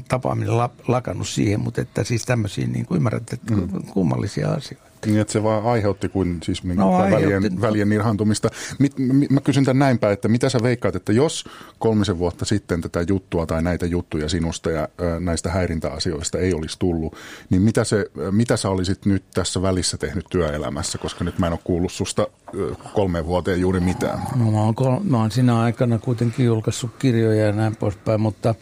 tapaaminen 0.08 0.56
lakannut 0.88 1.28
siihen, 1.28 1.60
mutta 1.60 1.80
että 1.80 2.04
siis 2.04 2.24
tämmöisiä 2.24 2.66
niin 2.66 2.86
kuin 2.86 2.96
ymmärrät, 2.96 3.32
että 3.32 3.54
mm. 3.54 3.68
kummallisia 3.92 4.52
asioita. 4.52 4.85
Niin, 5.06 5.20
että 5.20 5.32
se 5.32 5.42
vaan 5.42 5.64
aiheutti 5.64 6.08
kuin 6.08 6.38
siis 6.42 6.64
no, 6.64 6.98
välien, 6.98 7.60
välien 7.60 7.92
irhaantumista. 7.92 8.48
Mit, 8.78 8.92
mä 9.30 9.40
kysyn 9.40 9.64
tämän 9.64 9.78
näinpä, 9.78 10.12
että 10.12 10.28
mitä 10.28 10.48
sä 10.48 10.58
veikkaat, 10.62 10.96
että 10.96 11.12
jos 11.12 11.44
kolmisen 11.78 12.18
vuotta 12.18 12.44
sitten 12.44 12.80
tätä 12.80 13.04
juttua 13.08 13.46
tai 13.46 13.62
näitä 13.62 13.86
juttuja 13.86 14.28
sinusta 14.28 14.70
ja 14.70 14.88
ö, 15.00 15.20
näistä 15.20 15.50
häirintäasioista 15.50 16.38
ei 16.38 16.54
olisi 16.54 16.78
tullut, 16.78 17.16
niin 17.50 17.62
mitä, 17.62 17.84
se, 17.84 18.06
mitä 18.30 18.56
sä 18.56 18.68
olisit 18.68 19.06
nyt 19.06 19.24
tässä 19.34 19.62
välissä 19.62 19.98
tehnyt 19.98 20.26
työelämässä, 20.30 20.98
koska 20.98 21.24
nyt 21.24 21.38
mä 21.38 21.46
en 21.46 21.52
ole 21.52 21.60
kuullut 21.64 21.92
susta 21.92 22.26
kolmeen 22.94 23.26
vuoteen 23.26 23.60
juuri 23.60 23.80
mitään? 23.80 24.18
No 24.36 24.50
mä 24.50 24.60
oon, 24.60 24.74
kol- 24.74 25.00
mä 25.04 25.18
oon 25.18 25.30
siinä 25.30 25.60
aikana 25.60 25.98
kuitenkin 25.98 26.46
julkaissut 26.46 26.90
kirjoja 26.98 27.46
ja 27.46 27.52
näin 27.52 27.76
poispäin, 27.76 28.20
mutta, 28.20 28.54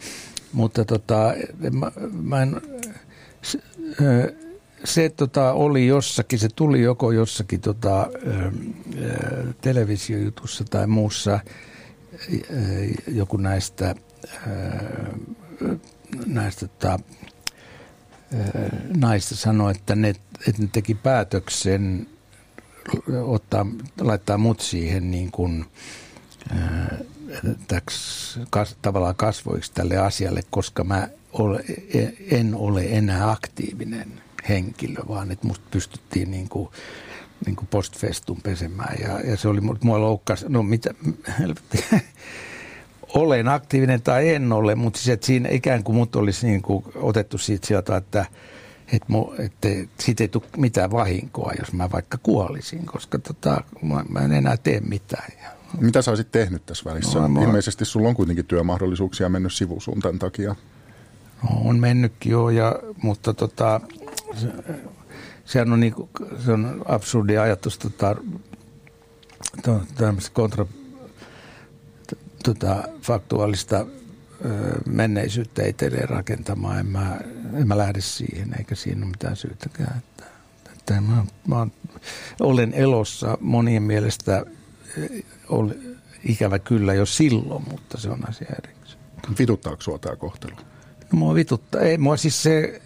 mutta 0.53 0.85
tota, 0.85 1.33
mä, 1.71 1.91
mä 2.11 2.41
en... 2.41 2.61
Se, 3.41 3.59
se 4.85 5.09
tota, 5.09 5.53
oli 5.53 5.87
jossakin, 5.87 6.39
se 6.39 6.49
tuli 6.55 6.81
joko 6.81 7.11
jossakin 7.11 7.61
tota, 7.61 8.09
ö, 8.27 8.51
ö, 9.01 9.53
televisiojutussa 9.61 10.63
tai 10.63 10.87
muussa 10.87 11.39
ö, 12.33 12.39
joku 13.07 13.37
näistä, 13.37 13.95
ö, 14.47 15.77
näistä 16.25 16.67
tota, 16.67 16.99
naista 18.97 19.35
sanoi, 19.35 19.71
että 19.71 19.95
ne, 19.95 20.09
että 20.47 20.61
ne 20.61 20.69
teki 20.71 20.95
päätöksen 20.95 22.07
ottaa, 23.23 23.65
laittaa 24.01 24.37
mut 24.37 24.59
siihen 24.59 25.11
niin 25.11 25.31
kuin, 25.31 25.65
täks, 27.67 28.39
kas, 28.49 28.77
tavallaan 28.81 29.15
kasvoiksi 29.15 29.71
tälle 29.73 29.97
asialle, 29.97 30.41
koska 30.49 30.83
mä 30.83 31.07
ole, 31.33 31.63
en 32.31 32.55
ole 32.55 32.83
enää 32.83 33.31
aktiivinen– 33.31 34.21
henkilö, 34.49 35.01
vaan 35.07 35.31
että 35.31 35.47
musta 35.47 35.65
pystyttiin 35.71 36.31
niin 36.31 36.49
kuin, 36.49 36.69
niin 37.45 37.55
kuin 37.55 37.67
postfestun 37.67 38.41
pesemään. 38.41 38.95
Ja, 39.01 39.19
ja 39.19 39.37
se 39.37 39.47
oli 39.47 39.61
mua 39.61 40.01
loukkas, 40.01 40.45
no 40.49 40.63
mitä, 40.63 40.93
olen 43.15 43.47
aktiivinen 43.47 44.01
tai 44.01 44.29
en 44.29 44.53
ole, 44.53 44.75
mutta 44.75 44.97
siis, 44.97 45.09
että 45.09 45.25
siinä 45.25 45.49
ikään 45.49 45.83
kuin 45.83 45.95
mut 45.95 46.15
olisi 46.15 46.47
niin 46.47 46.61
kuin 46.61 46.85
otettu 46.95 47.37
siitä 47.37 47.67
sieltä, 47.67 47.97
että 47.97 48.25
että, 48.87 49.05
mu, 49.07 49.25
että 49.39 49.67
siitä 49.99 50.23
ei 50.23 50.27
tule 50.27 50.43
mitään 50.57 50.91
vahinkoa, 50.91 51.51
jos 51.59 51.73
mä 51.73 51.91
vaikka 51.91 52.17
kuolisin, 52.23 52.85
koska 52.85 53.19
tota, 53.19 53.63
mä, 53.81 54.05
mä 54.09 54.19
en 54.19 54.33
enää 54.33 54.57
tee 54.57 54.79
mitään. 54.79 55.31
Mitä 55.79 56.01
sä 56.01 56.11
olisit 56.11 56.31
tehnyt 56.31 56.65
tässä 56.65 56.89
välissä? 56.89 57.19
No, 57.19 57.41
Ilmeisesti 57.41 57.85
sulla 57.85 58.09
on 58.09 58.15
kuitenkin 58.15 58.45
työmahdollisuuksia 58.45 59.29
mennyt 59.29 59.53
sivusuun 59.53 59.99
tämän 59.99 60.19
takia. 60.19 60.55
No, 61.43 61.49
on 61.63 61.79
mennytkin 61.79 62.31
jo, 62.31 62.49
ja, 62.49 62.75
mutta 63.01 63.33
tota, 63.33 63.81
se, 64.35 64.47
sehän 65.45 65.73
on, 65.73 65.79
niin 65.79 65.93
kuin, 65.93 66.09
se 66.45 66.51
on 66.51 66.81
absurdi 66.85 67.37
ajatus 67.37 67.77
tota, 67.77 68.15
to, 69.63 69.81
kontra 70.33 70.65
tota, 72.43 72.83
faktuaalista 73.01 73.85
menneisyyttä 74.85 75.65
itselleen 75.65 76.09
rakentamaan. 76.09 76.79
En 76.79 76.85
mä, 76.85 77.19
en 77.53 77.67
mä 77.67 77.77
lähde 77.77 78.01
siihen, 78.01 78.55
eikä 78.57 78.75
siinä 78.75 79.01
ole 79.01 79.11
mitään 79.11 79.35
syytäkään. 79.35 79.97
Että, 79.97 80.25
että 80.73 81.01
mä, 81.01 81.25
mä 81.47 81.67
olen 82.39 82.73
elossa 82.73 83.37
monien 83.41 83.83
mielestä 83.83 84.45
oli, 85.49 85.97
ikävä 86.23 86.59
kyllä 86.59 86.93
jo 86.93 87.05
silloin, 87.05 87.63
mutta 87.71 87.97
se 87.97 88.09
on 88.09 88.29
asia 88.29 88.55
erikseen. 88.63 89.01
Vituttaako 89.39 89.81
sinua 89.81 89.99
tämä 89.99 90.15
kohtelu? 90.15 90.55
No 90.55 91.19
mua 91.19 91.35
vituttaa. 91.35 91.81
Ei, 91.81 91.97
mua 91.97 92.17
siis 92.17 92.43
se 92.43 92.81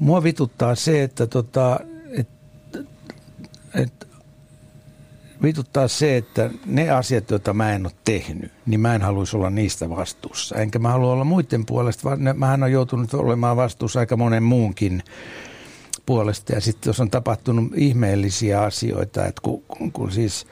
Mua 0.00 0.22
vituttaa 0.22 0.74
se, 0.74 1.02
että 1.02 1.26
tota, 1.26 1.80
et, 2.10 2.28
et, 3.74 4.08
vituttaa 5.42 5.88
se, 5.88 6.16
että 6.16 6.50
ne 6.66 6.90
asiat, 6.90 7.30
joita 7.30 7.54
mä 7.54 7.72
en 7.72 7.86
ole 7.86 7.92
tehnyt, 8.04 8.52
niin 8.66 8.80
mä 8.80 8.94
en 8.94 9.02
haluaisi 9.02 9.36
olla 9.36 9.50
niistä 9.50 9.90
vastuussa. 9.90 10.56
Enkä 10.56 10.78
mä 10.78 10.88
halua 10.88 11.12
olla 11.12 11.24
muiden 11.24 11.66
puolesta, 11.66 12.04
vaan 12.04 12.18
mähän 12.34 12.62
on 12.62 12.72
joutunut 12.72 13.14
olemaan 13.14 13.56
vastuussa 13.56 14.00
aika 14.00 14.16
monen 14.16 14.42
muunkin 14.42 15.02
puolesta. 16.06 16.52
Ja 16.52 16.60
sitten 16.60 16.90
jos 16.90 17.00
on 17.00 17.10
tapahtunut 17.10 17.72
ihmeellisiä 17.74 18.62
asioita, 18.62 19.26
että 19.26 19.42
kun, 19.42 19.62
kun, 19.62 19.92
kun 19.92 20.12
siis– 20.12 20.46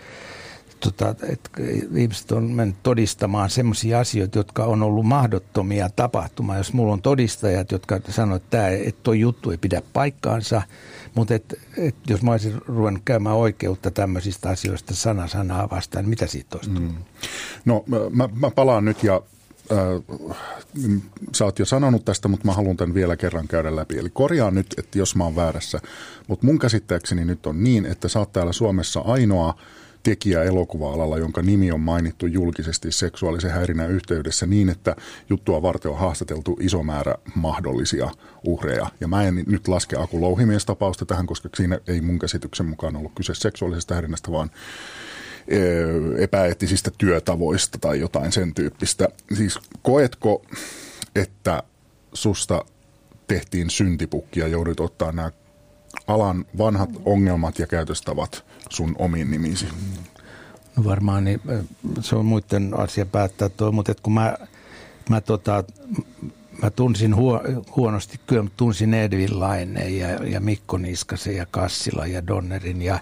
tota, 0.81 1.15
että 1.29 1.51
ihmiset 1.97 2.33
on 2.33 2.45
mennyt 2.45 2.77
todistamaan 2.83 3.51
sellaisia 3.51 4.01
asioita, 4.01 4.39
jotka 4.39 4.65
on 4.65 4.83
ollut 4.83 5.07
mahdottomia 5.07 5.91
tapahtumaan. 5.97 6.59
Jos 6.59 6.73
mulla 6.73 6.93
on 6.93 7.03
todistajat, 7.03 7.73
jotka 7.73 8.01
sanoo, 8.09 8.37
että, 8.37 8.69
tämä, 9.03 9.15
juttu 9.15 9.51
ei 9.51 9.59
pidä 9.59 9.83
paikkaansa, 9.93 10.63
mutta 11.15 11.35
et, 11.35 11.59
et, 11.77 11.95
jos 12.09 12.23
mä 12.23 12.31
olisin 12.31 12.55
ruvennut 12.67 13.03
käymään 13.05 13.37
oikeutta 13.37 13.91
tämmöisistä 13.91 14.49
asioista 14.49 14.95
sana 14.95 15.29
sanaa 15.29 15.71
vastaan, 15.71 16.05
niin 16.05 16.11
mitä 16.11 16.27
siitä 16.27 16.57
olisi 16.57 16.71
mm. 16.71 16.95
No 17.65 17.85
mä, 18.11 18.29
mä 18.35 18.51
palaan 18.51 18.85
nyt 18.85 19.03
ja 19.03 19.23
äh, 19.73 20.17
sä 21.35 21.45
oot 21.45 21.59
jo 21.59 21.67
sanonut 21.67 22.05
tästä, 22.05 22.29
mutta 22.29 22.47
mä 22.47 22.53
haluan 22.53 22.77
tämän 22.77 22.95
vielä 22.95 23.17
kerran 23.17 23.49
käydä 23.49 23.77
läpi. 23.77 23.99
Eli 23.99 24.11
korjaan 24.11 24.55
nyt, 24.55 24.75
että 24.79 24.99
jos 24.99 25.17
mä 25.17 25.25
oon 25.25 25.37
väärässä, 25.37 25.81
mutta 26.27 26.47
mun 26.47 26.59
käsittääkseni 26.59 27.25
nyt 27.25 27.47
on 27.47 27.65
niin, 27.65 27.87
että 27.87 28.09
sä 28.09 28.19
oot 28.19 28.33
täällä 28.33 28.53
Suomessa 28.53 29.01
ainoa 29.01 29.55
tekijä 30.09 30.43
elokuva-alalla, 30.43 31.19
jonka 31.19 31.43
nimi 31.43 31.73
on 31.73 31.81
mainittu 31.81 32.27
julkisesti 32.27 32.93
seksuaalisen 32.93 33.51
häirinnän 33.51 33.91
yhteydessä 33.91 34.47
niin, 34.47 34.69
että 34.69 34.97
juttua 35.31 35.63
varten 35.63 35.91
on 35.91 35.99
haastateltu 35.99 36.57
iso 36.61 36.83
määrä 36.83 37.15
mahdollisia 37.35 38.11
uhreja. 38.45 38.87
Ja 39.01 39.09
mä 39.09 39.25
en 39.25 39.45
nyt 39.47 39.69
laske 39.69 39.97
Aku 39.97 40.21
tapausta 40.67 41.07
tähän, 41.07 41.27
koska 41.27 41.49
siinä 41.57 41.79
ei 41.89 42.01
mun 42.01 42.19
käsityksen 42.19 42.67
mukaan 42.67 42.97
ollut 42.97 43.13
kyse 43.15 43.35
seksuaalisesta 43.35 43.95
häirinnästä, 43.95 44.33
vaan 44.33 44.51
epäeettisistä 46.19 46.91
työtavoista 46.99 47.79
tai 47.79 48.01
jotain 48.01 48.33
sen 48.33 48.55
tyyppistä. 48.55 49.09
Siis 49.35 49.59
koetko, 49.83 50.43
että 51.17 51.63
susta 52.13 52.65
tehtiin 53.27 53.71
syntipukki 53.71 54.41
ja 54.41 54.49
joudut 54.49 54.81
ottaa 54.81 55.13
nämä 55.13 55.31
alan 56.07 56.45
vanhat 56.59 56.91
ongelmat 57.05 57.59
ja 57.59 57.67
käytöstavat 57.67 58.45
sun 58.73 58.97
omiin 58.99 59.31
nimisi? 59.31 59.67
No 60.77 60.85
varmaan 60.85 61.25
niin, 61.25 61.41
se 62.01 62.17
on 62.17 62.27
muiden 62.27 62.79
asia 62.79 63.07
päättää 63.07 63.49
tuo, 63.49 63.73
mutta 63.73 63.95
kun 64.03 64.13
mä, 64.13 64.37
mä, 65.11 65.21
tota, 65.21 65.65
mä 66.63 66.71
tunsin 66.71 67.17
huo, 67.17 67.43
huonosti, 67.77 68.21
kyllä 68.27 68.47
tunsin 68.57 68.95
Edvin 68.95 69.41
Laineen 69.41 69.99
ja, 69.99 70.09
ja 70.09 70.41
Mikko 70.41 70.79
Niskasen 70.79 71.37
ja 71.37 71.47
Kassila 71.51 72.07
ja 72.07 72.27
Donnerin 72.27 72.83
ja, 72.83 72.99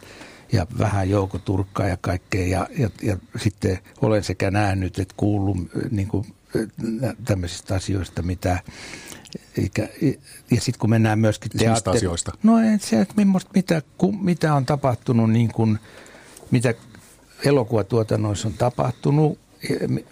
ja 0.52 0.66
vähän 0.78 1.10
Jouko 1.10 1.38
Turkkaa 1.38 1.88
ja 1.88 1.96
kaikkea. 2.00 2.46
Ja, 2.46 2.66
ja, 2.78 2.90
ja 3.02 3.16
sitten 3.36 3.78
olen 4.02 4.24
sekä 4.24 4.50
nähnyt 4.50 4.98
että 4.98 5.14
kuullut 5.16 5.56
niin 5.90 6.08
kuin, 6.08 6.26
tämmöisistä 7.24 7.74
asioista, 7.74 8.22
mitä 8.22 8.58
eikä, 9.58 9.88
ja 10.50 10.60
sitten 10.60 10.78
kun 10.78 10.90
mennään 10.90 11.18
myöskin 11.18 11.50
teatteri... 11.58 11.96
asioista? 11.96 12.32
No 12.42 12.52
se, 12.80 13.00
että 13.00 13.14
mitä, 13.54 13.82
mitä 14.20 14.54
on 14.54 14.66
tapahtunut, 14.66 15.30
niin 15.30 15.52
kuin, 15.52 15.78
mitä 16.50 16.74
elokuvatuotannoissa 17.44 18.48
on 18.48 18.54
tapahtunut, 18.54 19.38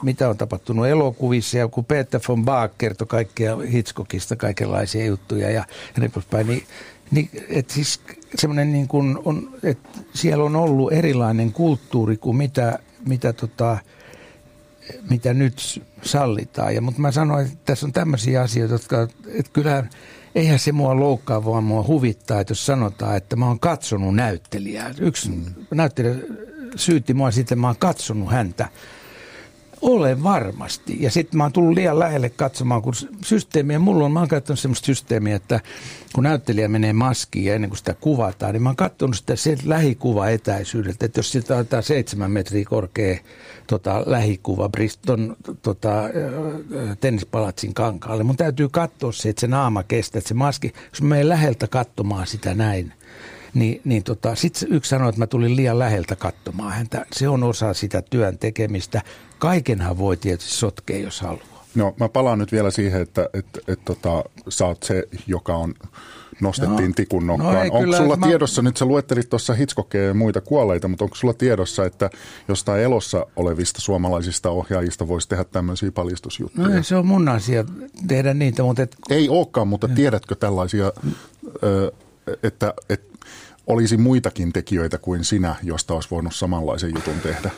mitä 0.03 0.29
on 0.29 0.37
tapahtunut 0.37 0.87
elokuvissa 0.87 1.59
ja 1.59 1.69
kun 1.69 1.85
Peter 1.85 2.21
von 2.29 2.45
Bach 2.45 2.75
kertoi 2.79 3.07
kaikkea 3.07 3.57
Hitchcockista, 3.57 4.37
kaikenlaisia 4.37 5.07
juttuja 5.07 5.51
ja, 5.51 5.65
ja 5.97 6.01
niin 6.01 6.11
poispäin, 6.11 6.47
niin, 6.47 6.63
niin 7.11 7.31
että 7.49 7.75
siis 7.75 8.01
semmoinen 8.35 8.73
niin 8.73 8.89
kuin 8.89 9.19
on, 9.25 9.51
että 9.63 9.89
siellä 10.15 10.45
on 10.45 10.57
ollut 10.57 10.93
erilainen 10.93 11.53
kulttuuri 11.53 12.17
kuin 12.17 12.37
mitä, 12.37 12.79
mitä 13.07 13.33
tota, 13.33 13.79
mitä 15.11 15.35
nyt 15.35 15.83
sallitaan. 16.03 16.75
Ja, 16.75 16.81
mutta 16.81 17.01
mä 17.01 17.11
sanoin, 17.11 17.47
että 17.47 17.59
tässä 17.65 17.87
on 17.87 17.93
tämmöisiä 17.93 18.43
asioita, 18.43 18.75
jotka, 18.75 19.09
että 19.27 19.51
kyllä 19.53 19.85
eihän 20.35 20.59
se 20.59 20.73
mua 20.73 21.01
loukkaa, 21.01 21.45
vaan 21.45 21.65
mua 21.65 21.87
huvittaa, 21.87 22.41
että 22.41 22.51
jos 22.51 22.67
sanotaan, 22.67 23.17
että 23.17 23.37
mä 23.37 23.47
oon 23.47 23.61
katsonut 23.61 24.15
näyttelijää. 24.15 24.95
Yksi 25.01 25.29
mm. 25.29 25.45
näyttelijä 25.71 26.15
syytti 26.77 27.15
mua 27.15 27.31
sitten, 27.31 27.59
mä 27.59 27.67
oon 27.67 27.77
katsonut 27.79 28.31
häntä. 28.31 28.69
Olen 29.83 30.23
varmasti. 30.23 30.97
Ja 31.01 31.11
sitten 31.11 31.39
mä 31.39 31.45
oon 31.45 31.53
tullut 31.53 31.75
liian 31.75 31.99
lähelle 31.99 32.31
katsomaan, 32.31 32.83
kun 32.83 32.95
systeemiä, 33.25 33.79
mulla 33.79 34.05
on, 34.05 34.13
mä 34.13 34.19
oon 34.19 34.29
käyttänyt 34.29 34.61
semmoista 34.61 34.87
systeemiä, 34.87 35.37
että 35.37 35.61
kun 36.15 36.25
näyttelijä 36.25 36.69
menee 36.69 36.93
maskiin 36.93 37.45
ja 37.45 37.55
ennen 37.55 37.71
kuin 37.71 37.79
sitä 37.79 37.95
kuvataan, 38.01 38.53
niin 38.53 38.63
mä 38.63 38.69
oon 38.69 38.77
katsonut 38.77 39.17
sitä 39.17 39.37
sen 39.37 39.59
lähikuva 39.65 40.29
etäisyydeltä, 40.29 41.07
että 41.07 41.19
jos 41.19 41.33
sitä 41.33 41.57
on 41.57 41.67
seitsemän 41.81 42.31
metriä 42.31 42.65
korkea 42.65 43.19
tota, 43.67 44.03
lähikuva 44.07 44.69
Briston 44.69 45.37
tota, 45.63 46.03
tennispalatsin 47.01 47.75
kankaalle, 47.75 48.25
mun 48.25 48.37
täytyy 48.37 48.69
katsoa 48.69 49.13
se, 49.13 49.29
että 49.29 49.41
se 49.41 49.47
naama 49.47 49.83
kestää, 49.83 50.19
että 50.19 50.29
se 50.29 50.35
maski, 50.35 50.73
jos 50.91 51.03
mä 51.03 51.09
menen 51.09 51.29
läheltä 51.29 51.67
katsomaan 51.67 52.27
sitä 52.27 52.55
näin, 52.55 52.93
niin, 53.55 53.81
niin 53.85 54.03
tota, 54.03 54.35
sitten 54.35 54.73
yksi 54.73 54.89
sanoi, 54.89 55.09
että 55.09 55.19
mä 55.19 55.27
tulin 55.27 55.57
liian 55.57 55.79
läheltä 55.79 56.17
katsomaan 56.17 56.73
häntä. 56.73 57.07
Se 57.13 57.29
on 57.29 57.43
osa 57.43 57.75
sitä 57.75 58.03
työn 58.03 58.39
tekemistä. 58.39 59.03
Kaikenhan 59.39 59.99
voi 59.99 60.17
tietysti 60.17 60.53
sotkea, 60.53 60.99
jos 60.99 61.21
haluaa. 61.21 61.65
No 61.75 61.95
mä 62.01 62.09
palaan 62.09 62.39
nyt 62.39 62.53
vielä 62.53 62.71
siihen, 62.71 63.03
että 63.03 63.29
et, 63.35 63.47
et, 63.69 63.85
tota, 63.85 64.25
sä 64.49 64.67
oot 64.67 64.83
se, 64.83 65.05
joka 65.27 65.57
on 65.57 65.75
nostettiin 66.41 66.89
no, 66.89 66.95
tikun 66.97 67.27
no 67.27 67.33
nokkaan. 67.33 67.55
No 67.55 67.61
onko 67.61 67.81
kyllä, 67.81 67.97
sulla 67.97 68.17
mä... 68.17 68.27
tiedossa, 68.27 68.63
nyt 68.63 68.77
sä 68.77 68.85
luettelit 68.85 69.29
tuossa 69.29 69.55
Hitchcockia 69.55 70.05
ja 70.05 70.15
muita 70.15 70.41
kuolleita, 70.41 70.89
mutta 70.89 71.05
onko 71.05 71.17
sulla 71.17 71.35
tiedossa, 71.35 71.85
että 71.85 72.11
jostain 72.49 72.83
elossa 72.83 73.27
olevista 73.37 73.81
suomalaisista 73.81 74.51
ohjaajista 74.51 75.09
voisi 75.09 75.29
tehdä 75.29 75.45
tämmöisiä 75.45 75.93
paljastusjuttuja? 75.93 76.69
No 76.69 76.75
ei, 76.75 76.85
se 76.85 76.97
on 76.97 77.07
mun 77.07 77.29
asia 77.29 77.65
tehdä 78.07 78.35
niitä, 78.35 78.63
mutta... 78.63 78.83
Et... 78.83 78.97
Ei 79.11 79.29
olekaan, 79.29 79.69
mutta 79.69 79.89
tiedätkö 79.89 80.35
tällaisia, 80.35 80.93
että, 82.43 82.75
että 82.89 83.14
olisi 83.67 83.97
muitakin 83.97 84.53
tekijöitä 84.53 84.99
kuin 84.99 85.25
sinä, 85.25 85.55
josta 85.63 85.95
olisi 85.95 86.11
voinut 86.11 86.35
samanlaisen 86.35 86.93
jutun 86.95 87.21
tehdä? 87.23 87.51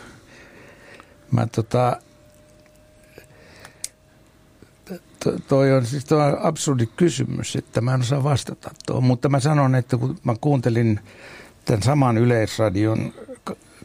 Mä 1.30 1.46
tota, 1.46 2.00
toi 5.48 5.72
on 5.72 5.86
siis 5.86 6.04
toi 6.04 6.32
on 6.32 6.38
absurdi 6.42 6.86
kysymys, 6.86 7.56
että 7.56 7.80
mä 7.80 7.94
en 7.94 8.00
osaa 8.00 8.24
vastata 8.24 8.70
tuohon, 8.86 9.04
mutta 9.04 9.28
mä 9.28 9.40
sanon, 9.40 9.74
että 9.74 9.96
kun 9.96 10.18
mä 10.24 10.34
kuuntelin 10.40 11.00
tämän 11.64 11.82
saman 11.82 12.18
yleisradion 12.18 13.12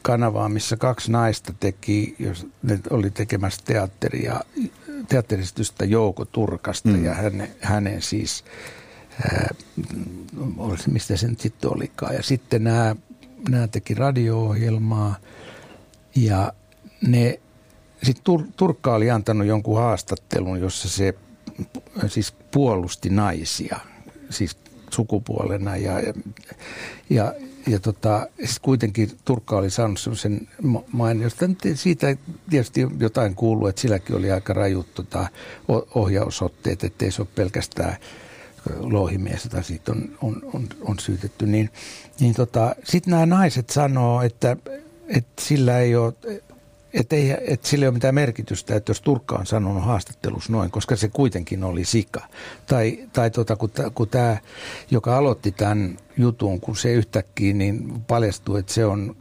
kanavaa, 0.01 0.49
missä 0.49 0.77
kaksi 0.77 1.11
naista 1.11 1.53
teki, 1.59 2.15
jos 2.19 2.47
ne 2.63 2.79
oli 2.89 3.11
tekemässä 3.11 3.61
teatteria, 3.65 4.41
teatteristystä 5.07 5.85
Jouko 5.85 6.25
Turkasta 6.25 6.89
mm. 6.89 7.05
ja 7.05 7.13
hänen, 7.13 7.51
hänen 7.61 8.01
siis 8.01 8.43
mistä 10.87 11.17
se 11.17 11.27
nyt 11.27 11.39
sitten 11.39 11.73
olikaan. 11.73 12.15
Ja 12.15 12.23
sitten 12.23 12.63
nämä, 12.63 12.95
nämä 13.49 13.67
teki 13.67 13.93
radio-ohjelmaa 13.93 15.15
ja 16.15 16.53
ne, 17.07 17.39
sitten 18.03 18.23
Tur, 18.23 18.43
Turkka 18.57 18.95
oli 18.95 19.11
antanut 19.11 19.47
jonkun 19.47 19.77
haastattelun, 19.77 20.59
jossa 20.59 20.89
se 20.89 21.13
siis 22.07 22.31
puolusti 22.51 23.09
naisia, 23.09 23.79
siis 24.29 24.57
sukupuolena 24.91 25.77
ja, 25.77 25.99
ja, 25.99 26.13
ja, 27.09 27.33
ja 27.67 27.79
tota, 27.79 28.27
siis 28.37 28.59
kuitenkin 28.59 29.11
Turkka 29.25 29.57
oli 29.57 29.69
saanut 29.69 29.99
sellaisen 29.99 30.47
mainosta. 30.91 31.45
Siitä 31.73 32.17
tietysti 32.49 32.87
jotain 32.99 33.35
kuuluu, 33.35 33.67
että 33.67 33.81
silläkin 33.81 34.15
oli 34.15 34.31
aika 34.31 34.53
rajut 34.53 34.93
tota, 34.93 35.27
ohjausotteet, 35.95 36.83
ettei 36.83 37.11
se 37.11 37.21
ole 37.21 37.27
pelkästään– 37.35 37.97
louhimies, 38.79 39.43
jota 39.43 39.61
siitä 39.61 39.91
on, 39.91 40.17
on, 40.21 40.41
on, 40.53 40.67
on 40.81 40.99
syytetty, 40.99 41.45
niin, 41.45 41.69
niin 42.19 42.33
tota, 42.33 42.75
sitten 42.83 43.11
nämä 43.11 43.25
naiset 43.25 43.69
sanoo, 43.69 44.21
että, 44.21 44.57
että 45.07 45.41
sillä 45.41 45.79
ei 45.79 45.95
ole 45.95 46.13
että, 46.93 47.15
ei, 47.15 47.35
että 47.47 47.67
sillä 47.67 47.83
ei 47.83 47.87
ole 47.87 47.93
mitään 47.93 48.15
merkitystä, 48.15 48.75
että 48.75 48.89
jos 48.89 49.01
Turkka 49.01 49.35
on 49.35 49.45
sanonut 49.45 49.83
haastattelussa 49.83 50.51
noin, 50.51 50.71
koska 50.71 50.95
se 50.95 51.07
kuitenkin 51.07 51.63
oli 51.63 51.85
sika. 51.85 52.21
Tai, 52.67 53.09
tai 53.13 53.31
tota, 53.31 53.55
kun, 53.55 53.69
kun 53.95 54.07
tämä, 54.07 54.37
joka 54.91 55.17
aloitti 55.17 55.51
tämän 55.51 55.97
jutun, 56.21 56.61
kun 56.61 56.75
se 56.75 56.93
yhtäkkiä 56.93 57.53
niin 57.53 58.01
paljastui, 58.07 58.59
että 58.59 58.73
se 58.73 58.85
on 58.85 59.15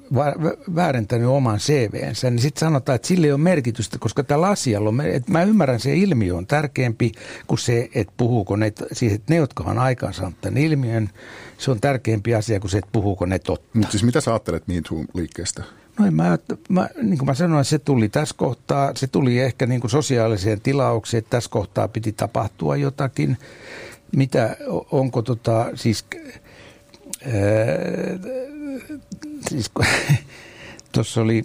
väärentänyt 0.74 1.28
oman 1.28 1.58
CVnsä, 1.58 2.30
niin 2.30 2.42
sitten 2.42 2.60
sanotaan, 2.60 2.96
että 2.96 3.08
sillä 3.08 3.26
ei 3.26 3.32
ole 3.32 3.40
merkitystä, 3.40 3.98
koska 3.98 4.22
tällä 4.22 4.48
asialla 4.48 4.88
on, 4.88 5.00
että 5.00 5.32
mä 5.32 5.42
ymmärrän, 5.42 5.80
se 5.80 5.96
ilmiö 5.96 6.36
on 6.36 6.46
tärkeämpi 6.46 7.12
kuin 7.46 7.58
se, 7.58 7.88
että 7.94 8.12
puhuuko 8.16 8.56
ne, 8.56 8.72
siis 8.92 9.12
että 9.12 9.32
ne, 9.32 9.36
jotka 9.36 9.64
on 9.64 9.78
aikaansaanut 9.78 10.40
tämän 10.40 10.58
ilmiön, 10.58 11.10
se 11.58 11.70
on 11.70 11.80
tärkeämpi 11.80 12.34
asia 12.34 12.60
kuin 12.60 12.70
se, 12.70 12.78
että 12.78 12.90
puhuuko 12.92 13.26
ne 13.26 13.38
totta. 13.38 13.68
Mutta 13.74 13.90
siis 13.90 14.04
mitä 14.04 14.20
sä 14.20 14.30
ajattelet 14.30 14.68
Me 14.68 14.74
Too-liikkeestä? 14.74 15.62
No 15.98 16.10
mä, 16.10 16.38
mä, 16.68 16.88
niin 17.02 17.18
kuin 17.18 17.26
mä 17.26 17.34
sanoin, 17.34 17.64
se 17.64 17.78
tuli 17.78 18.08
tässä 18.08 18.34
kohtaa, 18.38 18.92
se 18.94 19.06
tuli 19.06 19.38
ehkä 19.38 19.66
niin 19.66 19.80
kuin 19.80 19.90
sosiaaliseen 19.90 20.60
tilaukseen, 20.60 21.18
että 21.18 21.30
tässä 21.30 21.50
kohtaa 21.50 21.88
piti 21.88 22.12
tapahtua 22.12 22.76
jotakin. 22.76 23.36
Mitä, 24.16 24.56
onko 24.90 25.22
tota, 25.22 25.70
siis, 25.74 26.04
siis 29.48 29.70
tuossa 30.92 31.20
oli 31.20 31.44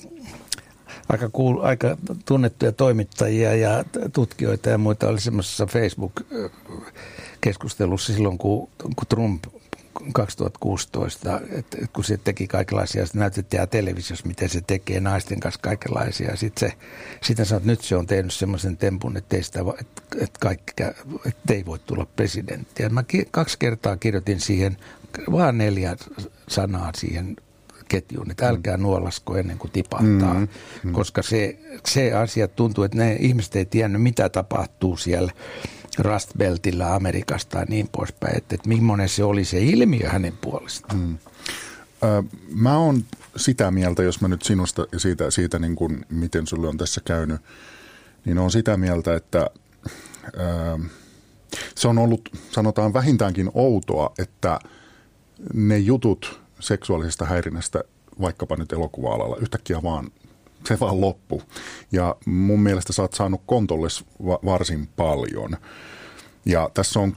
aika, 1.10 1.30
kuul, 1.30 1.62
aika 1.62 1.98
tunnettuja 2.26 2.72
toimittajia 2.72 3.56
ja 3.56 3.86
tutkijoita 4.14 4.70
ja 4.70 4.78
muita 4.78 5.08
oli 5.08 5.20
semmoisessa 5.20 5.66
Facebook-keskustelussa 5.66 8.14
silloin, 8.14 8.38
kun, 8.38 8.70
kun 8.96 9.08
Trump 9.10 9.44
2016, 10.14 11.42
että 11.52 11.78
kun 11.94 12.04
se 12.04 12.18
teki 12.18 12.48
kaikenlaisia, 12.48 13.06
sitten 13.06 13.20
näytettiin 13.20 13.70
televisiossa, 13.70 14.28
miten 14.28 14.50
se 14.50 14.62
tekee 14.68 15.00
naisten 15.00 15.40
kanssa 15.40 15.62
kaikenlaisia. 15.62 16.36
Sitten 16.36 16.72
se, 17.24 17.46
sanoi, 17.46 17.58
että 17.58 17.72
nyt 17.72 17.82
se 17.82 17.96
on 17.96 18.08
tehnyt 18.08 18.34
semmoisen 18.34 18.78
tempun, 18.78 19.18
että, 19.18 19.42
sitä, 19.42 19.60
että, 19.80 20.02
että, 20.16 20.40
kaikki, 20.40 20.74
että 21.26 21.54
ei 21.54 21.66
voi 21.66 21.80
tulla 21.80 22.06
presidenttiä. 22.06 22.90
Mä 22.90 23.04
kaksi 23.32 23.60
kertaa 23.60 23.98
kirjoitin 23.98 24.40
siihen 24.40 24.78
vaan 25.32 25.58
neljä 25.58 25.96
sanaa 26.48 26.92
siihen 26.98 27.36
ketjuun, 27.88 28.32
että 28.32 28.48
älkää 28.48 28.78
nuolasko 28.78 29.38
ennen 29.38 29.58
kuin 29.58 29.72
tipahtaa, 29.72 30.34
mm, 30.34 30.48
mm. 30.84 30.92
koska 30.92 31.22
se, 31.22 31.60
se 31.88 32.14
asia 32.14 32.48
tuntuu, 32.48 32.84
että 32.84 32.98
ne 32.98 33.18
ihmiset 33.20 33.56
ei 33.56 33.66
tiennyt, 33.66 34.02
mitä 34.02 34.30
tapahtuu 34.30 34.98
siellä 34.98 35.32
Rust 36.00 36.32
Beltillä 36.38 36.96
Amerikasta 36.96 37.60
ja 37.60 37.66
niin 37.70 37.88
poispäin, 37.88 38.38
että, 38.38 38.56
että 38.56 38.70
millainen 38.70 39.10
se 39.10 39.24
oli 39.24 39.46
se 39.46 39.64
ilmiö 39.64 40.10
hänen 40.10 40.34
puolestaan. 40.42 41.00
Mm. 41.00 41.18
Ö, 42.04 42.24
mä 42.56 42.78
oon 42.78 43.04
sitä 43.36 43.72
mieltä, 43.72 44.04
jos 44.04 44.22
mä 44.22 44.28
nyt 44.28 44.42
sinusta 44.42 44.86
ja 44.92 45.00
siitä, 45.00 45.32
siitä 45.32 45.60
niin 45.60 45.76
kuin, 45.76 46.06
miten 46.10 46.48
sulle 46.48 46.68
on 46.68 46.78
tässä 46.78 47.02
käynyt, 47.06 47.42
niin 48.26 48.38
on 48.38 48.52
sitä 48.52 48.78
mieltä, 48.78 49.16
että 49.16 49.50
ö, 50.26 50.80
se 51.76 51.88
on 51.88 51.98
ollut, 51.98 52.30
sanotaan 52.52 52.94
vähintäänkin 52.94 53.52
outoa, 53.54 54.14
että 54.20 54.60
ne 55.54 55.78
jutut 55.78 56.40
seksuaalisesta 56.60 57.26
häirinnästä 57.26 57.84
vaikkapa 58.22 58.56
nyt 58.56 58.74
elokuva-alalla 58.74 59.38
yhtäkkiä 59.38 59.84
vaan 59.84 60.12
se 60.68 60.80
vaan 60.80 61.02
loppu. 61.02 61.42
Ja 61.92 62.16
mun 62.26 62.60
mielestä 62.60 62.94
sä 62.94 63.02
oot 63.02 63.14
saanut 63.14 63.42
kontolle 63.46 63.88
varsin 64.46 64.90
paljon. 64.96 65.58
Ja 66.46 66.70
tässä 66.74 67.00
on 67.00 67.16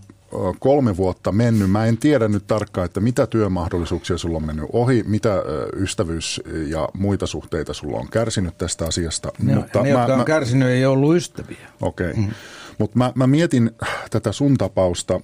kolme 0.59 0.97
vuotta 0.97 1.33
mennyt. 1.33 1.71
Mä 1.71 1.87
en 1.87 1.99
tiedä 1.99 2.29
nyt 2.29 2.47
tarkkaan, 2.47 2.85
että 2.85 3.01
mitä 3.01 3.27
työmahdollisuuksia 3.27 4.19
sulla 4.19 4.37
on 4.37 4.47
mennyt 4.47 4.67
ohi, 4.73 5.05
mitä 5.07 5.43
ystävyys 5.77 6.41
ja 6.67 6.89
muita 6.95 7.27
suhteita 7.27 7.75
sulla 7.75 7.99
on 7.99 8.09
kärsinyt 8.09 8.59
tästä 8.59 8.87
asiasta. 8.87 9.33
Ne, 9.43 9.55
mutta 9.55 9.83
ne 9.83 9.93
mä, 9.93 9.99
jotka 9.99 10.13
on 10.13 10.19
mä, 10.19 10.25
kärsinyt, 10.25 10.69
ei 10.69 10.87
ollut 10.87 11.17
ystäviä. 11.17 11.69
Okei, 11.81 12.11
okay. 12.11 12.23
mm. 12.23 12.31
mutta 12.79 12.99
mä, 12.99 13.13
mä 13.15 13.27
mietin 13.27 13.71
tätä 14.11 14.33
sun 14.33 14.59
tapausta 14.59 15.21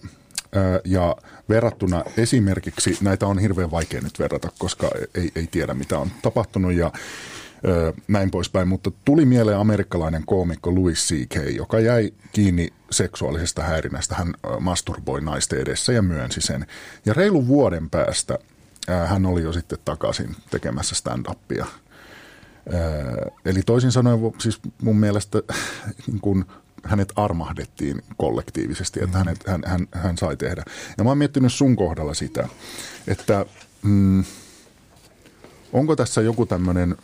ja 0.85 1.17
verrattuna 1.49 2.05
esimerkiksi, 2.17 2.99
näitä 3.01 3.27
on 3.27 3.39
hirveän 3.39 3.71
vaikea 3.71 4.01
nyt 4.01 4.19
verrata, 4.19 4.49
koska 4.59 4.91
ei, 5.15 5.31
ei 5.37 5.47
tiedä 5.47 5.75
mitä 5.75 5.99
on 5.99 6.11
tapahtunut 6.23 6.73
ja 6.73 6.93
näin 8.09 8.31
poispäin, 8.31 8.69
mutta 8.69 8.91
tuli 9.05 9.25
mieleen 9.25 9.59
amerikkalainen 9.59 10.23
koomikko 10.27 10.75
Louis 10.75 11.09
C.K., 11.09 11.35
joka 11.57 11.81
jäi 11.81 12.13
kiinni 12.33 12.73
seksuaalisesta 12.91 13.63
häirinnästä. 13.63 14.15
Hän 14.15 14.35
masturboi 14.61 15.21
naisten 15.21 15.61
edessä 15.61 15.93
ja 15.93 16.03
myönsi 16.03 16.41
sen. 16.41 16.67
Ja 17.07 17.15
reilun 17.15 17.47
vuoden 17.49 17.91
päästä 17.91 18.39
hän 19.07 19.27
oli 19.27 19.43
jo 19.43 19.53
sitten 19.53 19.79
takaisin 19.85 20.37
tekemässä 20.51 20.95
stand-upia. 20.95 21.67
Eli 23.45 23.63
toisin 23.67 23.93
sanoen, 23.93 24.19
siis 24.39 24.61
mun 24.83 24.97
mielestä 24.97 25.43
niin 26.07 26.21
kun 26.21 26.47
hänet 26.85 27.13
armahdettiin 27.17 28.03
kollektiivisesti, 28.17 29.05
että 29.05 29.19
hänet, 29.19 29.47
hän, 29.47 29.63
hän, 29.67 29.89
hän 29.93 30.19
sai 30.19 30.37
tehdä. 30.37 30.65
Ja 30.99 31.05
mä 31.05 31.11
oon 31.11 31.19
miettinyt 31.19 31.53
sun 31.53 31.77
kohdalla 31.77 32.15
sitä, 32.15 32.49
että 33.07 33.47
mm, 33.83 34.25
onko 35.73 35.97
tässä 35.97 36.21
joku 36.23 36.47
tämmöinen 36.47 36.97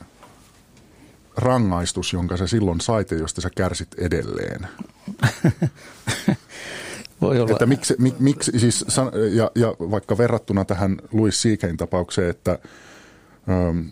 rangaistus, 1.37 2.13
jonka 2.13 2.37
sä 2.37 2.47
silloin 2.47 2.81
sait 2.81 3.11
ja 3.11 3.19
josta 3.19 3.41
sä 3.41 3.51
kärsit 3.57 3.95
edelleen? 3.99 4.69
Voi 7.21 7.41
olla. 7.41 7.53
Että 7.53 7.67
miksi, 7.67 7.95
mik, 7.99 8.19
miksi 8.19 8.59
siis, 8.59 8.85
ja, 9.33 9.51
ja 9.55 9.69
vaikka 9.69 10.19
verrattuna 10.19 10.65
tähän 10.65 10.97
Louis 11.13 11.43
C.K.'in 11.43 11.77
tapaukseen, 11.77 12.31
että 12.31 12.59
ähm, 13.49 13.89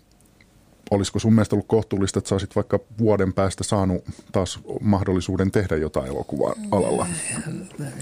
olisiko 0.90 1.18
sun 1.18 1.34
mielestä 1.34 1.56
ollut 1.56 1.68
kohtuullista, 1.68 2.18
että 2.18 2.28
sä 2.28 2.34
olisit 2.34 2.56
vaikka 2.56 2.80
vuoden 2.98 3.32
päästä 3.32 3.64
saanut 3.64 4.04
taas 4.32 4.60
mahdollisuuden 4.80 5.50
tehdä 5.50 5.76
jotain 5.76 6.06
elokuva-alalla? 6.06 7.06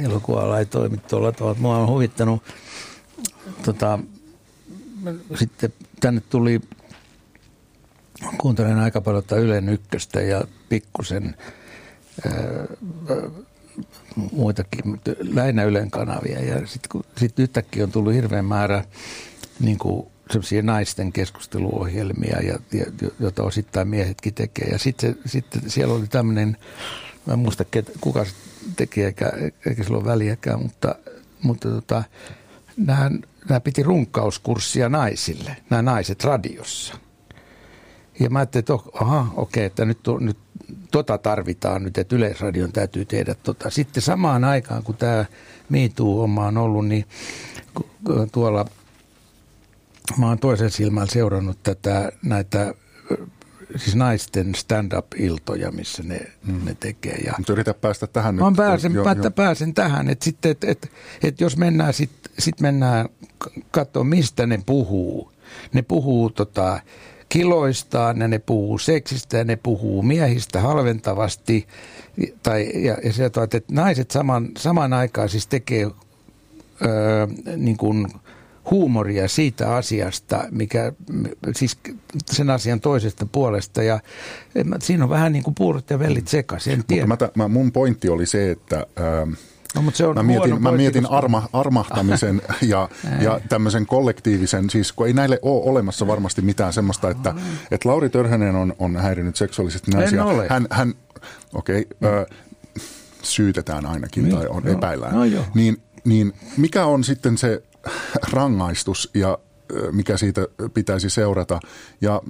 Elokuva-ala 0.01 0.59
ei 0.59 0.66
toimi 0.66 0.96
tuolla 0.96 1.33
tavalla. 1.33 1.59
Mua 1.61 1.77
on 1.77 1.88
huvittanut, 1.88 2.42
tota, 3.64 3.99
sitten 5.35 5.72
tänne 6.01 6.22
tuli, 6.31 6.61
kuuntelen 8.38 8.79
aika 8.79 9.01
paljon 9.01 9.25
Ylen 9.37 9.68
ykköstä 9.68 10.20
ja 10.20 10.44
pikkusen 10.68 11.37
muitakin, 14.33 15.01
lähinnä 15.18 15.64
Ylen 15.64 15.90
kanavia. 15.90 16.40
Ja 16.40 16.66
sitten 16.66 17.03
sit 17.18 17.38
yhtäkkiä 17.38 17.85
on 17.85 17.92
tullut 17.92 18.14
hirveän 18.14 18.44
määrä 18.44 18.85
niin 19.61 19.79
kuin 19.79 20.07
sellaisia 20.30 20.62
naisten 20.62 21.12
keskusteluohjelmia, 21.12 22.40
ja, 22.42 22.58
ja, 22.72 23.10
joita 23.20 23.42
osittain 23.42 23.88
miehetkin 23.88 24.34
tekee. 24.34 24.68
Ja 24.68 24.78
sitten 24.78 25.18
sit 25.26 25.46
siellä 25.66 25.94
oli 25.94 26.06
tämmöinen, 26.06 26.56
mä 27.26 27.32
en 27.32 27.38
muista 27.38 27.64
ketä, 27.64 27.92
kuka 28.00 28.24
se 28.24 28.32
teki, 28.76 29.04
eikä, 29.04 29.32
eikä 29.66 29.82
sillä 29.82 29.96
ole 29.96 30.04
väliäkään, 30.04 30.62
mutta, 30.62 30.94
mutta 31.42 31.68
tota, 31.68 32.04
nämä, 32.76 33.10
nämä 33.48 33.60
piti 33.60 33.82
runkkauskurssia 33.82 34.88
naisille, 34.88 35.56
nämä 35.70 35.82
naiset 35.82 36.24
radiossa. 36.24 36.94
Ja 38.20 38.30
mä 38.30 38.38
ajattelin, 38.38 38.62
että 38.62 38.74
oh, 38.74 38.90
aha, 38.94 39.32
okei, 39.36 39.64
että 39.64 39.84
nyt, 39.84 39.98
nyt 40.20 40.38
tota 40.90 41.18
tarvitaan 41.18 41.82
nyt, 41.82 41.98
että 41.98 42.16
Yleisradion 42.16 42.72
täytyy 42.72 43.04
tehdä 43.04 43.34
tota. 43.34 43.70
Sitten 43.70 44.02
samaan 44.02 44.44
aikaan, 44.44 44.82
kun 44.82 44.96
tämä 44.96 45.24
MeToo-homma 45.68 46.46
on 46.46 46.58
ollut, 46.58 46.86
niin 46.86 47.04
tuolla 48.32 48.66
mä 50.18 50.28
oon 50.28 50.38
toisen 50.38 50.70
silmällä 50.70 51.12
seurannut 51.12 51.62
tätä, 51.62 52.12
näitä 52.22 52.74
siis 53.76 53.96
naisten 53.96 54.54
stand-up-iltoja, 54.54 55.72
missä 55.72 56.02
ne, 56.02 56.20
mm. 56.46 56.64
ne 56.64 56.76
tekee. 56.80 57.16
Ja 57.24 57.34
Mutta 57.38 57.52
yritä 57.52 57.74
päästä 57.74 58.06
tähän 58.06 58.34
mä 58.34 58.50
nyt. 58.50 58.56
Pääsen, 58.56 58.94
jo, 58.94 59.04
jo. 59.22 59.30
pääsen 59.30 59.74
tähän, 59.74 60.10
että 60.10 60.24
sitten, 60.24 60.50
et, 60.50 60.64
et, 60.64 60.90
et 61.22 61.40
jos 61.40 61.56
mennään, 61.56 61.94
sitten 61.94 62.32
sit 62.38 62.60
mennään 62.60 63.08
katsoa, 63.70 64.04
mistä 64.04 64.46
ne 64.46 64.60
puhuu. 64.66 65.32
Ne 65.72 65.82
puhuu 65.82 66.30
tota, 66.30 66.80
kiloistaan 67.28 68.20
ja 68.20 68.28
ne 68.28 68.38
puhuu 68.38 68.78
seksistä 68.78 69.36
ja 69.36 69.44
ne 69.44 69.56
puhuu 69.56 70.02
miehistä 70.02 70.60
halventavasti. 70.60 71.66
Tai, 72.42 72.70
ja, 72.74 72.96
ja 73.04 73.12
sieltä, 73.12 73.42
että 73.42 73.60
naiset 73.70 74.10
saman, 74.10 74.48
saman 74.58 74.92
aikaan 74.92 75.28
siis 75.28 75.46
tekee 75.46 75.90
öö, 76.82 77.26
niin 77.56 77.76
kuin– 77.76 78.06
huumoria 78.70 79.29
siitä 79.29 79.74
asiasta, 79.76 80.44
mikä, 80.50 80.92
siis 81.57 81.79
sen 82.31 82.50
asian 82.50 82.81
toisesta 82.81 83.26
puolesta. 83.33 83.83
Ja 83.83 84.00
siinä 84.81 85.05
on 85.05 85.11
vähän 85.11 85.33
niin 85.33 85.42
kuin 85.42 85.55
puurot 85.55 85.90
ja 85.90 85.98
vellit 85.98 86.29
sekaisin, 86.29 86.72
en 86.72 86.85
tiedä. 86.87 87.07
Mutta 87.07 87.31
mä, 87.35 87.44
mä, 87.44 87.48
mun 87.48 87.72
pointti 87.72 88.09
oli 88.09 88.26
se, 88.26 88.50
että... 88.50 88.87
Ähm, 89.00 89.33
No, 89.74 89.83
mutta 89.83 89.98
se 89.98 90.07
on 90.07 90.14
mä 90.14 90.22
mietin, 90.22 90.62
mä 90.62 90.72
mietin 90.72 91.02
koska... 91.02 91.16
arma, 91.16 91.48
armahtamisen 91.52 92.42
ja, 92.62 92.88
ja 93.20 93.40
tämmöisen 93.48 93.87
kollektiivisen, 93.87 94.70
siis 94.70 94.92
kun 94.92 95.07
ei 95.07 95.12
näille 95.12 95.38
ole 95.42 95.70
olemassa 95.70 96.07
varmasti 96.07 96.42
mitään 96.42 96.72
semmoista, 96.72 97.11
että, 97.11 97.35
että 97.70 97.88
Lauri 97.88 98.11
Törhänen 98.11 98.55
on, 98.55 98.74
on 98.79 98.96
häirinyt 98.96 99.37
seksuaalisesti 99.37 99.90
naisia. 99.90 100.24
Hän, 100.48 100.66
hän 100.70 100.94
okei, 101.55 101.81
okay, 101.81 102.12
mm. 102.12 102.18
ö, 102.18 102.26
syytetään 103.22 103.87
ainakin 103.87 104.24
niin, 104.24 104.37
tai 104.37 104.46
on 104.46 104.62
joo. 104.64 104.74
epäillään. 104.74 105.14
No, 105.14 105.20
niin, 105.55 105.83
niin 106.05 106.33
mikä 106.57 106.87
on 106.87 107.05
sitten 107.05 107.38
se 107.38 107.62
rangaistus 108.33 109.11
ja 109.14 109.38
mikä 109.92 110.16
siitä 110.16 110.46
pitäisi 110.75 111.11
seurata. 111.11 111.61
Ja 112.01 112.22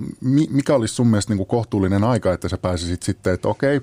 mikä 0.51 0.75
olisi 0.75 0.95
sun 0.95 1.07
mielestä 1.07 1.31
niin 1.31 1.39
kuin 1.39 1.47
kohtuullinen 1.47 2.05
aika, 2.05 2.33
että 2.33 2.49
sä 2.49 2.59
pääsisit 2.59 3.03
sitten, 3.03 3.35
että 3.35 3.49
okei, 3.49 3.81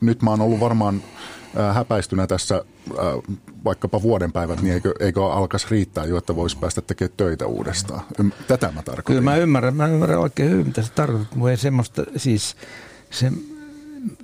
nyt 0.00 0.22
mä 0.22 0.30
oon 0.30 0.40
ollut 0.40 0.60
varmaan 0.60 1.02
häpäistynä 1.74 2.26
tässä 2.26 2.64
vaikkapa 3.64 4.02
vuoden 4.02 4.32
päivät, 4.32 4.62
niin 4.62 4.74
eikö, 4.74 4.94
eikö 5.00 5.26
alkaisi 5.26 5.66
riittää 5.70 6.04
jo, 6.04 6.16
että 6.16 6.36
voisi 6.36 6.58
päästä 6.58 6.80
tekemään 6.80 7.16
töitä 7.16 7.46
uudestaan? 7.46 8.00
Tätä 8.48 8.66
mä 8.66 8.82
tarkoitan. 8.82 9.04
Kyllä 9.04 9.20
mä 9.20 9.36
ymmärrän, 9.36 9.76
mä 9.76 9.86
ymmärrän 9.86 10.18
oikein 10.18 10.50
hyvin, 10.50 10.66
mitä 10.66 10.82
sä 10.82 10.92
tarkoitat. 10.94 11.34
Mulla 11.34 11.50
ei 11.50 11.56
semmoista, 11.56 12.04
siis 12.16 12.56
se, 13.10 13.32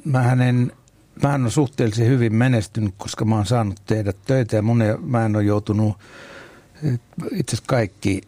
mä 0.05 0.33
en, 0.33 0.73
mä 1.23 1.35
en 1.35 1.43
ole 1.43 1.51
suhteellisen 1.51 2.07
hyvin 2.07 2.35
menestynyt, 2.35 2.95
koska 2.99 3.25
mä 3.25 3.37
oon 3.37 3.47
saanut 3.47 3.83
tehdä 3.87 4.13
töitä 4.27 4.57
ja 4.57 4.63
mun 4.63 4.83
ei, 4.83 4.97
mä 4.97 5.25
en 5.25 5.37
ole 5.37 5.45
joutunut 5.45 5.97
itse 7.33 7.57
asiassa 7.57 7.65
kaikki, 7.67 8.21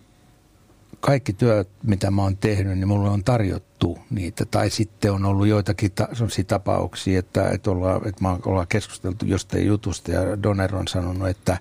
kaikki 1.01 1.33
työt, 1.33 1.69
mitä 1.83 2.11
mä 2.11 2.23
oon 2.23 2.37
tehnyt, 2.37 2.79
niin 2.79 2.89
mulle 2.89 3.09
on 3.09 3.25
tarjottu 3.25 3.99
niitä. 4.11 4.45
Tai 4.45 4.71
sitten 4.71 5.13
on 5.13 5.25
ollut 5.25 5.47
joitakin 5.47 5.93
ta- 5.93 6.09
tapauksia, 6.47 7.19
että, 7.19 7.51
että, 7.51 7.71
ollaan, 7.71 8.09
että 8.09 8.23
mä 8.23 8.39
ollaan 8.47 8.67
keskusteltu 8.69 9.27
jostain 9.27 9.67
jutusta 9.67 10.11
ja 10.11 10.43
Donner 10.43 10.77
on 10.77 10.89
sanonut, 10.89 11.29
että, 11.29 11.59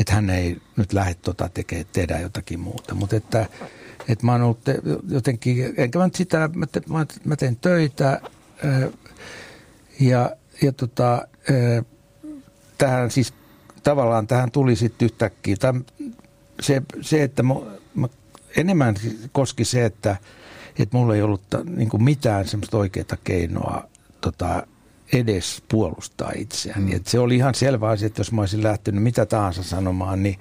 että 0.00 0.14
hän 0.14 0.30
ei 0.30 0.56
nyt 0.76 0.92
lähde 0.92 1.14
tota 1.14 1.48
tekemään, 1.48 1.86
tehdä 1.92 2.18
jotakin 2.18 2.60
muuta. 2.60 2.94
Mutta 2.94 3.16
että, 3.16 3.46
että 4.08 4.26
mä 4.26 4.32
oon 4.32 4.42
ollut 4.42 4.64
te, 4.64 4.80
jotenkin, 5.08 5.74
enkä 5.76 5.98
mä 5.98 6.04
nyt 6.04 6.14
sitä, 6.14 6.50
mä, 6.54 6.66
te, 6.66 6.80
mä, 6.88 7.06
mä 7.24 7.36
teen 7.36 7.56
töitä 7.56 8.20
ja, 10.00 10.36
ja 10.62 10.72
tota, 10.72 11.28
tähän 12.78 13.10
siis 13.10 13.34
tavallaan 13.82 14.26
tähän 14.26 14.50
tuli 14.50 14.76
sitten 14.76 15.06
yhtäkkiä, 15.06 15.56
tämä 15.56 15.80
se, 16.60 16.82
se 17.00 17.22
että 17.22 17.42
mä, 17.42 17.54
mä, 17.94 18.08
enemmän 18.56 18.94
koski 19.32 19.64
se, 19.64 19.84
että, 19.84 20.16
että 20.78 20.96
mulla 20.96 21.14
ei 21.14 21.22
ollut 21.22 21.42
niin 21.76 21.88
kuin 21.88 22.04
mitään 22.04 22.48
semmoista 22.48 22.76
oikeaa 22.78 23.16
keinoa 23.24 23.88
tota, 24.20 24.66
edes 25.12 25.62
puolustaa 25.68 26.32
itseään. 26.36 26.82
Mm. 26.82 26.92
Et 26.92 27.06
se 27.06 27.18
oli 27.18 27.36
ihan 27.36 27.54
selvä 27.54 27.88
asia, 27.88 28.06
että 28.06 28.20
jos 28.20 28.32
mä 28.32 28.42
olisin 28.42 28.62
lähtenyt 28.62 29.02
mitä 29.02 29.26
tahansa 29.26 29.62
sanomaan, 29.62 30.22
niin, 30.22 30.38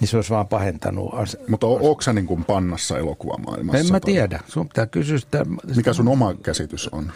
niin 0.00 0.08
se 0.08 0.16
olisi 0.16 0.30
vaan 0.30 0.48
pahentanut. 0.48 1.14
As- 1.14 1.36
Mutta 1.48 1.66
onko 1.66 2.02
sä 2.02 2.12
niin 2.12 2.26
kuin 2.26 2.44
pannassa 2.44 2.98
elokuvamaailmassa? 2.98 3.78
En 3.78 3.92
mä 3.92 4.00
tiedä. 4.00 4.40
Sun 4.48 4.68
pitää 4.68 4.86
kysyä 4.86 5.18
sitä. 5.18 5.46
Mikä 5.76 5.92
sun 5.92 6.08
oma 6.08 6.34
käsitys 6.34 6.88
on? 6.88 7.12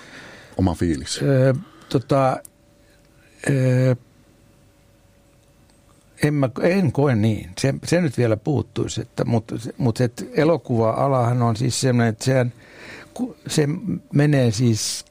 Oma 0.57 0.75
fiilis? 0.75 1.21
Öö, 1.23 1.55
tota, 1.93 2.37
öö, 3.51 3.95
en, 6.23 6.35
mä, 6.35 6.51
en 6.63 6.93
koe 6.93 7.15
niin. 7.15 7.51
Se, 7.59 7.75
se 7.85 8.01
nyt 8.01 8.19
vielä 8.19 8.37
puuttuisi, 8.37 9.01
että, 9.01 9.25
mutta, 9.25 9.55
mutta 9.79 10.05
et 10.05 10.31
elokuva-alahan 10.35 11.43
on 11.43 11.57
siis 11.57 11.81
sellainen, 11.81 12.09
että 12.13 12.25
sehän, 12.25 12.53
se 13.47 13.69
menee 14.13 14.51
siis, 14.51 15.05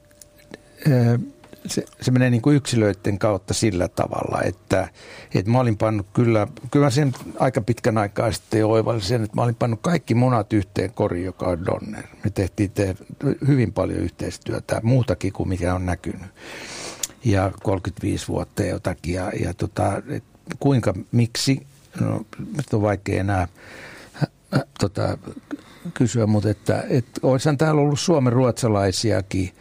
se, 1.66 1.86
se 2.02 2.12
menee 2.12 2.30
niin 2.30 2.42
kuin 2.42 2.56
yksilöiden 2.56 3.20
kautta 3.20 3.54
sillä 3.54 3.88
tavalla, 3.88 4.42
että, 4.42 4.90
että 5.36 5.52
mä 5.52 5.60
olin 5.60 5.78
pannut 5.78 6.08
kyllä, 6.14 6.48
kyllä 6.72 6.90
sen 6.90 7.14
aika 7.40 7.62
pitkän 7.62 7.98
aikaa 7.98 8.32
sitten 8.32 8.66
oivallisin, 8.66 9.24
että 9.24 9.36
mä 9.36 9.44
olin 9.44 9.56
pannut 9.56 9.80
kaikki 9.82 10.16
munat 10.16 10.54
yhteen 10.54 10.94
koriin, 10.94 11.26
joka 11.26 11.46
on 11.46 11.66
Donner. 11.66 12.04
Me 12.24 12.30
tehtiin 12.30 12.72
te, 12.72 12.96
hyvin 13.48 13.74
paljon 13.74 14.00
yhteistyötä, 14.00 14.80
muutakin 14.84 15.34
kuin 15.34 15.50
mikä 15.50 15.76
on 15.76 15.86
näkynyt. 15.86 16.32
Ja 17.26 17.52
35 17.64 18.28
vuotta 18.28 18.64
jotakin. 18.64 19.14
Ja, 19.14 19.32
ja 19.40 19.54
tota, 19.54 20.02
kuinka, 20.60 20.94
miksi, 21.12 21.68
no 22.00 22.26
on 22.74 22.82
vaikea 22.82 23.20
enää 23.20 23.48
äh, 24.24 24.64
tota, 24.80 25.18
kysyä, 25.94 26.28
mutta 26.28 26.50
että, 26.50 26.84
että 26.90 27.22
täällä 27.58 27.82
ollut 27.82 28.00
suomen 28.00 28.34
ruotsalaisiakin, 28.34 29.52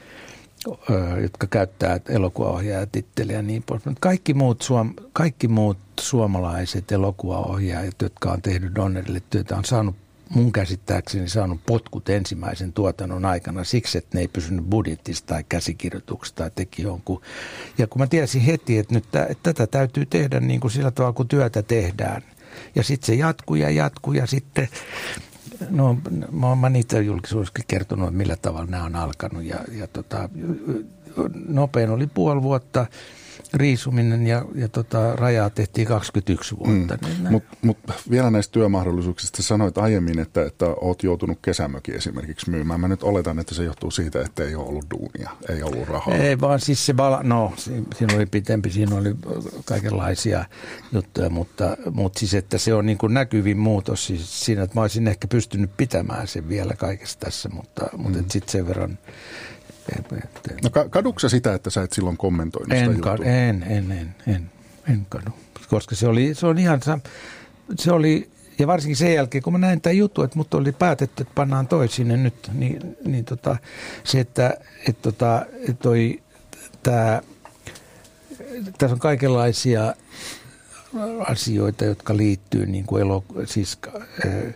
jotka 1.23 1.47
käyttää 1.47 2.01
elokuvaohjaajatitteliä 2.09 3.37
ja 3.37 3.43
niin 3.43 3.63
pois. 3.63 3.83
Kaikki 4.01 4.35
muut, 4.35 4.63
suom, 4.63 4.95
kaikki 5.13 5.49
muut 5.49 5.79
suomalaiset 6.01 6.93
elokuvaohjaajat, 6.93 8.03
jotka 8.03 8.33
on 8.33 8.43
tehnyt 8.43 8.75
Donnerille 8.75 9.23
työtä, 9.31 9.57
on 9.57 9.65
saanut 9.65 9.97
mun 10.29 10.53
käsittääkseni 10.53 11.29
saanut 11.29 11.61
potkut 11.67 12.09
ensimmäisen 12.09 12.73
tuotannon 12.73 13.25
aikana 13.25 13.65
siksi, 13.65 13.99
että 13.99 14.19
ne 14.19 14.21
ei 14.21 14.29
pysynyt 14.29 14.65
budjettista 14.65 15.27
tai 15.27 15.45
käsikirjoituksesta 15.49 16.37
tai 16.37 16.51
teki 16.55 16.83
jonkun. 16.83 17.21
Ja 17.79 17.87
kun 17.87 18.03
mä 18.03 18.07
tiesin 18.07 18.41
heti, 18.41 18.79
että 18.79 18.95
nyt 18.95 19.05
t- 19.11 19.31
että 19.31 19.53
tätä 19.53 19.67
täytyy 19.67 20.07
tehdä 20.07 20.41
niin 20.41 20.61
kuin 20.61 20.71
sillä 20.71 20.91
tavalla, 20.91 21.13
kun 21.13 21.29
työtä 21.29 21.63
tehdään. 21.63 22.23
Ja 22.75 22.83
sitten 22.83 23.07
se 23.07 23.15
jatkuu 23.15 23.57
ja 23.57 23.71
jatkuu 23.71 24.13
ja 24.13 24.27
sitten 24.27 24.69
No, 25.71 25.97
mä 26.31 26.49
oon 26.49 26.73
niitä 26.73 27.01
julkisuudessa 27.01 27.53
kertonut, 27.69 28.15
millä 28.15 28.37
tavalla 28.43 28.71
nämä 28.71 28.85
on 28.85 28.97
alkanut. 28.97 29.43
Ja, 29.43 29.59
ja 29.73 29.87
tota, 29.87 30.29
nopein 31.49 31.91
oli 31.91 32.07
puoli 32.07 32.43
vuotta 32.43 32.87
riisuminen 33.55 34.27
ja, 34.27 34.45
ja 34.55 34.69
tota, 34.69 35.17
rajaa 35.17 35.51
tehtiin 35.51 35.87
21 35.87 36.59
vuotta. 36.59 36.99
Mm. 37.07 37.09
Niin 37.09 37.33
Mutta 37.33 37.57
mut 37.63 37.79
vielä 38.11 38.31
näistä 38.31 38.53
työmahdollisuuksista 38.53 39.43
sanoit 39.43 39.79
aiemmin, 39.79 40.19
että, 40.19 40.45
että 40.45 40.67
oot 40.67 41.03
joutunut 41.03 41.39
kesämökin 41.43 41.95
esimerkiksi 41.95 42.51
myymään. 42.51 42.81
Mä 42.81 42.89
nyt 42.89 43.03
oletan, 43.03 43.39
että 43.39 43.55
se 43.55 43.65
johtuu 43.65 43.91
siitä, 43.91 44.21
että 44.21 44.45
ei 44.45 44.55
ole 44.55 44.69
ollut 44.69 44.87
duunia, 44.91 45.31
ei 45.49 45.63
ollut 45.63 45.89
rahaa. 45.89 46.15
Ei 46.15 46.41
vaan 46.41 46.61
siis 46.61 46.87
se, 46.87 46.97
vala, 46.97 47.21
no 47.23 47.53
siinä 47.97 48.15
oli 48.15 48.27
pitempi, 48.27 48.71
siinä 48.71 48.97
oli 48.97 49.15
kaikenlaisia 49.65 50.45
juttuja, 50.93 51.31
mutta, 51.31 51.77
mutta 51.91 52.19
siis 52.19 52.35
että 52.35 52.59
se 52.59 52.75
on 52.75 52.87
niin 52.87 52.99
kuin 52.99 53.15
näkyvin 53.15 53.59
muutos 53.59 54.07
siis 54.07 54.45
siinä, 54.45 54.63
että 54.63 54.77
mä 54.77 54.81
olisin 54.81 55.09
ehkä 55.09 55.29
pystynyt 55.29 55.71
pitämään 55.77 56.29
sen 56.29 56.49
vielä 56.49 56.75
kaikessa 56.75 57.19
tässä, 57.19 57.49
mutta, 57.49 57.89
mutta 57.97 58.19
mm. 58.19 58.25
sitten 58.29 58.53
sen 58.53 58.69
verran 58.69 58.99
No 60.63 60.71
kaduksa 60.91 61.29
sitä, 61.29 61.55
että 61.55 61.71
sä 61.71 61.83
et 61.83 61.93
silloin 61.93 62.17
kommentoinut 62.17 62.73
en, 62.73 62.91
sitä 62.91 63.03
ka- 63.03 63.25
en, 63.25 63.63
en, 63.63 63.93
en, 63.93 64.15
en, 64.27 64.51
en 64.89 65.07
kadu. 65.09 65.31
Koska 65.69 65.95
se 65.95 66.09
oli, 66.09 66.35
se 66.35 66.47
on 66.47 66.59
ihan, 66.59 66.81
se 67.79 67.93
oli, 67.93 68.31
ja 68.59 68.67
varsinkin 68.67 68.97
sen 68.97 69.15
jälkeen, 69.15 69.43
kun 69.43 69.53
mä 69.53 69.59
näin 69.59 69.81
tämän 69.81 69.97
jutun, 69.97 70.25
että 70.25 70.39
mut 70.39 70.55
oli 70.55 70.73
päätetty, 70.73 71.23
että 71.23 71.35
pannaan 71.35 71.69
toi 71.69 71.89
sinne 71.89 72.17
nyt, 72.17 72.51
niin, 72.53 72.97
niin 73.05 73.25
tota, 73.25 73.57
se, 74.05 74.21
että 74.21 74.55
et 74.89 75.03
tota, 75.03 75.47
toi, 75.83 76.23
tää, 76.83 77.23
tässä 78.79 78.95
on 78.95 79.01
kaikenlaisia 79.01 79.95
asioita, 81.27 81.85
jotka 81.85 82.17
liittyy 82.17 82.67
niin 82.67 82.85
kuin 82.85 83.03
elo, 83.03 83.25
siis, 83.45 83.79
äh, 84.27 84.55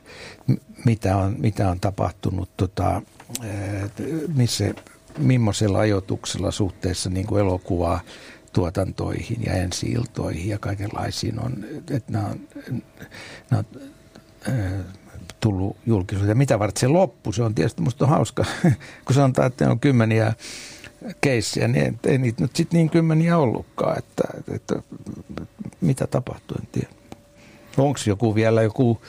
mitä, 0.84 1.16
on, 1.16 1.36
mitä 1.38 1.70
on 1.70 1.80
tapahtunut, 1.80 2.50
tota, 2.56 3.02
äh, 3.44 3.90
missä 4.34 4.74
millaisella 5.18 5.78
ajoituksella 5.78 6.50
suhteessa 6.50 7.10
niin 7.10 7.26
kuin 7.26 7.40
elokuvaa 7.40 8.00
tuotantoihin 8.52 9.38
ja 9.46 9.52
ensi-iltoihin 9.52 10.48
ja 10.48 10.58
kaikenlaisiin 10.58 11.40
on, 11.40 11.64
että 11.90 12.12
nämä 12.12 12.26
on, 12.26 12.40
nämä 13.50 13.64
on 13.74 13.80
äh, 14.48 14.72
tullut 15.40 15.76
julkisuuteen. 15.86 16.38
Mitä 16.38 16.58
varten 16.58 16.80
se 16.80 16.88
loppu, 16.88 17.32
se 17.32 17.42
on 17.42 17.54
tietysti 17.54 17.82
musta 17.82 18.04
on 18.04 18.10
hauska, 18.10 18.44
kun 19.04 19.14
sanotaan, 19.14 19.46
että 19.46 19.64
ne 19.64 19.70
on 19.70 19.80
kymmeniä 19.80 20.32
keissiä, 21.20 21.68
niin 21.68 21.98
ei 22.06 22.18
niitä 22.18 22.42
nyt 22.42 22.56
sitten 22.56 22.78
niin 22.78 22.90
kymmeniä 22.90 23.38
ollutkaan, 23.38 23.98
että, 23.98 24.22
että, 24.38 24.54
että 24.54 24.82
mitä 25.80 26.06
tapahtuu, 26.06 26.56
en 26.60 26.68
tiedä. 26.72 26.88
Onko 27.76 28.00
joku 28.06 28.34
vielä 28.34 28.62
joku 28.62 29.00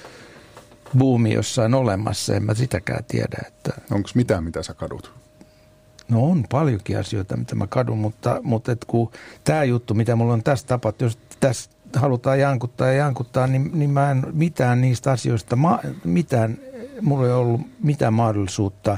buumi 0.98 1.34
jossain 1.34 1.74
olemassa, 1.74 2.36
en 2.36 2.44
mä 2.44 2.54
sitäkään 2.54 3.04
tiedä. 3.04 3.38
Että... 3.48 3.74
Onko 3.92 4.10
mitään, 4.16 4.44
mitä 4.44 4.64
sä 4.64 4.74
kadut? 4.74 5.14
No 6.10 6.26
on 6.26 6.46
paljonkin 6.52 7.00
asioita, 7.00 7.38
mitä 7.38 7.56
mä 7.56 7.68
kadun, 7.68 7.98
mutta, 7.98 8.40
mutta 8.44 8.72
et 8.72 8.86
kun 8.86 9.12
tämä 9.44 9.64
juttu, 9.64 9.94
mitä 9.94 10.16
mulla 10.16 10.34
on 10.34 10.44
tässä 10.44 10.68
tapahtunut, 10.68 11.14
jos 11.14 11.38
tässä 11.40 11.70
halutaan 11.96 12.40
jankuttaa 12.40 12.88
ja 12.88 12.94
jankuttaa, 12.94 13.48
niin, 13.48 13.72
niin 13.74 13.90
mä 13.90 14.12
en 14.12 14.24
mitään 14.32 14.82
niistä 14.82 15.12
asioista, 15.12 15.58
mitään, 16.04 16.58
mulla 17.02 17.26
ei 17.26 17.34
ollut 17.34 17.62
mitään 17.84 18.14
mahdollisuutta 18.14 18.98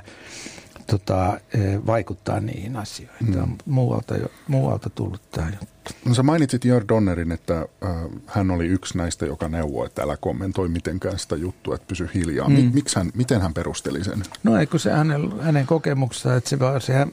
tota, 0.88 1.40
e, 1.54 1.60
vaikuttaa 1.86 2.40
niihin 2.40 2.76
asioihin. 2.76 3.32
Tämä 3.32 3.44
on 3.44 3.50
mm. 3.50 3.58
muualta, 3.66 4.16
muualta 4.48 4.90
tullut 4.90 5.22
tämä 5.32 5.50
juttu. 5.50 5.94
No 6.06 6.14
sä 6.14 6.24
mainitsit 6.24 6.66
Jörg 6.66 6.88
Donnerin, 6.90 7.32
että 7.32 7.58
äh, 7.60 7.90
hän 8.26 8.52
oli 8.52 8.66
yksi 8.66 8.98
näistä, 8.98 9.26
joka 9.26 9.50
neuvoi, 9.50 9.86
että 9.86 10.02
älä 10.02 10.18
kommentoi 10.18 10.70
mitenkään 10.70 11.20
sitä 11.20 11.36
juttua, 11.36 11.76
että 11.76 11.88
pysy 11.88 12.10
hiljaa. 12.14 12.50
Mm. 12.50 12.72
Miksi 12.74 12.96
hän, 12.96 13.12
miten 13.16 13.42
hän 13.42 13.54
perusteli 13.54 14.04
sen? 14.04 14.24
No 14.44 14.58
eikö 14.58 14.80
se 14.80 14.92
hänen, 14.92 15.42
hänen 15.42 15.66
kokemuksensa, 15.66 16.36
että 16.36 16.50
se, 16.50 16.58
se, 16.80 17.08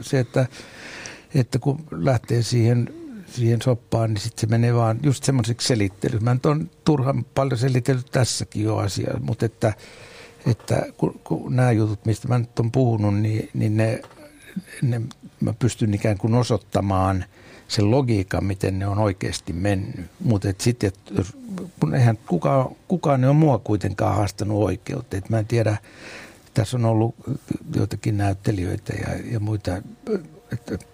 se 0.00 0.18
että, 0.18 0.46
että 1.34 1.58
kun 1.58 1.84
lähtee 1.90 2.42
siihen 2.42 2.90
siihen 3.26 3.62
soppaan, 3.62 4.14
niin 4.14 4.20
sitten 4.20 4.40
se 4.40 4.46
menee 4.46 4.74
vaan 4.74 4.98
just 5.02 5.24
semmoiseksi 5.24 5.68
selittelyksi. 5.68 6.24
Mä 6.24 6.36
on 6.44 6.70
turhan 6.84 7.24
paljon 7.24 7.58
selitellyt 7.58 8.10
tässäkin 8.10 8.64
jo 8.64 8.76
asiaa, 8.76 9.20
mutta 9.20 9.46
että, 9.46 9.72
että 10.46 10.86
kun, 10.96 11.20
kun 11.24 11.56
nämä 11.56 11.72
jutut, 11.72 12.06
mistä 12.06 12.28
mä 12.28 12.38
nyt 12.38 12.58
olen 12.58 12.72
puhunut, 12.72 13.18
niin, 13.20 13.50
niin 13.54 13.76
ne, 13.76 14.02
ne, 14.82 15.00
mä 15.40 15.52
pystyn 15.58 15.94
ikään 15.94 16.18
kuin 16.18 16.34
osoittamaan– 16.34 17.24
sen 17.68 17.90
logiikan, 17.90 18.44
miten 18.44 18.78
ne 18.78 18.86
on 18.86 18.98
oikeasti 18.98 19.52
mennyt. 19.52 20.06
Mutta 20.20 20.48
sitten, 20.58 20.92
kun 21.80 21.94
eihän 21.94 22.18
kukaan, 22.26 22.76
kukaan 22.88 23.24
ei 23.24 23.30
ole 23.30 23.36
mua 23.36 23.58
kuitenkaan 23.58 24.16
haastanut 24.16 24.64
oikeutta. 24.64 25.16
Et 25.16 25.30
mä 25.30 25.38
en 25.38 25.46
tiedä, 25.46 25.76
tässä 26.54 26.76
on 26.76 26.84
ollut 26.84 27.14
joitakin 27.74 28.16
näyttelijöitä 28.16 28.92
ja, 28.92 29.32
ja 29.32 29.40
muita, 29.40 29.76
että 30.52 30.74
et, 30.74 30.86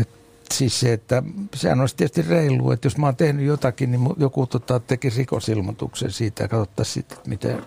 et, 0.00 0.08
siis 0.52 0.80
se, 0.80 0.92
että 0.92 1.22
sehän 1.54 1.80
olisi 1.80 1.96
tietysti 1.96 2.22
reilu, 2.22 2.70
että 2.70 2.86
jos 2.86 2.96
mä 2.96 3.06
oon 3.06 3.16
tehnyt 3.16 3.46
jotakin, 3.46 3.90
niin 3.90 4.08
joku 4.16 4.46
tota, 4.46 4.80
teki 4.80 5.10
rikosilmoituksen 5.16 6.12
siitä 6.12 6.44
ja 6.44 6.48
katsottaisiin 6.48 6.94
sitten, 6.94 7.18
miten, 7.26 7.58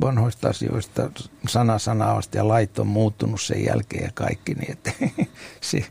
vanhoista 0.00 0.48
asioista 0.48 1.10
sana 1.48 1.78
sanasta 1.78 2.36
ja 2.36 2.48
lait 2.48 2.78
on 2.78 2.86
muuttunut 2.86 3.40
sen 3.40 3.64
jälkeen 3.64 4.04
ja 4.04 4.10
kaikki. 4.14 4.54
Niin 4.54 4.72
että, 4.72 4.92
se, 5.60 5.84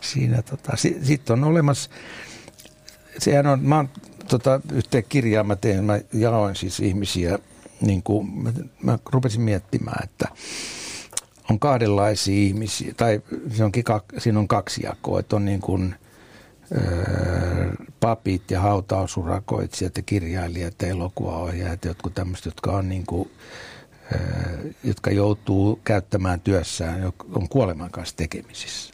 siinä 0.00 0.42
tota, 0.42 0.72
sitten 1.02 1.32
on 1.32 1.44
olemassa, 1.44 1.90
sehän 3.18 3.46
on, 3.46 3.60
mä 3.60 3.76
oon 3.76 3.88
tota, 4.28 4.60
yhteen 4.72 5.04
kirjaa 5.08 5.44
mä 5.44 5.56
teen, 5.56 5.84
mä 5.84 6.00
jaoin 6.12 6.56
siis 6.56 6.80
ihmisiä, 6.80 7.38
niin 7.80 8.02
kuin, 8.02 8.42
mä, 8.42 8.52
mä 8.82 8.98
rupesin 9.12 9.42
miettimään, 9.42 10.04
että 10.04 10.28
on 11.50 11.58
kahdenlaisia 11.58 12.34
ihmisiä, 12.34 12.94
tai 12.96 13.20
se 13.48 13.64
onkin, 13.64 13.84
siinä 14.18 14.38
on 14.38 14.48
kaksi 14.48 14.82
jakoa, 14.82 15.20
että 15.20 15.36
on 15.36 15.44
niin 15.44 15.60
kuin, 15.60 15.94
ö, 16.72 16.78
papit 18.00 18.50
ja 18.50 18.60
hautausurakoitsijat 18.60 19.96
ja 19.96 20.02
kirjailijat 20.02 20.74
ja 20.82 20.88
elokuvaohjaajat, 20.88 21.84
jotkut 21.84 22.14
tämmöiset, 22.14 22.44
jotka 22.44 22.72
on 22.72 22.88
niin 22.88 23.06
kuin, 23.06 23.30
ö, 24.12 24.18
jotka 24.84 25.10
joutuu 25.10 25.80
käyttämään 25.84 26.40
työssään, 26.40 27.12
on 27.34 27.48
kuoleman 27.48 27.90
kanssa 27.90 28.16
tekemisissä. 28.16 28.93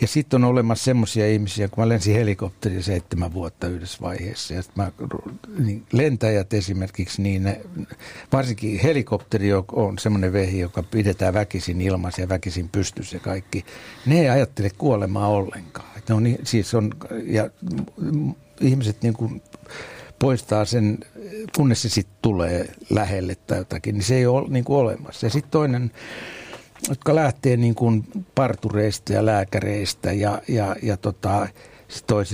Ja 0.00 0.06
sitten 0.06 0.44
on 0.44 0.50
olemassa 0.50 0.84
semmoisia 0.84 1.26
ihmisiä, 1.26 1.68
kun 1.68 1.84
mä 1.84 1.88
lensin 1.88 2.14
helikopteria 2.14 2.82
seitsemän 2.82 3.32
vuotta 3.32 3.66
yhdessä 3.66 3.98
vaiheessa. 4.02 4.54
Ja 4.54 4.62
mä, 4.74 4.92
niin 5.58 5.86
lentäjät 5.92 6.52
esimerkiksi, 6.52 7.22
niin 7.22 7.42
ne, 7.42 7.60
varsinkin 8.32 8.80
helikopteri 8.80 9.52
on 9.72 9.98
semmoinen 9.98 10.32
vehi, 10.32 10.58
joka 10.58 10.82
pidetään 10.82 11.34
väkisin 11.34 11.80
ilmassa 11.80 12.20
ja 12.20 12.28
väkisin 12.28 12.68
pystyssä 12.68 13.16
ja 13.16 13.20
kaikki. 13.20 13.64
Ne 14.06 14.20
ei 14.20 14.28
ajattele 14.28 14.70
kuolemaa 14.78 15.28
ollenkaan. 15.28 15.88
ne 16.08 16.14
on, 16.14 16.36
siis 16.44 16.74
on, 16.74 16.90
ja 17.24 17.50
ihmiset 18.60 19.02
niin 19.02 19.14
kuin 19.14 19.42
poistaa 20.18 20.64
sen, 20.64 20.98
kunnes 21.56 21.82
se 21.82 21.88
sitten 21.88 22.16
tulee 22.22 22.74
lähelle 22.90 23.34
tai 23.34 23.58
jotakin, 23.58 23.94
niin 23.94 24.04
se 24.04 24.16
ei 24.16 24.26
ole 24.26 24.48
niin 24.48 24.64
kuin 24.64 24.78
olemassa. 24.78 25.26
Ja 25.26 25.30
sitten 25.30 25.50
toinen 25.50 25.90
jotka 26.88 27.14
lähtee 27.14 27.56
niin 27.56 27.74
kuin 27.74 28.04
partureista 28.34 29.12
ja 29.12 29.26
lääkäreistä 29.26 30.12
ja, 30.12 30.42
ja, 30.48 30.76
ja 30.82 30.96
tota, 30.96 31.48
sitten 31.88 32.26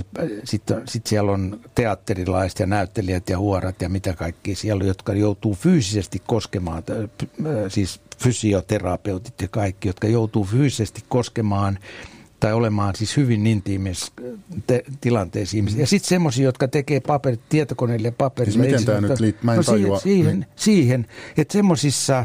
sit, 0.44 0.62
sit 0.84 1.06
siellä 1.06 1.32
on 1.32 1.60
teatterilaiset 1.74 2.58
ja 2.58 2.66
näyttelijät 2.66 3.28
ja 3.28 3.38
huorat 3.38 3.82
ja 3.82 3.88
mitä 3.88 4.12
kaikki 4.12 4.54
siellä 4.54 4.82
on, 4.82 4.88
jotka 4.88 5.12
joutuu 5.12 5.54
fyysisesti 5.54 6.22
koskemaan, 6.26 6.82
siis 7.68 8.00
fysioterapeutit 8.18 9.42
ja 9.42 9.48
kaikki, 9.48 9.88
jotka 9.88 10.08
joutuu 10.08 10.44
fyysisesti 10.44 11.04
koskemaan 11.08 11.78
tai 12.40 12.52
olemaan 12.52 12.96
siis 12.96 13.16
hyvin 13.16 13.46
intiimissä 13.46 14.12
tilanteessa 15.00 15.56
ihmisiä. 15.56 15.80
Ja 15.80 15.86
sitten 15.86 16.08
semmoisia, 16.08 16.44
jotka 16.44 16.68
tekee 16.68 17.00
paperit, 17.00 17.40
tietokoneille 17.48 18.08
ja 18.08 18.12
paperille. 18.12 18.52
Siis 18.52 18.66
miten 18.66 18.84
tämä 18.84 19.08
nyt 19.08 19.20
liittyy? 19.20 19.44
Mä 19.44 19.52
en 19.52 19.56
no 19.56 19.62
tajua. 19.62 19.98
Siihen, 19.98 20.22
siihen, 20.22 20.40
niin. 20.40 20.48
siihen 20.56 21.06
että 21.36 21.52
semmoisissa 21.52 22.24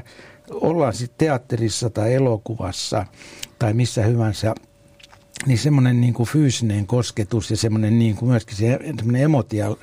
ollaan 0.52 0.94
sitten 0.94 1.28
teatterissa 1.28 1.90
tai 1.90 2.14
elokuvassa 2.14 3.06
tai 3.60 3.74
missä 3.74 4.04
hyvänsä 4.04 4.56
niin 5.46 5.58
semmoinen 5.58 6.02
niin 6.02 6.14
kuin 6.14 6.30
fyysinen 6.30 6.88
kosketus 6.88 7.52
ja 7.52 7.58
semmoinen 7.58 8.00
niin 8.00 8.16
kuin 8.16 8.30
myöskin 8.30 8.58
se 8.58 8.80
semmoinen 8.98 9.30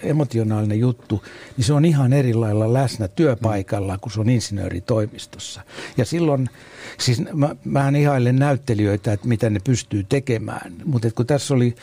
emotionaalinen 0.02 0.80
juttu, 0.80 1.22
niin 1.56 1.64
se 1.64 1.72
on 1.72 1.84
ihan 1.84 2.12
eri 2.12 2.34
lailla 2.34 2.72
läsnä 2.72 3.08
työpaikalla, 3.08 3.98
kun 3.98 4.12
se 4.12 4.20
on 4.20 4.28
insinööritoimistossa. 4.28 5.60
Ja 5.96 6.04
silloin, 6.04 6.50
siis 6.98 7.22
mä, 7.32 7.56
mä 7.64 7.88
ihailen 7.98 8.36
näyttelijöitä, 8.36 9.12
että 9.12 9.28
mitä 9.28 9.50
ne 9.50 9.60
pystyy 9.64 10.04
tekemään, 10.08 10.72
mutta 10.84 11.10
kun 11.10 11.26
tässä 11.26 11.54
oli, 11.54 11.74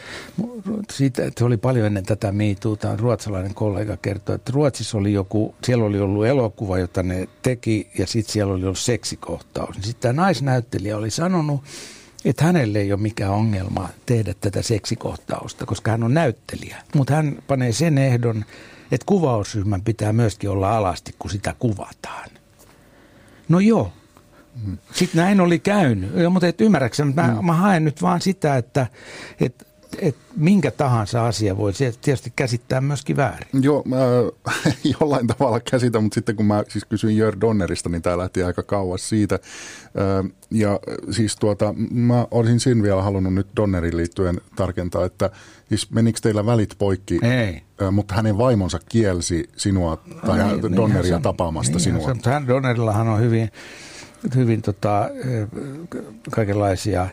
siitä, 0.91 1.25
että 1.25 1.45
oli 1.45 1.57
paljon 1.57 1.85
ennen 1.85 2.05
tätä 2.05 2.31
miituuta, 2.31 2.95
ruotsalainen 2.95 3.53
kollega 3.53 3.97
kertoi, 3.97 4.35
että 4.35 4.51
Ruotsissa 4.51 4.97
oli 4.97 5.13
joku, 5.13 5.55
siellä 5.63 5.85
oli 5.85 5.99
ollut 5.99 6.25
elokuva, 6.25 6.77
jota 6.77 7.03
ne 7.03 7.27
teki, 7.41 7.89
ja 7.97 8.07
sitten 8.07 8.33
siellä 8.33 8.53
oli 8.53 8.63
ollut 8.63 8.79
seksikohtaus. 8.79 9.75
Sitten 9.75 10.01
tämä 10.01 10.21
naisnäyttelijä 10.23 10.97
oli 10.97 11.11
sanonut, 11.11 11.61
että 12.25 12.45
hänelle 12.45 12.79
ei 12.79 12.93
ole 12.93 13.01
mikään 13.01 13.31
ongelma 13.31 13.89
tehdä 14.05 14.33
tätä 14.41 14.61
seksikohtausta, 14.61 15.65
koska 15.65 15.91
hän 15.91 16.03
on 16.03 16.13
näyttelijä. 16.13 16.77
Mutta 16.95 17.15
hän 17.15 17.37
panee 17.47 17.71
sen 17.71 17.97
ehdon, 17.97 18.45
että 18.91 19.05
kuvausryhmän 19.05 19.81
pitää 19.81 20.13
myöskin 20.13 20.49
olla 20.49 20.77
alasti, 20.77 21.15
kun 21.19 21.31
sitä 21.31 21.55
kuvataan. 21.59 22.29
No 23.49 23.59
joo, 23.59 23.93
sitten 24.91 25.21
näin 25.21 25.41
oli 25.41 25.59
käynyt. 25.59 26.11
Mutta 26.29 26.47
et 26.47 26.61
ymmärräksä, 26.61 27.05
mä, 27.05 27.27
mm. 27.27 27.45
mä 27.45 27.53
haen 27.53 27.83
nyt 27.85 28.01
vaan 28.01 28.21
sitä, 28.21 28.57
että 28.57 28.87
et 30.01 30.15
minkä 30.37 30.71
tahansa 30.71 31.25
asia 31.25 31.57
voi 31.57 31.73
tietysti 32.01 32.33
käsittää 32.35 32.81
myöskin 32.81 33.17
väärin. 33.17 33.47
Joo, 33.61 33.83
mä 33.85 33.97
jollain 34.99 35.27
tavalla 35.27 35.59
käsitän, 35.59 36.03
mutta 36.03 36.15
sitten 36.15 36.35
kun 36.35 36.45
mä 36.45 36.63
siis 36.67 36.85
kysyin 36.85 37.17
Jör 37.17 37.37
Donnerista, 37.41 37.89
niin 37.89 38.01
tämä 38.01 38.17
lähti 38.17 38.43
aika 38.43 38.63
kauas 38.63 39.09
siitä. 39.09 39.39
Ja 40.51 40.79
siis 41.11 41.35
tuota, 41.35 41.73
mä 41.91 42.27
olisin 42.31 42.59
siinä 42.59 42.83
vielä 42.83 43.01
halunnut 43.01 43.33
nyt 43.33 43.47
Donnerin 43.55 43.97
liittyen 43.97 44.41
tarkentaa, 44.55 45.05
että 45.05 45.29
siis 45.69 45.91
menikö 45.91 46.19
teillä 46.21 46.45
välit 46.45 46.75
poikki, 46.77 47.19
Ei. 47.21 47.61
mutta 47.91 48.15
hänen 48.15 48.37
vaimonsa 48.37 48.79
kielsi 48.89 49.49
sinua 49.57 50.03
tai 50.25 50.37
no, 50.37 50.55
niin, 50.55 50.75
Donneria 50.75 51.15
niin, 51.15 51.21
tapaamasta 51.21 51.73
niin, 51.73 51.81
sinua. 51.81 52.13
Se, 52.23 52.29
hän 52.29 52.47
Donnerillahan 52.47 53.07
on 53.07 53.19
hyvin 53.19 53.49
hyvin 54.35 54.61
tota, 54.61 55.09
kaikenlaisia, 56.31 57.07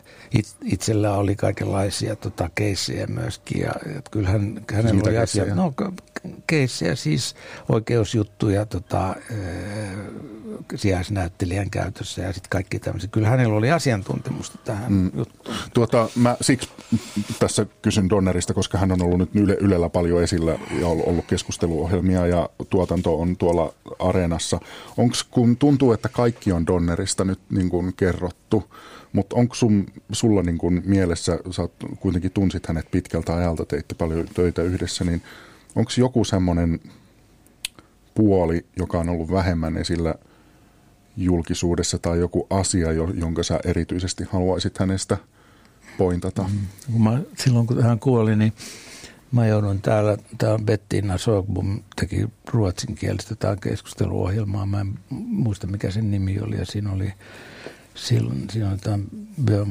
itsellä 0.63 1.13
oli 1.13 1.35
kaikenlaisia 1.35 2.15
tota, 2.15 2.49
keissejä 2.55 3.07
myöskin. 3.07 3.61
Ja, 3.61 3.73
et 3.97 4.09
kyllähän 4.09 4.61
hänellä 4.73 5.01
oli 5.05 5.17
asia, 5.17 5.55
no 5.55 5.73
keissejä 6.47 6.95
siis 6.95 7.35
oikeusjuttuja 7.69 8.65
tota, 8.65 9.15
sijaisnäyttelijän 10.75 11.69
käytössä 11.69 12.21
ja 12.21 12.33
sitten 12.33 12.49
kaikki 12.49 12.79
tämmöiset. 12.79 13.11
Kyllä 13.11 13.27
hänellä 13.27 13.55
oli 13.55 13.71
asiantuntemusta 13.71 14.57
tähän 14.65 14.93
mm. 14.93 15.11
juttuun. 15.15 15.55
Tuota, 15.73 16.09
mä 16.15 16.37
siksi 16.41 16.69
tässä 17.39 17.65
kysyn 17.81 18.09
Donnerista, 18.09 18.53
koska 18.53 18.77
hän 18.77 18.91
on 18.91 19.03
ollut 19.03 19.19
nyt 19.19 19.35
Yle, 19.35 19.57
Ylellä 19.59 19.89
paljon 19.89 20.23
esillä 20.23 20.51
ja 20.79 20.87
ollut 20.87 21.25
keskusteluohjelmia 21.25 22.27
ja 22.27 22.49
tuotanto 22.69 23.19
on 23.19 23.37
tuolla 23.37 23.73
areenassa. 23.99 24.59
Onko 24.97 25.15
kun 25.31 25.57
tuntuu, 25.57 25.91
että 25.91 26.09
kaikki 26.09 26.51
on 26.51 26.67
Donnerista 27.03 27.25
nyt 27.25 27.39
niin 27.49 27.69
kuin 27.69 27.93
kerrottu, 27.97 28.63
mutta 29.13 29.35
onko 29.35 29.55
sun, 29.55 29.85
sulla 30.11 30.41
niin 30.41 30.57
kuin 30.57 30.81
mielessä, 30.85 31.39
sä 31.51 31.69
kuitenkin 31.99 32.31
tunsit 32.31 32.67
hänet 32.67 32.91
pitkältä 32.91 33.35
ajalta, 33.35 33.65
teitte 33.65 33.95
paljon 33.95 34.27
töitä 34.33 34.61
yhdessä, 34.61 35.03
niin 35.03 35.21
onko 35.75 35.91
joku 35.97 36.23
semmoinen 36.23 36.79
puoli, 38.15 38.65
joka 38.77 38.99
on 38.99 39.09
ollut 39.09 39.31
vähemmän 39.31 39.77
esillä– 39.77 40.15
julkisuudessa 41.17 41.99
tai 41.99 42.19
joku 42.19 42.47
asia, 42.49 42.91
jonka 42.91 43.43
sä 43.43 43.59
erityisesti 43.65 44.23
haluaisit 44.29 44.77
hänestä 44.77 45.17
pointata? 45.97 46.41
Mm. 46.41 46.59
Kun 46.91 47.03
mä, 47.03 47.19
silloin 47.37 47.67
kun 47.67 47.83
hän 47.83 47.99
kuoli, 47.99 48.35
niin 48.35 48.53
mä 49.33 49.47
joudun 49.47 49.81
täällä, 49.81 50.17
tämä 50.37 50.59
Bettina 50.65 51.17
Sogbum 51.17 51.79
teki 51.95 52.27
ruotsinkielistä 52.51 53.35
tämä 53.35 53.55
keskusteluohjelmaa. 53.55 54.65
Mä 54.65 54.81
en 54.81 54.99
muista 55.09 55.67
mikä 55.67 55.91
sen 55.91 56.11
nimi 56.11 56.39
oli 56.39 56.57
ja 56.57 56.65
siinä 56.65 56.91
oli 56.91 57.13
silloin, 57.95 58.49
siinä 58.49 58.69
oli 58.69 58.77
tämä 58.77 58.99
Björn 59.45 59.69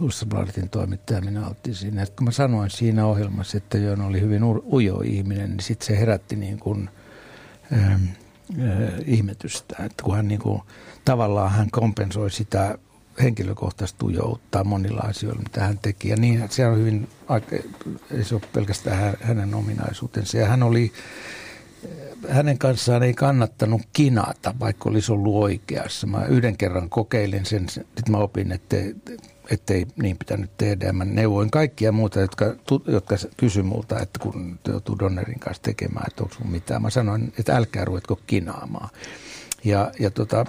Hussabladetin 0.00 0.70
toimittaja, 0.70 1.20
minä 1.20 1.46
oltiin 1.46 1.74
siinä. 1.74 2.02
Et 2.02 2.10
kun 2.10 2.24
mä 2.24 2.30
sanoin 2.30 2.70
siinä 2.70 3.06
ohjelmassa, 3.06 3.56
että 3.56 3.78
Jön 3.78 4.00
oli 4.00 4.20
hyvin 4.20 4.42
ujo 4.72 5.00
ihminen, 5.00 5.50
niin 5.50 5.60
sitten 5.60 5.86
se 5.86 5.98
herätti 5.98 6.36
niin 6.36 6.58
kuin, 6.58 6.90
ähm, 7.72 8.04
ihmetystä, 9.06 9.76
että 9.84 10.02
kun 10.02 10.16
hän 10.16 10.28
niin 10.28 10.40
kuin, 10.40 10.62
tavallaan 11.04 11.50
hän 11.50 11.70
kompensoi 11.70 12.30
sitä 12.30 12.78
henkilökohtaista 13.22 13.98
tujoutta 13.98 14.64
monilla 14.64 15.00
asioilla, 15.00 15.42
mitä 15.42 15.60
hän 15.60 15.78
teki. 15.78 16.08
Ja 16.08 16.16
niin, 16.16 16.44
se 16.50 16.66
on 16.66 16.78
hyvin, 16.78 17.08
ei 18.10 18.24
se 18.24 18.34
ole 18.34 18.42
pelkästään 18.52 19.16
hänen 19.20 19.54
ominaisuutensa. 19.54 20.38
Ja 20.38 20.46
hän 20.46 20.62
oli, 20.62 20.92
hänen 22.28 22.58
kanssaan 22.58 23.02
ei 23.02 23.14
kannattanut 23.14 23.82
kinata, 23.92 24.54
vaikka 24.60 24.90
olisi 24.90 25.12
ollut 25.12 25.34
oikeassa. 25.34 26.06
Mä 26.06 26.24
yhden 26.24 26.56
kerran 26.56 26.90
kokeilin 26.90 27.46
sen, 27.46 27.68
sitten 27.68 27.84
mä 28.08 28.18
opin, 28.18 28.52
että 28.52 28.76
ettei 29.50 29.86
niin 30.02 30.18
pitänyt 30.18 30.50
tehdä. 30.56 30.92
Mä 30.92 31.04
neuvoin 31.04 31.50
kaikkia 31.50 31.92
muuta, 31.92 32.20
jotka, 32.20 32.44
jotka 32.86 33.16
kysyi 33.36 33.62
multa, 33.62 34.00
että 34.00 34.18
kun 34.18 34.58
joutuu 34.68 34.98
Donnerin 34.98 35.40
kanssa 35.40 35.62
tekemään, 35.62 36.04
että 36.08 36.22
onko 36.22 36.34
sun 36.34 36.50
mitään. 36.50 36.82
Mä 36.82 36.90
sanoin, 36.90 37.32
että 37.38 37.56
älkää 37.56 37.84
ruvetko 37.84 38.20
kinaamaan. 38.26 38.88
Ja, 39.64 39.92
ja 39.98 40.10
tota, 40.10 40.46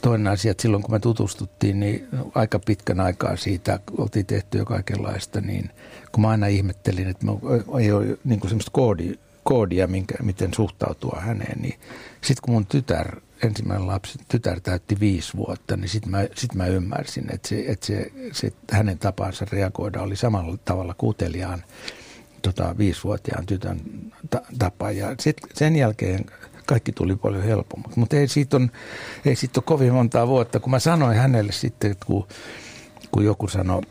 toinen 0.00 0.26
asia, 0.32 0.50
että 0.50 0.62
silloin 0.62 0.82
kun 0.82 0.94
me 0.94 0.98
tutustuttiin, 0.98 1.80
niin 1.80 2.08
aika 2.34 2.58
pitkän 2.58 3.00
aikaa 3.00 3.36
siitä 3.36 3.80
oltiin 3.98 4.26
tehty 4.26 4.58
jo 4.58 4.64
kaikenlaista, 4.64 5.40
niin 5.40 5.70
kun 6.12 6.22
mä 6.22 6.28
aina 6.28 6.46
ihmettelin, 6.46 7.08
että 7.08 7.26
ei 7.80 7.92
ole 7.92 8.18
niin 8.24 8.40
semmoista 8.42 8.70
koodia, 8.70 9.14
koodia 9.42 9.86
minkä, 9.86 10.14
miten 10.22 10.54
suhtautua 10.54 11.18
häneen, 11.20 11.62
niin 11.62 11.80
sitten 12.20 12.42
kun 12.42 12.54
mun 12.54 12.66
tytär 12.66 13.20
ensimmäinen 13.42 13.86
lapsi, 13.86 14.18
tytär 14.28 14.60
täytti 14.60 15.00
viisi 15.00 15.36
vuotta, 15.36 15.76
niin 15.76 15.88
sitten 15.88 16.10
mä, 16.10 16.26
sit 16.34 16.54
mä 16.54 16.66
ymmärsin, 16.66 17.34
että, 17.34 17.48
se, 17.48 17.64
että 17.66 17.86
se, 17.86 18.12
se, 18.32 18.52
hänen 18.70 18.98
tapansa 18.98 19.46
reagoida 19.52 20.02
oli 20.02 20.16
samalla 20.16 20.56
tavalla 20.64 20.94
kuteliaan 20.98 21.64
tota, 22.42 22.74
viisivuotiaan 22.78 23.46
tytön 23.46 23.80
ta, 24.30 24.42
tapa. 24.58 24.90
Ja 24.90 25.14
sit, 25.20 25.36
sen 25.54 25.76
jälkeen 25.76 26.24
kaikki 26.66 26.92
tuli 26.92 27.16
paljon 27.16 27.42
helpommaksi. 27.42 27.98
Mutta 27.98 28.16
ei 28.16 28.28
siitä, 28.28 28.56
on, 28.56 28.70
ei 29.24 29.36
siitä 29.36 29.60
ole 29.60 29.64
kovin 29.66 29.92
montaa 29.92 30.28
vuotta, 30.28 30.60
kun 30.60 30.70
mä 30.70 30.78
sanoin 30.78 31.16
hänelle 31.16 31.52
sitten, 31.52 31.90
että 31.90 32.06
kun, 32.06 32.26
kun 33.10 33.24
joku 33.24 33.48
sanoi, 33.48 33.82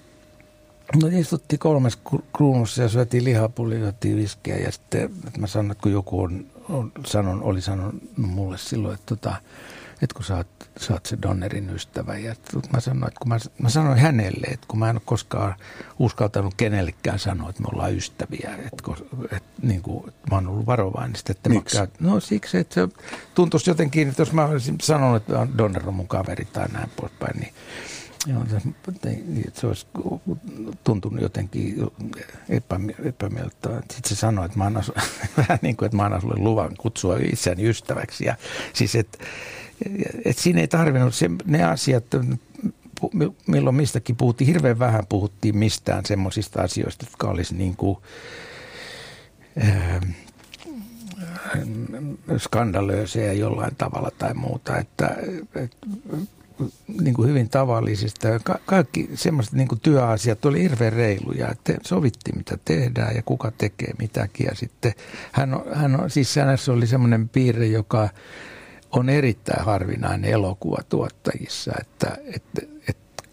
No 1.02 1.08
istuttiin 1.12 1.60
kolmes 1.60 1.98
kruunussa 2.34 2.82
ja 2.82 2.90
syötiin 2.90 3.24
lihapullia, 3.24 3.80
syötiin 3.80 4.18
viskiä 4.18 4.58
ja 4.58 4.72
sitten 4.72 5.04
että 5.28 5.40
mä 5.40 5.48
sanoin, 5.48 5.72
että 5.72 5.82
kun 5.82 5.92
joku 5.92 6.22
on, 6.22 6.46
on 6.70 6.92
sanon, 7.06 7.44
oli 7.44 7.62
sanonut 7.62 7.96
mulle 8.18 8.58
silloin, 8.58 8.94
että, 8.94 9.06
tota, 9.06 9.36
että 10.04 10.16
kun 10.16 10.24
sä 10.24 10.36
oot, 10.36 10.48
sä 10.78 10.94
oot 10.94 11.06
se 11.06 11.18
Donnerin 11.22 11.70
ystävä. 11.70 12.18
Ja 12.18 12.36
mä 12.74 12.80
sanoin, 12.80 13.08
että 13.08 13.20
kun 13.20 13.30
mä, 13.30 13.38
mä 13.58 13.70
sanoin 13.70 13.98
hänelle, 13.98 14.48
että 14.48 14.68
kun 14.68 14.80
mä 14.80 14.90
en 14.90 14.96
ole 14.96 15.02
koskaan 15.06 15.56
uskaltanut 16.00 16.54
kenellekään 16.58 17.20
sanoa, 17.20 17.50
että 17.50 17.62
me 17.62 17.68
ollaan 17.74 17.96
ystäviä. 17.96 18.56
Että, 18.56 18.92
että, 19.32 19.50
niin 19.62 19.82
kuin, 19.82 20.10
että 20.10 20.28
mä 20.32 20.36
oon 20.36 20.48
ollut 20.48 20.66
varovainen. 20.66 21.16
Että 21.30 21.50
Miksi? 21.50 21.80
Mä, 21.80 21.88
no 22.00 22.20
siksi, 22.20 22.58
että 22.58 22.74
se 22.74 22.88
tuntuisi 23.36 23.70
jotenkin, 23.70 24.10
että 24.10 24.22
jos 24.22 24.34
mä 24.34 24.46
olisin 24.46 24.76
sanonut, 24.82 25.18
että 25.18 25.48
Donner 25.58 25.88
on 25.88 25.94
mun 25.94 26.08
kaveri 26.08 26.46
tai 26.46 26.68
näin 26.68 26.90
poispäin, 26.96 27.40
niin 27.40 27.54
Joo, 28.28 28.46
se, 28.50 28.62
se 29.54 29.68
olisi 29.68 29.88
tuntunut 30.84 31.22
jotenkin 31.22 31.76
epämiellyttävää. 33.04 33.82
Sitten 33.82 34.10
se 34.10 34.16
sanoi, 34.16 34.46
että 34.46 34.58
mä 34.58 34.66
annan, 34.66 34.84
vähän 35.38 35.60
niin 35.62 35.78
kuin, 35.78 35.86
että 35.86 35.98
mä 35.98 36.04
annan 36.04 36.22
sulle 36.22 36.38
luvan 36.38 36.76
kutsua 36.78 37.18
itseäni 37.32 37.70
ystäväksi. 37.70 38.26
Ja, 38.26 38.36
siis, 38.74 38.96
että 38.96 39.18
et 40.26 40.38
siinä 40.38 40.62
ei 40.62 40.68
tarvinnut 40.68 41.16
se, 41.16 41.30
ne 41.46 41.64
asiat, 41.64 42.06
milloin 43.48 43.76
mistäkin 43.76 44.16
puhuttiin, 44.16 44.48
hirveän 44.48 44.80
vähän 44.80 45.04
puhuttiin 45.10 45.58
mistään 45.58 46.06
semmoisista 46.06 46.62
asioista, 46.62 47.06
jotka 47.06 47.28
olisi 47.28 47.56
niin 47.56 47.76
kuin, 47.76 47.98
äh, 49.64 50.02
skandalöösiä 52.38 53.34
jollain 53.34 53.76
tavalla 53.76 54.12
tai 54.18 54.34
muuta. 54.34 54.78
Että, 54.78 55.16
et, 55.56 55.78
niin 57.02 57.14
kuin 57.14 57.30
hyvin 57.30 57.50
tavallisista. 57.50 58.28
Ka- 58.44 58.60
kaikki 58.66 59.10
semmoiset 59.16 59.54
niin 59.54 59.68
kuin 59.68 59.80
työasiat 59.80 60.46
oli 60.46 60.62
hirveän 60.62 60.94
reiluja, 60.94 61.52
että 61.52 61.74
sovittiin 61.84 62.38
mitä 62.38 62.58
tehdään 62.66 63.16
ja 63.16 63.24
kuka 63.26 63.52
tekee 63.58 63.94
mitäkin. 64.00 64.46
Ja 64.46 64.56
sitten 64.56 64.94
hän, 65.32 65.54
on, 65.54 65.64
hän 65.74 66.02
on, 66.02 66.10
siis 66.10 66.36
oli 66.74 66.88
semmoinen 66.88 67.30
piirre, 67.30 67.66
joka 67.66 68.10
on 68.94 69.10
erittäin 69.10 69.66
harvinainen 69.66 70.32
elokuvatuottajissa, 70.32 71.72
että, 71.82 72.18
että, 72.36 72.62
että 72.90 73.24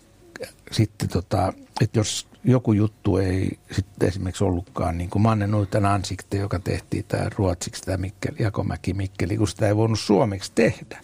sitten 0.71 1.09
tota, 1.09 1.53
että 1.81 1.99
jos 1.99 2.27
joku 2.45 2.73
juttu 2.73 3.17
ei 3.17 3.59
sitten 3.73 4.09
esimerkiksi 4.09 4.45
ollutkaan 4.45 4.99
niin 4.99 5.11
kuin 5.11 5.23
Mannen 5.23 5.55
Uiten 5.55 5.87
Ansikte, 5.87 6.37
joka 6.37 6.59
tehtiin 6.59 7.05
tämä 7.09 7.31
ruotsiksi, 7.37 7.83
tämä 7.83 7.97
Mikkeli, 7.97 8.37
Jakomäki 8.39 8.95
Mikkeli, 8.95 9.37
kun 9.37 9.49
sitä 9.49 9.69
ei 9.69 9.77
voinut 9.77 10.01
suomeksi 10.01 10.53
tehdä, 10.55 11.01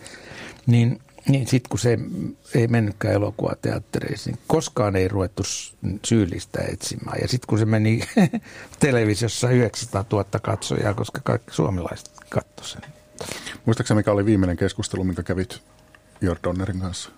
niin 0.67 1.01
Niin 1.29 1.47
sitten 1.47 1.69
kun 1.71 1.79
se 1.79 1.99
ei 2.55 2.69
mennytkään 2.69 3.15
elokuvateattereisiin, 3.15 4.39
koskaan 4.47 4.97
ei 4.97 5.09
ruvettu 5.09 5.43
syyllistä 6.05 6.59
etsimään. 6.73 7.19
Ja 7.23 7.29
sitten 7.29 7.47
kun 7.49 7.59
se 7.59 7.65
meni 7.65 8.01
televisiossa 8.81 9.51
900 9.51 10.05
000 10.13 10.25
katsojaa, 10.43 10.95
koska 10.95 11.21
kaikki 11.25 11.55
suomalaiset 11.55 12.11
katsoivat 12.31 12.85
sen. 12.85 12.96
Muistaaksä 13.65 13.95
mikä 13.95 14.13
oli 14.13 14.27
viimeinen 14.27 14.57
keskustelu, 14.57 15.05
minkä 15.05 15.23
kävit 15.23 15.63
Jordonnerin 16.21 16.81
kanssa? 16.81 17.11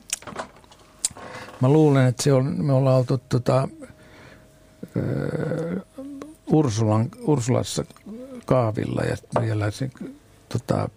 Mä 1.61 1.69
luulen, 1.69 2.07
että 2.07 2.23
se 2.23 2.33
on, 2.33 2.65
me 2.65 2.73
ollaan 2.73 2.97
oltu 2.97 3.19
tota, 3.29 3.69
uh, 4.97 6.07
Ursulan, 6.47 7.09
Ursulassa 7.21 7.85
kaavilla 8.47 9.03
ja 9.03 9.17
vielä 9.41 9.71
se, 9.71 9.91
tota, 10.49 10.89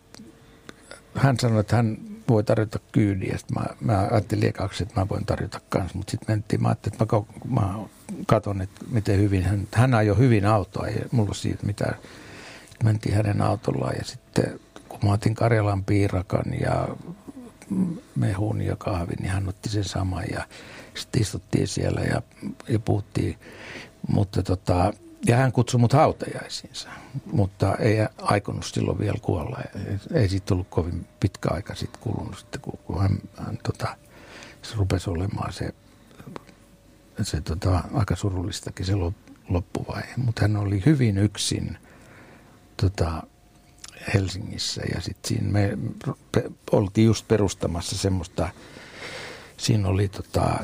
hän 1.15 1.39
sanoi, 1.39 1.59
että 1.59 1.75
hän 1.75 1.97
voi 2.29 2.43
tarjota 2.43 2.79
kyydiä. 2.91 3.37
Sitten 3.37 3.57
mä, 3.63 3.93
mä 3.93 4.07
ajattelin 4.11 4.49
ekaksi, 4.49 4.83
että 4.83 4.99
mä 4.99 5.09
voin 5.09 5.25
tarjota 5.25 5.61
kanssa, 5.69 5.97
mutta 5.97 6.11
sitten 6.11 6.35
mentiin, 6.35 6.61
mä 6.61 6.67
ajattelin, 6.67 6.97
että 7.01 7.15
mä, 7.49 7.61
mä 7.61 7.79
katon, 8.27 8.61
että 8.61 8.85
miten 8.91 9.19
hyvin 9.19 9.43
hän, 9.43 9.67
hän 9.73 9.93
ajoi 9.93 10.17
hyvin 10.17 10.45
autoa, 10.45 10.87
ei 10.87 11.01
mulla 11.11 11.33
siitä 11.33 11.65
mitään. 11.65 11.95
Mentiin 12.83 13.15
hänen 13.15 13.41
autollaan 13.41 13.95
ja 13.97 14.03
sitten 14.03 14.59
kun 14.91 15.09
mä 15.09 15.13
otin 15.13 15.35
Karjalan 15.35 15.83
piirakan 15.83 16.45
ja 16.61 16.87
mehun 18.15 18.61
ja 18.61 18.75
kahvin, 18.75 19.17
niin 19.19 19.31
hän 19.31 19.49
otti 19.49 19.69
sen 19.69 19.83
saman 19.83 20.23
ja 20.31 20.47
sitten 20.95 21.21
istuttiin 21.21 21.67
siellä 21.67 22.01
ja, 22.01 22.21
ja 22.67 22.79
puhuttiin. 22.79 23.37
Mutta 24.07 24.43
tota, 24.43 24.93
ja 25.25 25.37
hän 25.37 25.51
kutsui 25.51 25.79
mut 25.79 25.93
hautajaisiinsa, 25.93 26.89
mutta 27.31 27.75
ei 27.75 27.95
aikonut 28.21 28.65
silloin 28.65 28.99
vielä 28.99 29.17
kuolla. 29.21 29.59
Ei 30.13 30.29
siitä 30.29 30.45
tullut 30.45 30.67
kovin 30.69 31.07
pitkä 31.19 31.49
aika 31.51 31.75
sitten 31.75 32.01
kulunut, 32.01 32.37
sitten, 32.37 32.61
kun 32.61 33.01
hän, 33.01 33.19
hän 33.37 33.57
tota, 33.63 33.97
se 34.61 34.75
rupesi 34.75 35.09
olemaan 35.09 35.53
se, 35.53 35.73
se 37.21 37.41
tota, 37.41 37.83
aika 37.93 38.15
surullistakin 38.15 38.85
se 38.85 38.93
loppuvaihe. 39.49 40.13
Mutta 40.17 40.41
hän 40.41 40.57
oli 40.57 40.83
hyvin 40.85 41.17
yksin 41.17 41.77
tota, 42.77 43.23
Helsingissä 44.13 44.81
ja 44.95 45.01
sitten 45.01 45.29
siinä 45.29 45.51
me 45.51 45.77
oltiin 46.71 47.05
just 47.05 47.27
perustamassa 47.27 47.97
semmoista, 47.97 48.49
siinä 49.57 49.87
oli 49.87 50.07
tota, 50.07 50.59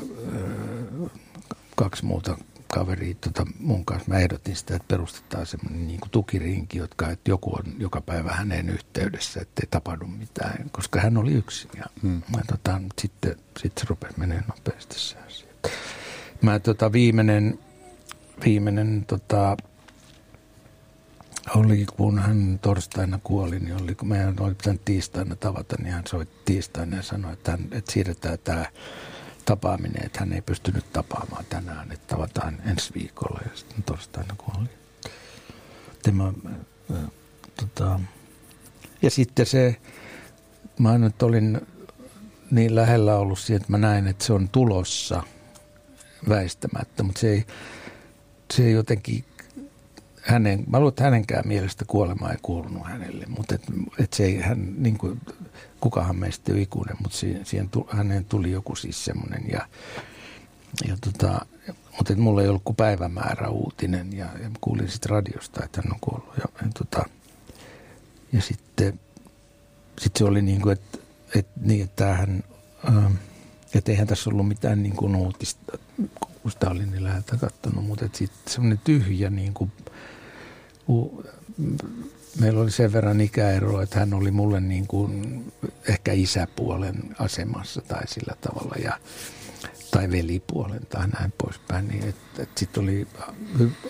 kaksi 1.76 2.04
muuta 2.04 2.38
kaveri 2.74 3.14
tota, 3.14 3.46
mun 3.60 3.84
kanssa, 3.84 4.10
mä 4.10 4.18
ehdotin 4.18 4.56
sitä, 4.56 4.76
että 4.76 4.88
perustetaan 4.88 5.46
semmoinen 5.46 5.86
niin 5.86 6.00
tukirinki, 6.10 6.78
jotka, 6.78 7.10
että 7.10 7.30
joku 7.30 7.54
on 7.54 7.64
joka 7.78 8.00
päivä 8.00 8.32
hänen 8.32 8.70
yhteydessä, 8.70 9.40
ettei 9.40 9.68
tapahdu 9.70 10.06
mitään, 10.06 10.70
koska 10.70 11.00
hän 11.00 11.16
oli 11.16 11.32
yksin. 11.32 11.70
Ja, 11.76 11.84
hmm. 12.02 12.22
mä, 12.36 12.42
tota, 12.46 12.80
sitten, 13.00 13.36
sitten 13.62 13.82
se 13.82 13.86
rupesi 13.88 14.18
menemään 14.18 14.44
nopeasti 14.48 14.98
se 14.98 15.16
asia. 15.26 15.48
Mä 16.42 16.58
tota, 16.58 16.92
viimeinen, 16.92 17.58
viimeinen 18.44 19.04
tota, 19.06 19.56
oli, 21.54 21.86
kun 21.96 22.18
hän 22.18 22.58
torstaina 22.62 23.18
kuoli, 23.24 23.60
niin 23.60 23.82
oli, 23.82 23.94
kun 23.94 24.08
meidän 24.08 24.34
oli 24.40 24.54
pitänyt 24.54 24.84
tiistaina 24.84 25.36
tavata, 25.36 25.76
niin 25.78 25.92
hän 25.92 26.06
soitti 26.08 26.36
tiistaina 26.44 26.96
ja 26.96 27.02
sanoi, 27.02 27.32
että, 27.32 27.50
hän, 27.50 27.60
että 27.72 27.92
siirretään 27.92 28.38
tämä 28.44 28.66
tapaaminen, 29.44 30.06
että 30.06 30.20
hän 30.20 30.32
ei 30.32 30.42
pystynyt 30.42 30.92
tapaamaan 30.92 31.44
tänään, 31.48 31.92
että 31.92 32.14
tavataan 32.14 32.58
ensi 32.66 32.94
viikolla 32.94 33.40
ja 33.44 33.50
sitten 33.54 33.82
torstaina 33.82 34.34
kuoli. 34.38 34.68
Tämä, 36.02 36.32
tota, 37.56 38.00
ja 39.02 39.10
sitten 39.10 39.46
se, 39.46 39.76
mä 40.78 40.98
nyt 40.98 41.22
olin 41.22 41.60
niin 42.50 42.74
lähellä 42.74 43.16
ollut 43.16 43.38
siihen, 43.38 43.60
että 43.60 43.72
mä 43.72 43.78
näin, 43.78 44.06
että 44.06 44.24
se 44.24 44.32
on 44.32 44.48
tulossa 44.48 45.22
väistämättä, 46.28 47.02
mutta 47.02 47.20
se 47.20 47.30
ei, 47.30 47.46
se 48.54 48.64
ei 48.64 48.72
jotenkin 48.72 49.24
hänen, 50.22 50.64
mä 50.66 50.78
luulen, 50.78 50.90
että 50.90 51.04
hänenkään 51.04 51.48
mielestä 51.48 51.84
kuolema 51.84 52.30
ei 52.30 52.38
kuulunut 52.42 52.86
hänelle, 52.86 53.26
mutta 53.28 53.54
et, 53.54 53.62
et 53.98 54.12
se 54.12 54.24
ei, 54.24 54.40
hän, 54.40 54.74
niin 54.78 54.98
kuin, 54.98 55.20
kukahan 55.80 56.16
meistä 56.16 56.52
ei 56.52 56.62
ikuinen, 56.62 56.96
mutta 57.02 57.18
siihen, 57.18 57.46
siihen 57.46 57.68
tuli, 57.68 57.86
häneen 57.90 58.24
tuli 58.24 58.50
joku 58.50 58.76
siis 58.76 59.04
semmoinen 59.04 59.44
ja, 59.52 59.68
ja 60.88 60.96
tota, 61.00 61.46
mutta 61.96 62.12
et 62.12 62.18
mulla 62.18 62.42
ei 62.42 62.48
ollut 62.48 62.64
kuin 62.64 62.76
päivämäärä 62.76 63.48
uutinen 63.48 64.12
ja, 64.12 64.26
ja 64.42 64.50
kuulin 64.60 64.88
sitten 64.88 65.10
radiosta, 65.10 65.64
että 65.64 65.82
hän 65.84 65.92
on 65.92 66.00
kuollut 66.00 66.36
ja, 66.36 66.44
ja, 66.62 66.68
tota, 66.78 67.04
ja 68.32 68.42
sitten 68.42 69.00
sit 69.98 70.16
se 70.16 70.24
oli 70.24 70.42
niin 70.42 70.60
kuin, 70.60 70.72
että 70.72 70.98
et, 71.34 71.46
niin, 71.60 71.84
että 71.84 72.14
hän, 72.14 72.44
ähm, 72.88 73.14
että 73.74 73.92
eihän 73.92 74.06
tässä 74.06 74.30
ollut 74.30 74.48
mitään 74.48 74.82
niin 74.82 74.96
kuin 74.96 75.16
uutista, 75.16 75.78
kun 76.42 76.50
sitä 76.50 76.70
olin 76.70 76.90
niin 76.90 77.04
läheltä 77.04 77.36
katsonut, 77.36 77.84
mutta 77.84 78.08
sitten 78.12 78.52
semmoinen 78.52 78.80
tyhjä 78.84 79.30
niin 79.30 79.54
kuin, 79.54 79.72
meillä 82.40 82.60
oli 82.60 82.70
sen 82.70 82.92
verran 82.92 83.20
ikäero, 83.20 83.80
että 83.80 83.98
hän 83.98 84.14
oli 84.14 84.30
mulle 84.30 84.60
niin 84.60 84.86
kuin 84.86 85.44
ehkä 85.88 86.12
isäpuolen 86.12 87.16
asemassa 87.18 87.80
tai 87.80 88.08
sillä 88.08 88.34
tavalla 88.40 88.74
ja, 88.82 88.92
tai 89.90 90.10
velipuolen 90.10 90.86
tai 90.88 91.08
näin 91.08 91.32
poispäin. 91.38 91.88
Niin 91.88 92.14
sitten 92.56 92.82
oli 92.82 93.08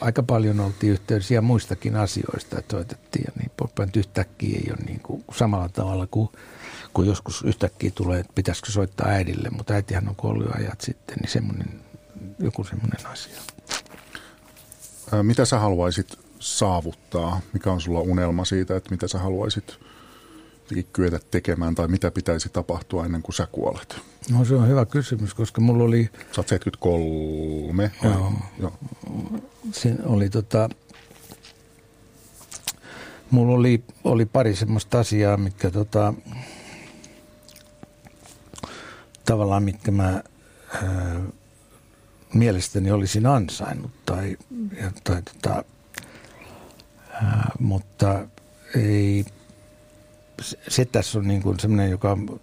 aika 0.00 0.22
paljon 0.22 0.60
oltiin 0.60 0.92
yhteydessä 0.92 1.40
muistakin 1.40 1.96
asioista, 1.96 2.58
että 2.58 2.76
soitettiin 2.76 3.24
ja 3.26 3.32
niin 3.38 3.50
poispäin. 3.56 3.90
Yhtäkkiä 3.96 4.58
ei 4.58 4.72
ole 4.72 4.84
niin 4.86 5.00
kuin 5.00 5.24
samalla 5.32 5.68
tavalla 5.68 6.06
kuin 6.06 6.28
kun 6.94 7.06
joskus 7.06 7.42
yhtäkkiä 7.42 7.90
tulee, 7.94 8.20
että 8.20 8.32
pitäisikö 8.34 8.72
soittaa 8.72 9.08
äidille, 9.08 9.50
mutta 9.50 9.74
äitihän 9.74 10.08
on 10.08 10.16
kuollut 10.16 10.56
ajat 10.56 10.80
sitten, 10.80 11.16
niin 11.16 11.30
semmoinen, 11.30 11.80
joku 12.38 12.64
semmoinen 12.64 13.06
asia. 13.06 13.40
Mitä 15.22 15.44
sä 15.44 15.58
haluaisit 15.58 16.27
saavuttaa? 16.40 17.40
Mikä 17.52 17.72
on 17.72 17.80
sulla 17.80 18.00
unelma 18.00 18.44
siitä, 18.44 18.76
että 18.76 18.90
mitä 18.90 19.08
sä 19.08 19.18
haluaisit 19.18 19.78
kyetä 20.92 21.20
tekemään 21.30 21.74
tai 21.74 21.88
mitä 21.88 22.10
pitäisi 22.10 22.48
tapahtua 22.48 23.04
ennen 23.04 23.22
kuin 23.22 23.34
sä 23.34 23.48
kuolet? 23.52 24.00
No 24.30 24.44
se 24.44 24.54
on 24.54 24.68
hyvä 24.68 24.86
kysymys, 24.86 25.34
koska 25.34 25.60
mulla 25.60 25.84
oli... 25.84 26.10
Sä 26.32 26.40
oot 26.40 26.48
73. 26.48 27.90
Joo. 28.02 28.32
Joo. 28.58 28.72
Siinä 29.72 30.04
oli 30.06 30.30
tota... 30.30 30.68
Mulla 33.30 33.54
oli, 33.54 33.84
oli 34.04 34.24
pari 34.24 34.56
semmoista 34.56 35.00
asiaa, 35.00 35.36
mitkä 35.36 35.70
tota, 35.70 36.14
tavallaan 39.24 39.62
mitkä 39.62 39.90
mä 39.90 40.22
ää, 40.82 41.20
mielestäni 42.34 42.90
olisin 42.90 43.26
ansainnut 43.26 43.90
tai, 44.06 44.36
ja, 44.80 44.92
tai 45.04 45.22
tota, 45.22 45.64
mutta 47.58 48.28
ei, 48.76 49.24
se, 50.42 50.58
se 50.68 50.84
tässä 50.84 51.18
on 51.18 51.28
niin 51.28 51.42
kuin 51.42 51.60
semmoinen, 51.60 51.90
joka 51.90 52.12
on 52.12 52.40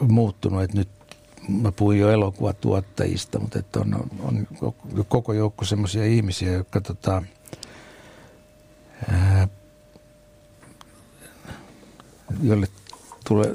muuttunut, 0.00 0.62
että 0.62 0.76
nyt 0.76 0.88
mä 1.48 1.72
puhuin 1.72 1.98
jo 1.98 2.10
elokuvatuottajista, 2.10 3.38
mutta 3.38 3.58
että 3.58 3.80
on, 3.80 4.10
on, 4.20 4.46
koko 5.08 5.32
joukko 5.32 5.64
semmoisia 5.64 6.04
ihmisiä, 6.04 6.52
jotka 6.52 6.80
tota, 6.80 7.22
ää, 9.08 9.48
joille 12.42 12.66
tulee, 13.28 13.52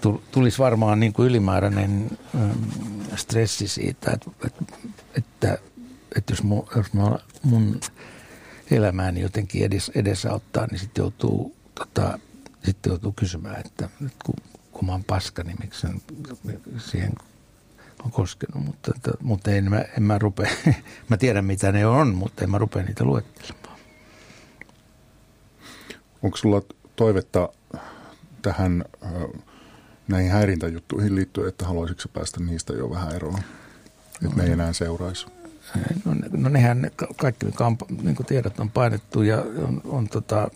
tulisi 0.32 0.58
varmaan 0.58 1.00
niin 1.00 1.12
kuin 1.12 1.28
ylimääräinen 1.28 2.10
stressi 3.16 3.68
siitä, 3.68 4.10
että, 4.10 4.64
että, 5.14 5.58
että, 6.16 6.32
jos, 6.32 6.42
mun, 6.42 6.68
jos 6.76 6.92
mä, 6.92 7.18
mun 7.42 7.80
elämääni 8.70 9.20
jotenkin 9.20 9.64
edes, 9.64 9.90
edesauttaa, 9.94 10.66
niin 10.66 10.78
sitten 10.78 11.02
joutuu, 11.02 11.56
tota, 11.74 12.18
sitten 12.64 12.90
joutuu 12.90 13.12
kysymään, 13.12 13.60
että, 13.60 13.88
että 14.06 14.24
kun, 14.26 14.34
kun 14.72 14.86
mä 14.86 14.92
oon 14.92 15.04
paska, 15.04 15.42
niin 15.42 15.56
miksi 15.60 15.86
siihen 16.78 17.12
on 18.04 18.10
koskenut, 18.10 18.64
mutta, 18.64 18.92
että, 18.96 19.10
mutta 19.22 19.50
en, 19.50 19.70
mä, 19.70 19.84
en 19.96 20.02
mä 20.02 20.18
rupea, 20.18 20.50
mä 21.10 21.16
tiedän 21.16 21.44
mitä 21.44 21.72
ne 21.72 21.86
on, 21.86 22.14
mutta 22.14 22.44
en 22.44 22.50
mä 22.50 22.58
rupea 22.58 22.82
niitä 22.82 23.04
luettelemaan. 23.04 23.76
Onko 26.22 26.36
sulla 26.36 26.62
toivetta 26.96 27.48
tähän 28.42 28.84
näihin 30.08 30.30
häirintäjuttuihin 30.30 31.14
liittyen, 31.14 31.48
että 31.48 31.66
haluaisitko 31.66 32.08
päästä 32.12 32.40
niistä 32.40 32.72
jo 32.72 32.90
vähän 32.90 33.12
eroon? 33.12 33.38
Että 34.14 34.28
no, 34.28 34.32
ne 34.36 34.44
ei 34.44 34.52
enää 34.52 34.72
seuraisi. 34.72 35.26
No, 36.04 36.14
no 36.30 36.48
nehän 36.48 36.90
kaikki, 37.16 37.46
on, 37.60 37.76
niin 38.02 38.16
kuin 38.16 38.26
tiedot 38.26 38.60
on 38.60 38.70
painettu 38.70 39.22
ja 39.22 39.36
on, 39.38 39.80
on 39.84 40.08
tota, 40.08 40.50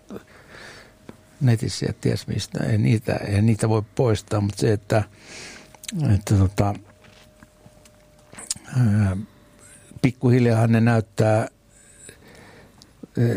netissä 1.41 1.87
ja 1.87 1.93
ties 2.01 2.27
mistä. 2.27 2.65
Ei 2.65 2.79
niitä, 2.79 3.13
ei 3.15 3.43
niitä 3.43 3.69
voi 3.69 3.83
poistaa, 3.95 4.41
mutta 4.41 4.61
se, 4.61 4.73
että, 4.73 5.05
että 6.15 6.35
tota, 6.35 6.75
pikkuhiljaa 10.03 10.67
ne 10.67 10.81
näyttää 10.81 11.49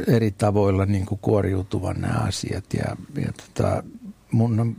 eri 0.08 0.32
tavoilla 0.32 0.86
niin 0.86 1.06
kuin 1.06 1.20
kuoriutuvan 1.22 2.02
nämä 2.02 2.20
asiat 2.20 2.66
ja, 2.74 2.98
ja 3.16 3.34
tota, 3.34 3.84
mun 4.32 4.76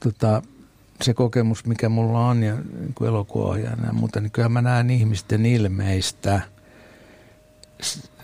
tota, 0.00 0.42
se 1.04 1.14
kokemus, 1.14 1.66
mikä 1.66 1.88
mulla 1.88 2.28
on 2.28 2.42
ja 2.42 2.54
niin 2.54 3.08
elokuvaohjaajana 3.08 3.86
ja 3.86 3.92
muuta, 3.92 4.20
niin 4.20 4.30
kyllä 4.30 4.48
mä 4.48 4.62
näen 4.62 4.90
ihmisten 4.90 5.46
ilmeistä 5.46 6.40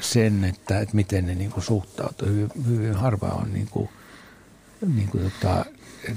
sen, 0.00 0.44
että, 0.44 0.80
että 0.80 0.96
miten 0.96 1.26
ne 1.26 1.34
niin 1.34 1.50
kuin 1.50 1.64
suhtautuu. 1.64 2.28
Hyvin, 2.28 2.50
hyvin 2.68 2.94
harva 2.94 3.26
on 3.26 3.52
niin 3.52 3.68
kuin, 3.70 3.88
niin 4.94 5.08
kuin 5.08 5.30
tota, 5.30 5.64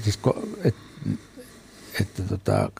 siis, 0.02 0.18
et, 0.64 0.74
että 2.00 2.22
tota, 2.22 2.70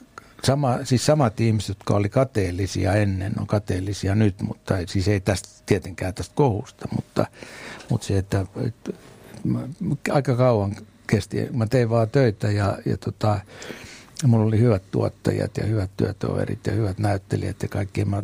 sama, 0.45 0.78
siis 0.85 1.07
samat 1.07 1.41
ihmiset, 1.41 1.68
jotka 1.68 1.95
oli 1.95 2.09
kateellisia 2.09 2.95
ennen, 2.95 3.32
on 3.41 3.47
kateellisia 3.47 4.14
nyt, 4.14 4.43
mutta 4.43 4.74
siis 4.87 5.09
ei 5.09 5.20
tästä 5.20 5.49
tietenkään 5.66 6.14
tästä 6.14 6.35
kohusta, 6.35 6.89
mutta, 6.95 7.26
mutta 7.91 8.07
se, 8.07 8.18
että, 8.18 8.47
että 8.66 8.93
aika 10.12 10.37
kauan 10.37 10.76
kesti. 11.07 11.49
Mä 11.53 11.67
tein 11.67 11.91
vaan 11.91 12.11
töitä 12.11 12.51
ja, 12.51 12.79
ja 12.87 12.97
tota, 12.97 13.41
mulla 14.27 14.45
oli 14.45 14.59
hyvät 14.59 14.83
tuottajat 14.91 15.57
ja 15.57 15.67
hyvät 15.67 15.91
työtoverit 15.97 16.67
ja 16.67 16.73
hyvät 16.73 16.99
näyttelijät 16.99 17.63
ja 17.63 17.69
kaikki. 17.69 18.05
Mä 18.05 18.23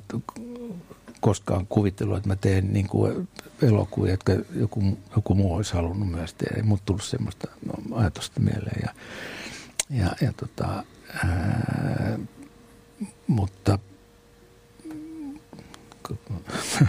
koskaan 1.20 1.66
kuvitellut, 1.66 2.16
että 2.16 2.28
mä 2.28 2.36
teen 2.36 2.72
niin 2.72 2.88
kuin 2.88 3.28
elokuvia, 3.62 4.10
jotka 4.10 4.32
joku, 4.54 4.98
joku 5.16 5.34
muu 5.34 5.54
olisi 5.54 5.74
halunnut 5.74 6.10
myös 6.10 6.34
tehdä. 6.34 6.56
Ei 6.56 6.62
mut 6.62 6.84
tullut 6.84 7.04
semmoista 7.04 7.48
no, 7.66 7.96
ajatusta 7.96 8.40
mieleen. 8.40 8.82
Ja, 8.82 8.94
ja, 9.90 10.12
ja 10.20 10.32
tota, 10.32 10.84
ää, 11.24 12.18
mutta 13.26 13.78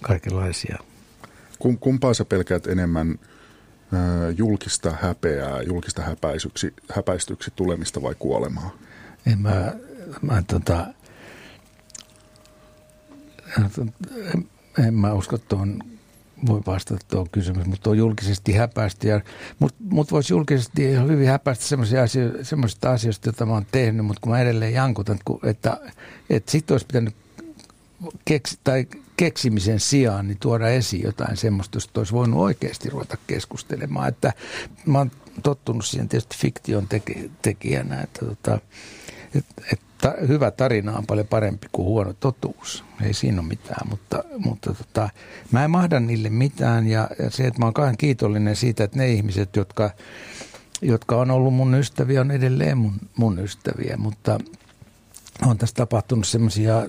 kaikenlaisia. 0.00 0.78
Kumpaa 1.80 2.14
sä 2.14 2.24
pelkäät 2.24 2.66
enemmän– 2.66 3.18
julkista 4.36 4.96
häpeää, 5.02 5.62
julkista 5.62 6.02
häpäisyksi, 6.02 6.74
häpäistyksi 6.94 7.52
tulemista 7.56 8.02
vai 8.02 8.14
kuolemaa? 8.18 8.70
En 9.26 9.38
mä, 9.38 9.72
mä 10.22 10.42
tota, 10.46 10.86
en, 14.34 14.48
en 14.86 14.94
mä 14.94 15.12
usko 15.12 15.38
tuon, 15.38 15.78
voi 16.46 16.60
vastata 16.66 17.06
tuon 17.08 17.30
kysymys, 17.30 17.66
mutta 17.66 17.90
on 17.90 17.98
julkisesti 17.98 18.52
häpäistä. 18.52 19.20
Mutta 19.58 19.76
mut 19.88 20.12
voisi 20.12 20.32
julkisesti 20.32 20.90
ihan 20.90 21.08
hyvin 21.08 21.28
häpäistä 21.28 21.64
semmoisista 22.42 22.92
asioista, 22.92 23.28
joita 23.28 23.46
mä 23.46 23.52
oon 23.52 23.66
tehnyt, 23.72 24.06
mutta 24.06 24.20
kun 24.20 24.32
mä 24.32 24.40
edelleen 24.40 24.72
jankutan, 24.72 25.18
että, 25.42 25.48
että, 25.50 25.92
että 26.30 26.50
sitten 26.50 26.74
olisi 26.74 26.86
pitänyt 26.86 27.14
keksi, 28.24 28.58
tai 28.64 28.86
keksimisen 29.16 29.80
sijaan 29.80 30.28
niin 30.28 30.38
tuoda 30.40 30.68
esiin 30.68 31.02
jotain 31.02 31.36
semmoista, 31.36 31.76
josta 31.76 32.00
olisi 32.00 32.12
voinut 32.12 32.40
oikeasti 32.40 32.90
ruveta 32.90 33.16
keskustelemaan. 33.26 34.08
Että 34.08 34.32
mä 34.86 34.98
oon 34.98 35.10
tottunut 35.42 35.86
siihen 35.86 36.08
tietysti 36.08 36.36
fiktion 36.38 36.88
teke, 36.88 37.30
tekijänä, 37.42 38.00
että 38.00 38.26
tota, 38.26 38.58
et, 39.34 39.44
et, 39.72 39.80
ta, 39.98 40.14
hyvä 40.28 40.50
tarina 40.50 40.96
on 40.96 41.06
paljon 41.06 41.26
parempi 41.26 41.66
kuin 41.72 41.86
huono 41.86 42.12
totuus. 42.12 42.84
Ei 43.02 43.14
siinä 43.14 43.40
ole 43.40 43.48
mitään, 43.48 43.88
mutta, 43.88 44.24
mutta 44.38 44.74
tota, 44.74 45.08
mä 45.50 45.64
en 45.64 45.70
mahda 45.70 46.00
niille 46.00 46.30
mitään 46.30 46.86
ja, 46.86 47.08
ja 47.18 47.30
se, 47.30 47.46
että 47.46 47.60
mä 47.60 47.66
oon 47.66 47.74
kahden 47.74 47.96
kiitollinen 47.96 48.56
siitä, 48.56 48.84
että 48.84 48.98
ne 48.98 49.12
ihmiset, 49.12 49.56
jotka, 49.56 49.90
jotka 50.82 51.16
on 51.16 51.30
ollut 51.30 51.54
mun 51.54 51.74
ystäviä, 51.74 52.20
on 52.20 52.30
edelleen 52.30 52.78
mun, 52.78 52.94
mun 53.16 53.38
ystäviä, 53.38 53.96
mutta– 53.96 54.38
on 55.42 55.58
tässä 55.58 55.74
tapahtunut 55.74 56.26
semmoisia 56.26 56.82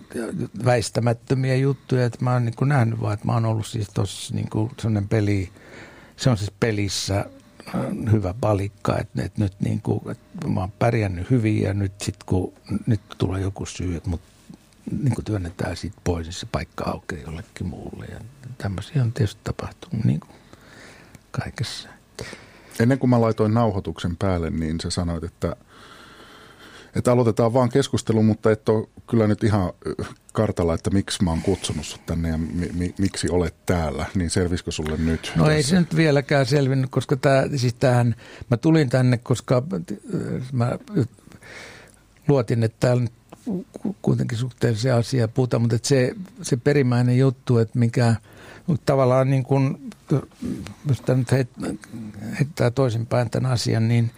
väistämättömiä 0.66 1.56
juttuja, 1.56 2.06
että 2.06 2.24
mä 2.24 2.34
oon 2.34 2.46
niin 2.46 2.56
nähnyt 2.66 3.02
vaan, 3.02 3.14
että 3.14 3.26
mä 3.26 3.34
oon 3.34 3.46
ollut 3.46 3.68
siis 3.68 3.88
tuossa 3.94 4.36
niin 4.36 4.50
semmoinen 4.82 5.10
peli, 5.10 5.50
se 6.18 6.30
on 6.30 6.38
siis 6.38 6.52
pelissä 6.60 7.18
äh, 7.20 7.82
hyvä 8.12 8.34
palikka, 8.42 8.98
että, 8.98 9.24
että 9.24 9.42
nyt 9.42 9.54
niin 9.60 9.82
kuin, 9.82 10.02
että 10.12 10.48
mä 10.48 10.60
oon 10.60 10.72
pärjännyt 10.72 11.30
hyvin 11.30 11.62
ja 11.62 11.74
nyt 11.74 12.02
sitten 12.02 12.26
kun 12.26 12.54
nyt 12.88 13.02
tulee 13.18 13.42
joku 13.42 13.66
syy, 13.66 13.96
että 13.96 14.10
mut 14.10 14.22
niin 15.02 15.16
kuin 15.16 15.26
työnnetään 15.26 15.78
siitä 15.78 15.98
pois, 16.04 16.28
niin 16.28 16.34
se 16.34 16.48
paikka 16.52 16.84
aukeaa 16.84 17.22
jollekin 17.22 17.68
muulle 17.68 18.06
ja 18.06 18.20
tämmöisiä 18.58 19.02
on 19.02 19.14
tietysti 19.14 19.42
tapahtunut 19.44 20.06
niin 20.06 20.20
kuin 20.20 20.36
kaikessa. 21.32 21.90
Ennen 22.80 23.00
kuin 23.00 23.10
mä 23.10 23.22
laitoin 23.22 23.54
nauhoituksen 23.54 24.18
päälle, 24.18 24.50
niin 24.50 24.82
sä 24.82 24.90
sanoit, 24.90 25.24
että 25.24 25.56
että 26.96 27.12
aloitetaan 27.12 27.54
vaan 27.54 27.70
keskustelu, 27.70 28.24
mutta 28.24 28.52
et 28.52 28.70
ole 28.70 28.88
kyllä 29.08 29.28
nyt 29.28 29.44
ihan 29.44 29.74
kartalla, 30.34 30.74
että 30.74 30.90
miksi 30.90 31.24
mä 31.24 31.30
oon 31.30 31.42
kutsunut 31.42 31.86
sut 31.86 32.06
tänne 32.06 32.30
ja 32.30 32.38
mi- 32.38 32.72
mi- 32.74 32.96
miksi 32.98 33.30
olet 33.30 33.56
täällä, 33.66 34.06
niin 34.16 34.30
selvisikö 34.30 34.72
sulle 34.72 34.98
nyt? 34.98 35.32
No 35.36 35.44
tässä? 35.44 35.56
ei 35.56 35.64
se 35.64 35.80
nyt 35.80 35.96
vieläkään 35.96 36.46
selvinnyt, 36.46 36.90
koska 36.90 37.16
tää, 37.16 37.48
siis 37.56 37.74
tämähän, 37.74 38.16
mä 38.50 38.58
tulin 38.58 38.90
tänne, 38.90 39.18
koska 39.18 39.64
mä 40.52 40.80
luotin, 42.28 42.64
että 42.64 42.78
täällä 42.80 43.04
nyt 43.04 43.14
kuitenkin 44.02 44.38
suhteellisia 44.38 44.98
asia 44.98 45.28
puhutaan, 45.28 45.62
mutta 45.62 45.76
että 45.76 45.88
se, 45.88 46.16
se 46.42 46.58
perimmäinen 46.58 47.18
juttu, 47.18 47.58
että 47.58 47.80
mikä 47.80 48.16
tavallaan 48.86 49.30
niin 49.30 49.44
kuin, 49.44 49.92
jos 50.88 51.02
tämä 51.02 51.18
nyt 51.18 51.32
heittää 52.40 52.72
toisinpäin 52.72 53.30
tämän 53.30 53.52
asian, 53.52 53.88
niin, 53.88 54.12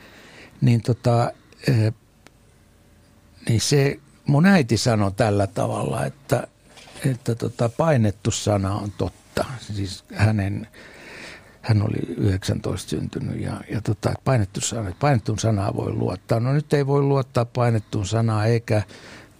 niin 0.62 0.82
tota, 0.82 1.32
niin 3.50 3.62
se 3.62 4.00
mun 4.26 4.46
äiti 4.46 4.78
sanoi 4.78 5.12
tällä 5.12 5.48
tavalla, 5.48 6.06
että, 6.06 6.48
että 7.06 7.36
tota, 7.36 7.70
painettu 7.70 8.32
sana 8.32 8.76
on 8.76 8.92
totta. 8.98 9.46
Siis 9.60 10.04
hänen, 10.14 10.68
hän 11.62 11.82
oli 11.82 12.16
19 12.18 12.90
syntynyt 12.90 13.42
ja, 13.42 13.62
ja 13.72 13.82
tota, 13.82 14.14
painettu 14.24 14.62
sana, 14.62 14.92
painettuun 15.00 15.40
sanaa 15.40 15.76
voi 15.76 15.94
luottaa. 15.94 16.40
No 16.40 16.54
nyt 16.54 16.74
ei 16.74 16.88
voi 16.88 17.02
luottaa 17.02 17.46
painettuun 17.46 18.06
sanaa 18.06 18.46
eikä, 18.46 18.82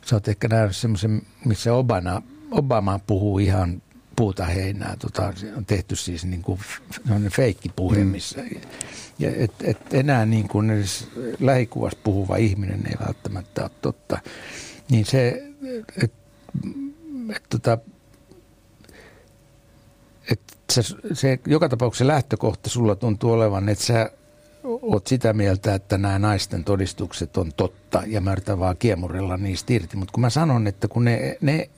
sä 0.06 0.16
oot 0.16 0.28
ehkä 0.28 0.48
nähnyt 0.48 0.76
semmoisen, 0.76 1.22
missä 1.46 1.74
Obama, 1.74 2.22
Obama 2.52 3.00
puhuu 3.08 3.40
ihan 3.40 3.82
puuta 4.18 4.46
heinää. 4.46 4.96
Tota, 5.00 5.34
on 5.58 5.66
tehty 5.66 5.96
siis 5.96 6.26
niin 6.26 6.42
kuin 6.42 6.60
feikkipuhe, 7.32 7.98
mm. 7.98 8.08
missä 8.08 8.44
ja 9.20 9.32
et, 9.36 9.52
et 9.64 9.94
enää 9.94 10.26
niin 10.26 10.48
kuin 10.48 10.70
edes 10.70 11.08
lähikuvassa 11.40 12.00
puhuva 12.04 12.36
ihminen 12.36 12.88
ei 12.88 12.96
välttämättä 13.08 13.62
ole 13.62 13.72
totta. 13.82 14.20
Niin 14.90 15.06
se, 15.06 15.44
että 16.04 16.18
et, 17.36 17.44
tota, 17.50 17.78
et 20.32 20.42
se, 20.70 20.82
se, 21.14 21.40
joka 21.48 21.70
tapauksessa 21.70 22.08
lähtökohta 22.08 22.70
sulla 22.70 22.96
tuntuu 22.96 23.32
olevan, 23.32 23.70
että 23.70 23.84
sä 23.84 24.12
oot 24.82 25.08
sitä 25.08 25.34
mieltä, 25.34 25.76
että 25.76 25.98
nämä 25.98 26.20
naisten 26.20 26.64
todistukset 26.64 27.38
on 27.38 27.52
totta 27.58 28.04
ja 28.08 28.22
mä 28.22 28.32
yritän 28.32 28.60
vaan 28.60 28.78
kiemurella 28.78 29.38
niistä 29.38 29.74
irti. 29.74 29.98
Mutta 29.98 30.12
kun 30.12 30.22
mä 30.22 30.30
sanon, 30.30 30.68
että 30.68 30.88
kun 30.88 31.06
ne, 31.06 31.38
ne 31.42 31.70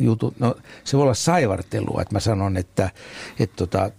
jutut, 0.00 0.40
no 0.40 0.56
se 0.84 0.96
voi 0.96 1.02
olla 1.02 1.14
saivartelua, 1.14 2.02
että 2.02 2.14
mä 2.14 2.20
sanon, 2.20 2.56
että, 2.56 2.90
että 3.38 3.56
tota, 3.56 3.90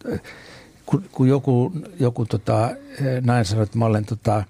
kun, 0.85 1.03
kun 1.11 1.27
joku, 1.27 1.71
joku 1.99 2.25
tota, 2.25 2.69
näin 3.21 3.45
sanoi, 3.45 3.63
että 3.63 3.77
mä 3.77 3.85
olen 3.85 4.05
tota, 4.05 4.33
ää, 4.33 4.43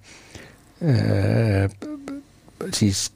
siis 2.73 3.13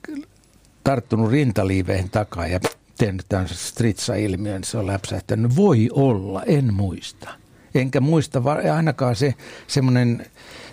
tarttunut 0.84 1.32
rintaliiveihin 1.32 2.10
takaa 2.10 2.48
ja 2.48 2.60
tehnyt 2.98 3.26
tämän 3.30 3.48
stritsa-ilmiön, 3.48 4.56
niin 4.56 4.64
se 4.64 4.78
on 4.78 4.88
läpsähtänyt. 4.88 5.56
Voi 5.56 5.90
olla, 5.92 6.44
en 6.44 6.74
muista. 6.74 7.30
Enkä 7.76 8.02
muista 8.02 8.42
ainakaan 8.74 9.16
se 9.16 9.34
semmoinen 9.68 10.26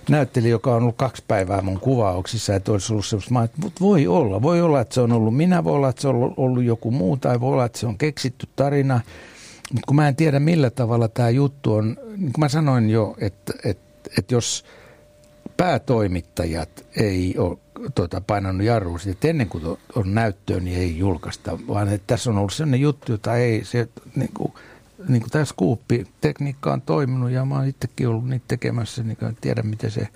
näytteli, 0.09 0.51
joka 0.51 0.75
on 0.75 0.83
ollut 0.83 0.97
kaksi 0.97 1.25
päivää 1.29 1.63
mun 1.63 1.81
kuvauksissa, 1.81 2.55
että 2.55 2.73
olisi 2.73 2.93
ollut 2.93 3.07
semmoista, 3.07 3.57
mutta 3.63 3.81
voi 3.81 4.07
olla, 4.07 4.43
voi 4.43 4.61
olla, 4.61 4.81
että 4.81 4.95
se 4.95 5.01
on 5.01 5.13
ollut 5.13 5.37
minä, 5.37 5.65
voi 5.65 5.73
olla, 5.73 5.89
että 5.89 6.03
se 6.03 6.09
on 6.09 6.35
ollut 6.37 6.65
joku 6.65 6.91
muu, 6.91 7.17
tai 7.17 7.41
voi 7.41 7.53
olla, 7.53 7.65
että 7.65 7.79
se 7.79 7.87
on 7.87 7.99
keksitty 7.99 8.49
tarina, 8.57 9.01
mutta 9.73 9.87
kun 9.87 9.97
mä 9.97 10.09
en 10.09 10.17
tiedä 10.17 10.41
millä 10.41 10.71
tavalla 10.71 11.09
tämä 11.09 11.31
juttu 11.31 11.75
on, 11.75 11.97
niin 12.17 12.33
kuin 12.33 12.41
mä 12.41 12.49
sanoin 12.49 12.91
jo, 12.91 13.17
että, 13.19 13.53
että, 13.65 14.11
että 14.19 14.35
jos 14.35 14.65
päätoimittajat 15.57 16.87
ei 16.97 17.35
ole 17.39 17.59
tuota, 17.95 18.21
painanut 18.21 18.67
jarruun, 18.67 19.01
että 19.07 19.29
ennen 19.29 19.49
kuin 19.49 19.65
on 19.95 20.15
näyttöön, 20.15 20.65
niin 20.65 20.79
ei 20.79 20.99
julkaista, 20.99 21.59
vaan 21.69 21.89
että 21.89 22.07
tässä 22.07 22.31
on 22.31 22.39
ollut 22.39 22.53
sellainen 22.53 22.81
juttu, 22.81 23.13
jota 23.13 23.37
ei 23.37 23.65
se, 23.65 23.89
niin 24.17 24.31
kuin, 24.35 24.53
niin 25.09 25.23
kuin 25.23 25.31
tämä 25.31 25.45
Scoop-tekniikka 25.45 26.73
on 26.73 26.83
toiminut 26.83 27.31
ja 27.31 27.45
mä 27.45 27.55
oon 27.55 27.67
itsekin 27.67 28.09
ollut 28.09 28.29
niitä 28.29 28.45
tekemässä, 28.49 29.03
niin 29.03 29.17
kuin 29.17 29.37
tiedän 29.41 29.67
miten 29.67 29.91
se 29.91 30.09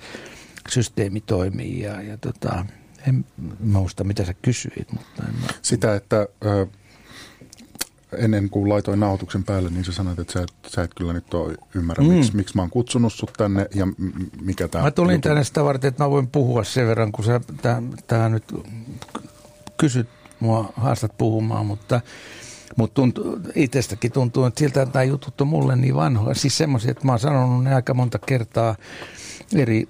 systeemi 0.68 1.20
toimii 1.20 1.80
ja, 1.80 2.02
ja 2.02 2.18
tota, 2.18 2.66
en 3.08 3.24
muista 3.60 4.04
mitä 4.04 4.24
sä 4.24 4.34
kysyit. 4.34 4.92
Mutta 4.92 5.22
en 5.28 5.34
mä... 5.34 5.46
Sitä, 5.62 5.94
että 5.94 6.28
ö, 6.44 6.66
ennen 8.18 8.50
kuin 8.50 8.68
laitoin 8.68 9.00
nauhoituksen 9.00 9.44
päälle, 9.44 9.70
niin 9.70 9.84
sä 9.84 9.92
sanoit, 9.92 10.18
että 10.18 10.32
sä 10.32 10.42
et, 10.42 10.52
sä 10.66 10.82
et 10.82 10.94
kyllä 10.96 11.12
nyt 11.12 11.34
ole 11.34 11.56
ymmärrä, 11.74 12.04
mm. 12.04 12.10
miksi, 12.10 12.36
miksi 12.36 12.56
mä 12.56 12.62
oon 12.62 12.70
kutsunut 12.70 13.12
sut 13.12 13.32
tänne 13.36 13.66
ja 13.74 13.86
mikä 14.40 14.68
tämä 14.68 14.84
Mä 14.84 14.90
tulin 14.90 15.12
juttu... 15.12 15.28
tänne 15.28 15.44
sitä 15.44 15.64
varten, 15.64 15.88
että 15.88 16.04
mä 16.04 16.10
voin 16.10 16.26
puhua 16.26 16.64
sen 16.64 16.86
verran, 16.86 17.12
kun 17.12 17.24
sä 17.24 17.40
tää, 17.62 17.82
tää 18.06 18.28
nyt 18.28 18.44
kysyt 19.76 20.08
mua, 20.40 20.72
haastat 20.76 21.18
puhumaan, 21.18 21.66
mutta 21.66 22.00
Mutta 22.76 23.02
itsestäkin 23.54 24.12
tuntuu, 24.12 24.44
että 24.44 24.58
siltä 24.58 24.86
tämä 24.86 25.02
jutut 25.02 25.40
on 25.40 25.48
mulle 25.48 25.76
niin 25.76 25.94
vanhoja. 25.94 26.34
Siis 26.34 26.58
semmoisia, 26.58 26.90
että 26.90 27.04
mä 27.06 27.12
oon 27.12 27.18
sanonut 27.18 27.64
ne 27.64 27.74
aika 27.74 27.94
monta 27.94 28.18
kertaa 28.18 28.76
eri 29.54 29.88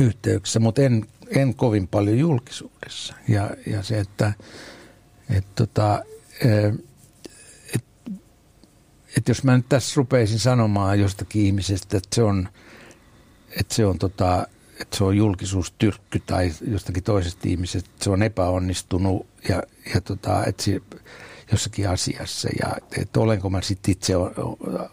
yhteyksissä, 0.00 0.60
mutta 0.60 0.82
en, 0.82 1.06
en 1.28 1.54
kovin 1.54 1.88
paljon 1.88 2.18
julkisuudessa. 2.18 3.14
Ja, 3.28 3.50
ja 3.66 3.82
se, 3.82 3.98
että 3.98 4.32
et 5.30 5.44
tota, 5.54 6.02
et, 7.74 7.84
et 9.16 9.28
jos 9.28 9.44
mä 9.44 9.56
nyt 9.56 9.68
tässä 9.68 9.92
rupeisin 9.96 10.38
sanomaan 10.38 11.00
jostakin 11.00 11.46
ihmisestä, 11.46 11.96
että 11.96 12.14
se 12.14 12.22
on, 12.22 12.48
että 13.60 13.74
se 13.74 13.86
on 13.86 13.98
tota, 13.98 14.46
että 14.80 14.96
se 14.96 15.04
on 15.04 15.16
julkisuustyrkky 15.16 16.22
tai 16.26 16.52
jostakin 16.68 17.02
toisesta 17.02 17.48
ihmisestä, 17.48 17.90
että 17.92 18.04
se 18.04 18.10
on 18.10 18.22
epäonnistunut 18.22 19.26
ja, 19.48 19.62
ja 19.94 20.00
tota, 20.00 20.44
että 20.44 20.62
se, 20.62 20.80
jossakin 21.52 21.88
asiassa 21.88 22.48
ja 22.60 22.76
että 22.98 23.20
olenko 23.20 23.50
mä 23.50 23.62
sitten 23.62 23.92
itse 23.92 24.12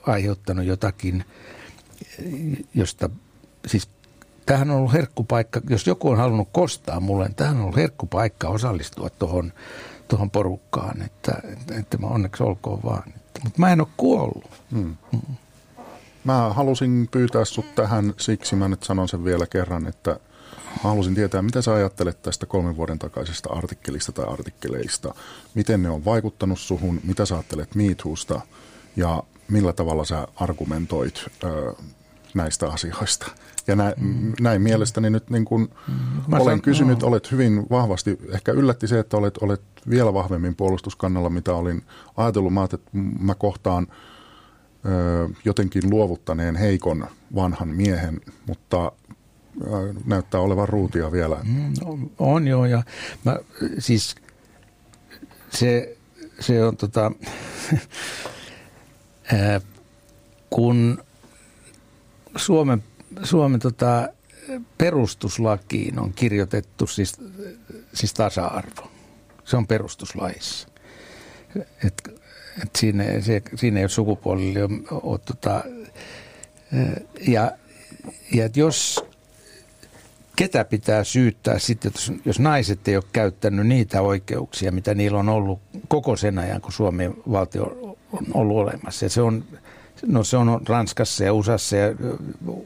aiheuttanut 0.08 0.66
jotakin, 0.66 1.26
josta 2.74 3.10
siis 3.68 3.90
tähän 4.46 4.72
on 4.72 4.78
ollut 4.78 4.94
herkkupaikka, 4.94 5.62
jos 5.70 5.88
joku 5.88 6.10
on 6.10 6.18
halunnut 6.18 6.50
kostaa 6.52 7.00
mulle, 7.00 7.26
niin 7.26 7.36
tähän 7.36 7.56
on 7.56 7.62
ollut 7.62 7.76
herkkupaikka 7.76 8.48
osallistua 8.48 9.10
tuohon 9.10 9.54
tohon 10.08 10.32
porukkaan, 10.32 11.02
että, 11.02 11.42
että, 11.44 11.76
että 11.80 11.98
mä 11.98 12.08
onneksi 12.08 12.44
olkoon 12.44 12.80
vaan. 12.84 13.14
Mutta 13.44 13.60
mä 13.60 13.72
en 13.72 13.82
ole 13.82 13.88
kuollut. 13.98 14.52
Hmm. 14.72 14.96
Hmm. 15.12 15.36
Mä 16.24 16.50
halusin 16.54 17.08
pyytää 17.12 17.46
sut 17.46 17.76
tähän, 17.76 18.14
siksi 18.20 18.56
mä 18.56 18.68
nyt 18.68 18.84
sanon 18.84 19.10
sen 19.10 19.24
vielä 19.24 19.46
kerran, 19.48 19.88
että 19.88 20.20
Mä 20.56 20.90
haluaisin 20.90 21.16
tietää, 21.16 21.42
mitä 21.42 21.62
sä 21.62 21.74
ajattelet 21.74 22.22
tästä 22.22 22.46
kolmen 22.46 22.78
vuoden 22.78 23.00
takaisesta 23.00 23.54
artikkelista 23.54 24.12
tai 24.12 24.26
artikkeleista. 24.26 25.16
Miten 25.56 25.84
ne 25.84 25.90
on 25.90 26.06
vaikuttanut 26.06 26.60
suhun, 26.60 27.00
mitä 27.04 27.26
sä 27.26 27.36
ajattelet 27.36 27.76
MeToosta 27.76 28.42
ja 28.96 29.24
millä 29.48 29.74
tavalla 29.74 30.06
sä 30.06 30.28
argumentoit 30.36 31.26
ö, 31.44 31.74
näistä 32.34 32.68
asioista. 32.70 33.32
Ja 33.68 33.76
näin, 33.76 33.94
mm. 33.98 34.34
näin 34.42 34.62
mielestäni 34.62 35.10
nyt 35.10 35.30
niin 35.30 35.46
kun 35.46 35.70
mm. 35.88 36.34
olen 36.34 36.62
kysynyt, 36.62 37.02
no. 37.02 37.08
olet 37.08 37.32
hyvin 37.32 37.66
vahvasti, 37.70 38.20
ehkä 38.30 38.52
yllätti 38.52 38.88
se, 38.88 39.00
että 39.00 39.18
olet, 39.18 39.38
olet 39.38 39.62
vielä 39.90 40.14
vahvemmin 40.14 40.56
puolustuskannalla, 40.56 41.30
mitä 41.30 41.54
olin 41.54 41.84
ajatellut. 42.18 42.54
Mä, 42.54 42.64
että 42.64 42.78
mä 43.20 43.36
kohtaan 43.36 43.88
ö, 44.86 45.30
jotenkin 45.46 45.90
luovuttaneen 45.90 46.56
heikon 46.56 47.08
vanhan 47.36 47.68
miehen, 47.68 48.22
mutta 48.48 48.92
näyttää 50.06 50.42
olevan 50.42 50.70
ruutia 50.70 51.12
vielä. 51.12 51.38
Mm, 51.44 52.10
on 52.20 52.48
joo, 52.48 52.66
ja 52.66 52.84
mä, 53.24 53.38
siis 53.80 54.16
se, 55.50 55.98
se 56.40 56.64
on 56.64 56.78
tota, 56.78 57.12
kun 60.50 61.04
Suomen, 62.36 62.84
Suomen 63.24 63.60
tota, 63.60 64.10
perustuslakiin 64.78 66.00
on 66.00 66.14
kirjoitettu 66.14 66.88
siis, 66.88 67.14
siis 67.94 68.14
tasa-arvo. 68.14 68.92
Se 69.46 69.58
on 69.58 69.68
perustuslaissa. 69.68 70.68
Et, 71.86 72.22
et 72.64 72.76
siinä, 72.76 73.04
se, 73.22 73.42
siinä 73.56 73.80
ei 73.80 73.84
ole 73.84 73.90
sukupuolille 73.90 74.64
ole, 74.64 74.74
ole 74.92 75.20
tota, 75.20 75.64
ja, 77.28 77.52
ja 78.34 78.50
jos 78.56 79.06
ketä 80.36 80.66
pitää 80.66 81.04
syyttää 81.04 81.60
sitten, 81.60 81.92
jos 82.26 82.40
naiset 82.40 82.88
ei 82.88 82.96
ole 82.96 83.04
käyttänyt 83.14 83.68
niitä 83.68 84.02
oikeuksia, 84.02 84.72
mitä 84.72 84.94
niillä 84.94 85.20
on 85.20 85.30
ollut 85.30 85.60
koko 85.88 86.16
sen 86.16 86.40
ajan, 86.40 86.62
kun 86.62 86.72
Suomen 86.72 87.14
valtio 87.32 87.96
on 88.12 88.26
ollut 88.34 88.58
olemassa. 88.58 89.06
Ja 89.06 89.10
se 89.10 89.22
on, 89.22 89.44
no 90.06 90.24
se 90.24 90.38
on 90.38 90.62
Ranskassa 90.68 91.24
ja 91.24 91.34
USAssa 91.34 91.76
ja 91.76 91.88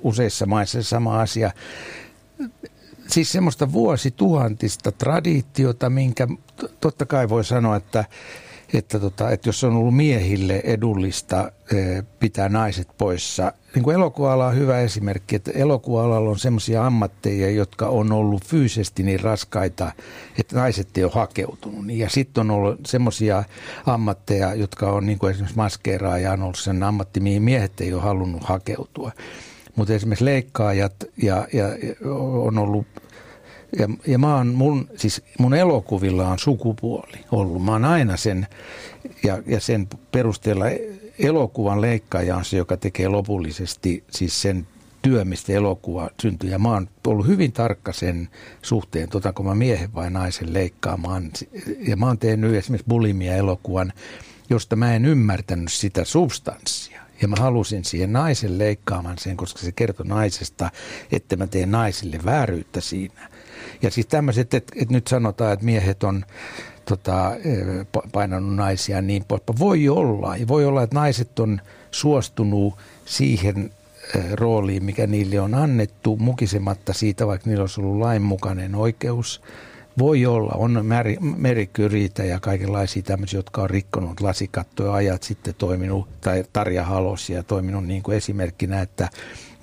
useissa 0.03 0.45
maissa 0.45 0.83
sama 0.83 1.21
asia. 1.21 1.51
Siis 3.07 3.31
semmoista 3.31 3.71
vuosituhantista 3.71 4.91
traditiota, 4.91 5.89
minkä 5.89 6.27
totta 6.79 7.05
kai 7.05 7.29
voi 7.29 7.43
sanoa, 7.43 7.75
että 7.75 8.05
että, 8.73 8.99
tota, 8.99 9.31
että 9.31 9.49
jos 9.49 9.63
on 9.63 9.75
ollut 9.75 9.95
miehille 9.95 10.61
edullista 10.63 11.51
eh, 11.73 12.03
pitää 12.19 12.49
naiset 12.49 12.87
poissa. 12.97 13.53
Niin 13.75 13.83
kuin 13.83 13.95
elokuva 13.95 14.47
on 14.47 14.55
hyvä 14.55 14.79
esimerkki, 14.79 15.35
että 15.35 15.51
elokuva 15.51 16.03
on 16.03 16.39
sellaisia 16.39 16.85
ammatteja, 16.85 17.49
jotka 17.51 17.87
on 17.87 18.11
ollut 18.11 18.45
fyysisesti 18.45 19.03
niin 19.03 19.19
raskaita, 19.19 19.91
että 20.39 20.55
naiset 20.55 20.97
ei 20.97 21.03
ole 21.03 21.11
hakeutunut. 21.15 21.85
Ja 21.89 22.09
sitten 22.09 22.41
on 22.41 22.51
ollut 22.51 22.79
semmoisia 22.85 23.43
ammatteja, 23.85 24.53
jotka 24.53 24.91
on 24.91 25.05
niin 25.05 25.19
kuin 25.19 25.31
esimerkiksi 25.31 25.57
maskeeraaja 25.57 26.31
on 26.31 26.43
ollut 26.43 26.59
sen 26.59 26.83
ammatti, 26.83 27.19
mihin 27.19 27.43
miehet 27.43 27.81
ei 27.81 27.93
ole 27.93 28.01
halunnut 28.01 28.43
hakeutua. 28.43 29.11
Mutta 29.75 29.93
esimerkiksi 29.93 30.25
leikkaajat 30.25 30.95
ja, 31.23 31.47
ja 31.53 31.65
on 32.45 32.57
ollut 32.57 32.87
ja, 33.79 33.89
ja 34.07 34.17
mä 34.17 34.35
oon, 34.35 34.47
mun, 34.47 34.89
siis 34.95 35.21
mun 35.39 35.53
elokuvilla 35.53 36.27
on 36.27 36.39
sukupuoli 36.39 37.17
ollut. 37.31 37.65
Mä 37.65 37.71
oon 37.71 37.85
aina 37.85 38.17
sen, 38.17 38.47
ja, 39.23 39.41
ja 39.45 39.59
sen 39.59 39.87
perusteella 40.11 40.65
elokuvan 41.19 41.81
leikkaaja 41.81 42.37
on 42.37 42.45
se, 42.45 42.57
joka 42.57 42.77
tekee 42.77 43.07
lopullisesti 43.07 44.03
siis 44.09 44.41
sen 44.41 44.67
työ, 45.01 45.25
mistä 45.25 45.53
elokuva 45.53 46.09
syntyy. 46.21 46.49
Ja 46.49 46.59
mä 46.59 46.69
oon 46.69 46.89
ollut 47.07 47.27
hyvin 47.27 47.51
tarkka 47.51 47.93
sen 47.93 48.29
suhteen, 48.61 49.09
otanko 49.13 49.43
mä 49.43 49.55
miehen 49.55 49.93
vai 49.93 50.09
naisen 50.09 50.53
leikkaamaan. 50.53 51.31
Ja 51.87 51.97
mä 51.97 52.05
oon 52.05 52.17
tehnyt 52.17 52.55
esimerkiksi 52.55 52.89
bulimia-elokuvan, 52.89 53.93
josta 54.49 54.75
mä 54.75 54.95
en 54.95 55.05
ymmärtänyt 55.05 55.71
sitä 55.71 56.05
substanssia. 56.05 57.01
Ja 57.21 57.27
mä 57.27 57.35
halusin 57.39 57.85
siihen 57.85 58.13
naisen 58.13 58.57
leikkaamaan 58.57 59.17
sen, 59.17 59.37
koska 59.37 59.59
se 59.59 59.71
kertoi 59.71 60.05
naisesta, 60.05 60.69
että 61.11 61.35
mä 61.35 61.47
teen 61.47 61.71
naisille 61.71 62.19
vääryyttä 62.25 62.81
siinä. 62.81 63.29
Ja 63.81 63.91
siis 63.91 64.07
tämmöiset, 64.07 64.53
että, 64.53 64.73
että 64.81 64.93
nyt 64.93 65.07
sanotaan, 65.07 65.53
että 65.53 65.65
miehet 65.65 66.03
on 66.03 66.25
tota, 66.85 67.31
painanut 68.11 68.55
naisia 68.55 69.01
niin 69.01 69.25
poispäin. 69.27 69.59
Voi 69.59 69.89
olla. 69.89 70.37
Ja 70.37 70.47
voi 70.47 70.65
olla, 70.65 70.83
että 70.83 70.95
naiset 70.95 71.39
on 71.39 71.61
suostunut 71.91 72.73
siihen 73.05 73.71
rooliin, 74.33 74.83
mikä 74.83 75.07
niille 75.07 75.39
on 75.39 75.53
annettu, 75.53 76.17
mukisematta 76.17 76.93
siitä, 76.93 77.27
vaikka 77.27 77.49
niillä 77.49 77.63
olisi 77.63 77.81
ollut 77.81 77.99
lainmukainen 77.99 78.75
oikeus. 78.75 79.41
Voi 79.99 80.25
olla, 80.25 80.51
on 80.55 80.85
merikyriitä 81.37 82.23
ja 82.23 82.39
kaikenlaisia 82.39 83.03
tämmöisiä, 83.03 83.37
jotka 83.37 83.61
on 83.61 83.69
rikkonut 83.69 84.21
lasikattoja 84.21 84.93
ajat 84.93 85.23
sitten 85.23 85.55
toiminut, 85.57 86.07
tai 86.21 86.43
Tarja 86.53 86.83
Halosia 86.83 87.43
toiminut 87.43 87.85
niin 87.85 88.03
kuin 88.03 88.17
esimerkkinä, 88.17 88.81
että 88.81 89.09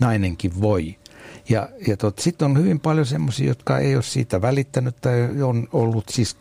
nainenkin 0.00 0.60
voi. 0.60 0.96
Ja, 1.48 1.68
ja 1.86 1.96
sitten 2.18 2.46
on 2.46 2.58
hyvin 2.58 2.80
paljon 2.80 3.06
semmoisia, 3.06 3.48
jotka 3.48 3.78
ei 3.78 3.94
ole 3.94 4.02
siitä 4.02 4.42
välittänyt 4.42 4.96
tai 5.00 5.42
on 5.42 5.68
ollut 5.72 6.08
siis, 6.08 6.36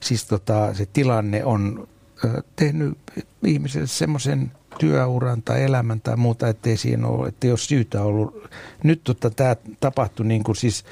siis 0.00 0.24
tota, 0.24 0.74
se 0.74 0.86
tilanne 0.86 1.44
on 1.44 1.88
ö, 2.24 2.42
tehnyt 2.56 2.98
ihmiselle 3.46 3.86
semmoisen 3.86 4.52
työuran 4.78 5.42
tai 5.42 5.62
elämän 5.62 6.00
tai 6.00 6.16
muuta, 6.16 6.48
ettei 6.48 6.76
siinä 6.76 7.06
ole, 7.06 7.28
että 7.28 7.46
jos 7.46 7.66
syytä 7.66 8.02
ollut. 8.02 8.50
Nyt 8.82 9.00
tota, 9.04 9.30
tämä 9.30 9.56
tapahtui 9.80 10.26
niin 10.26 10.44
kuin 10.44 10.56
siis 10.56 10.84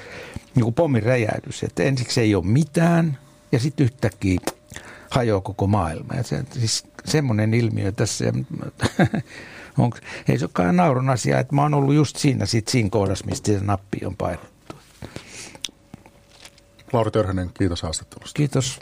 niin 0.55 0.63
kuin 0.63 0.73
pommin 0.73 1.03
räjähdys, 1.03 1.63
että 1.63 1.83
ensiksi 1.83 2.21
ei 2.21 2.35
ole 2.35 2.45
mitään 2.45 3.17
ja 3.51 3.59
sitten 3.59 3.83
yhtäkkiä 3.83 4.39
hajoaa 5.09 5.41
koko 5.41 5.67
maailma. 5.67 6.13
Ja 6.13 6.23
se, 6.23 6.43
siis 6.51 6.85
semmoinen 7.05 7.53
ilmiö 7.53 7.91
tässä. 7.91 8.25
Onko, 9.77 9.97
ei 10.27 10.39
se 10.39 10.45
olekaan 10.45 10.75
naurun 10.75 11.09
asia, 11.09 11.39
että 11.39 11.55
mä 11.55 11.61
oon 11.61 11.73
ollut 11.73 11.95
just 11.95 12.17
siinä, 12.17 12.45
sit 12.45 12.67
siinä 12.67 12.89
kohdassa, 12.89 13.25
mistä 13.25 13.51
se 13.51 13.59
nappi 13.59 14.05
on 14.05 14.17
painettu. 14.17 14.75
Lauri 16.93 17.11
Törhönen, 17.11 17.51
kiitos 17.53 17.81
haastattelusta. 17.81 18.37
Kiitos. 18.37 18.79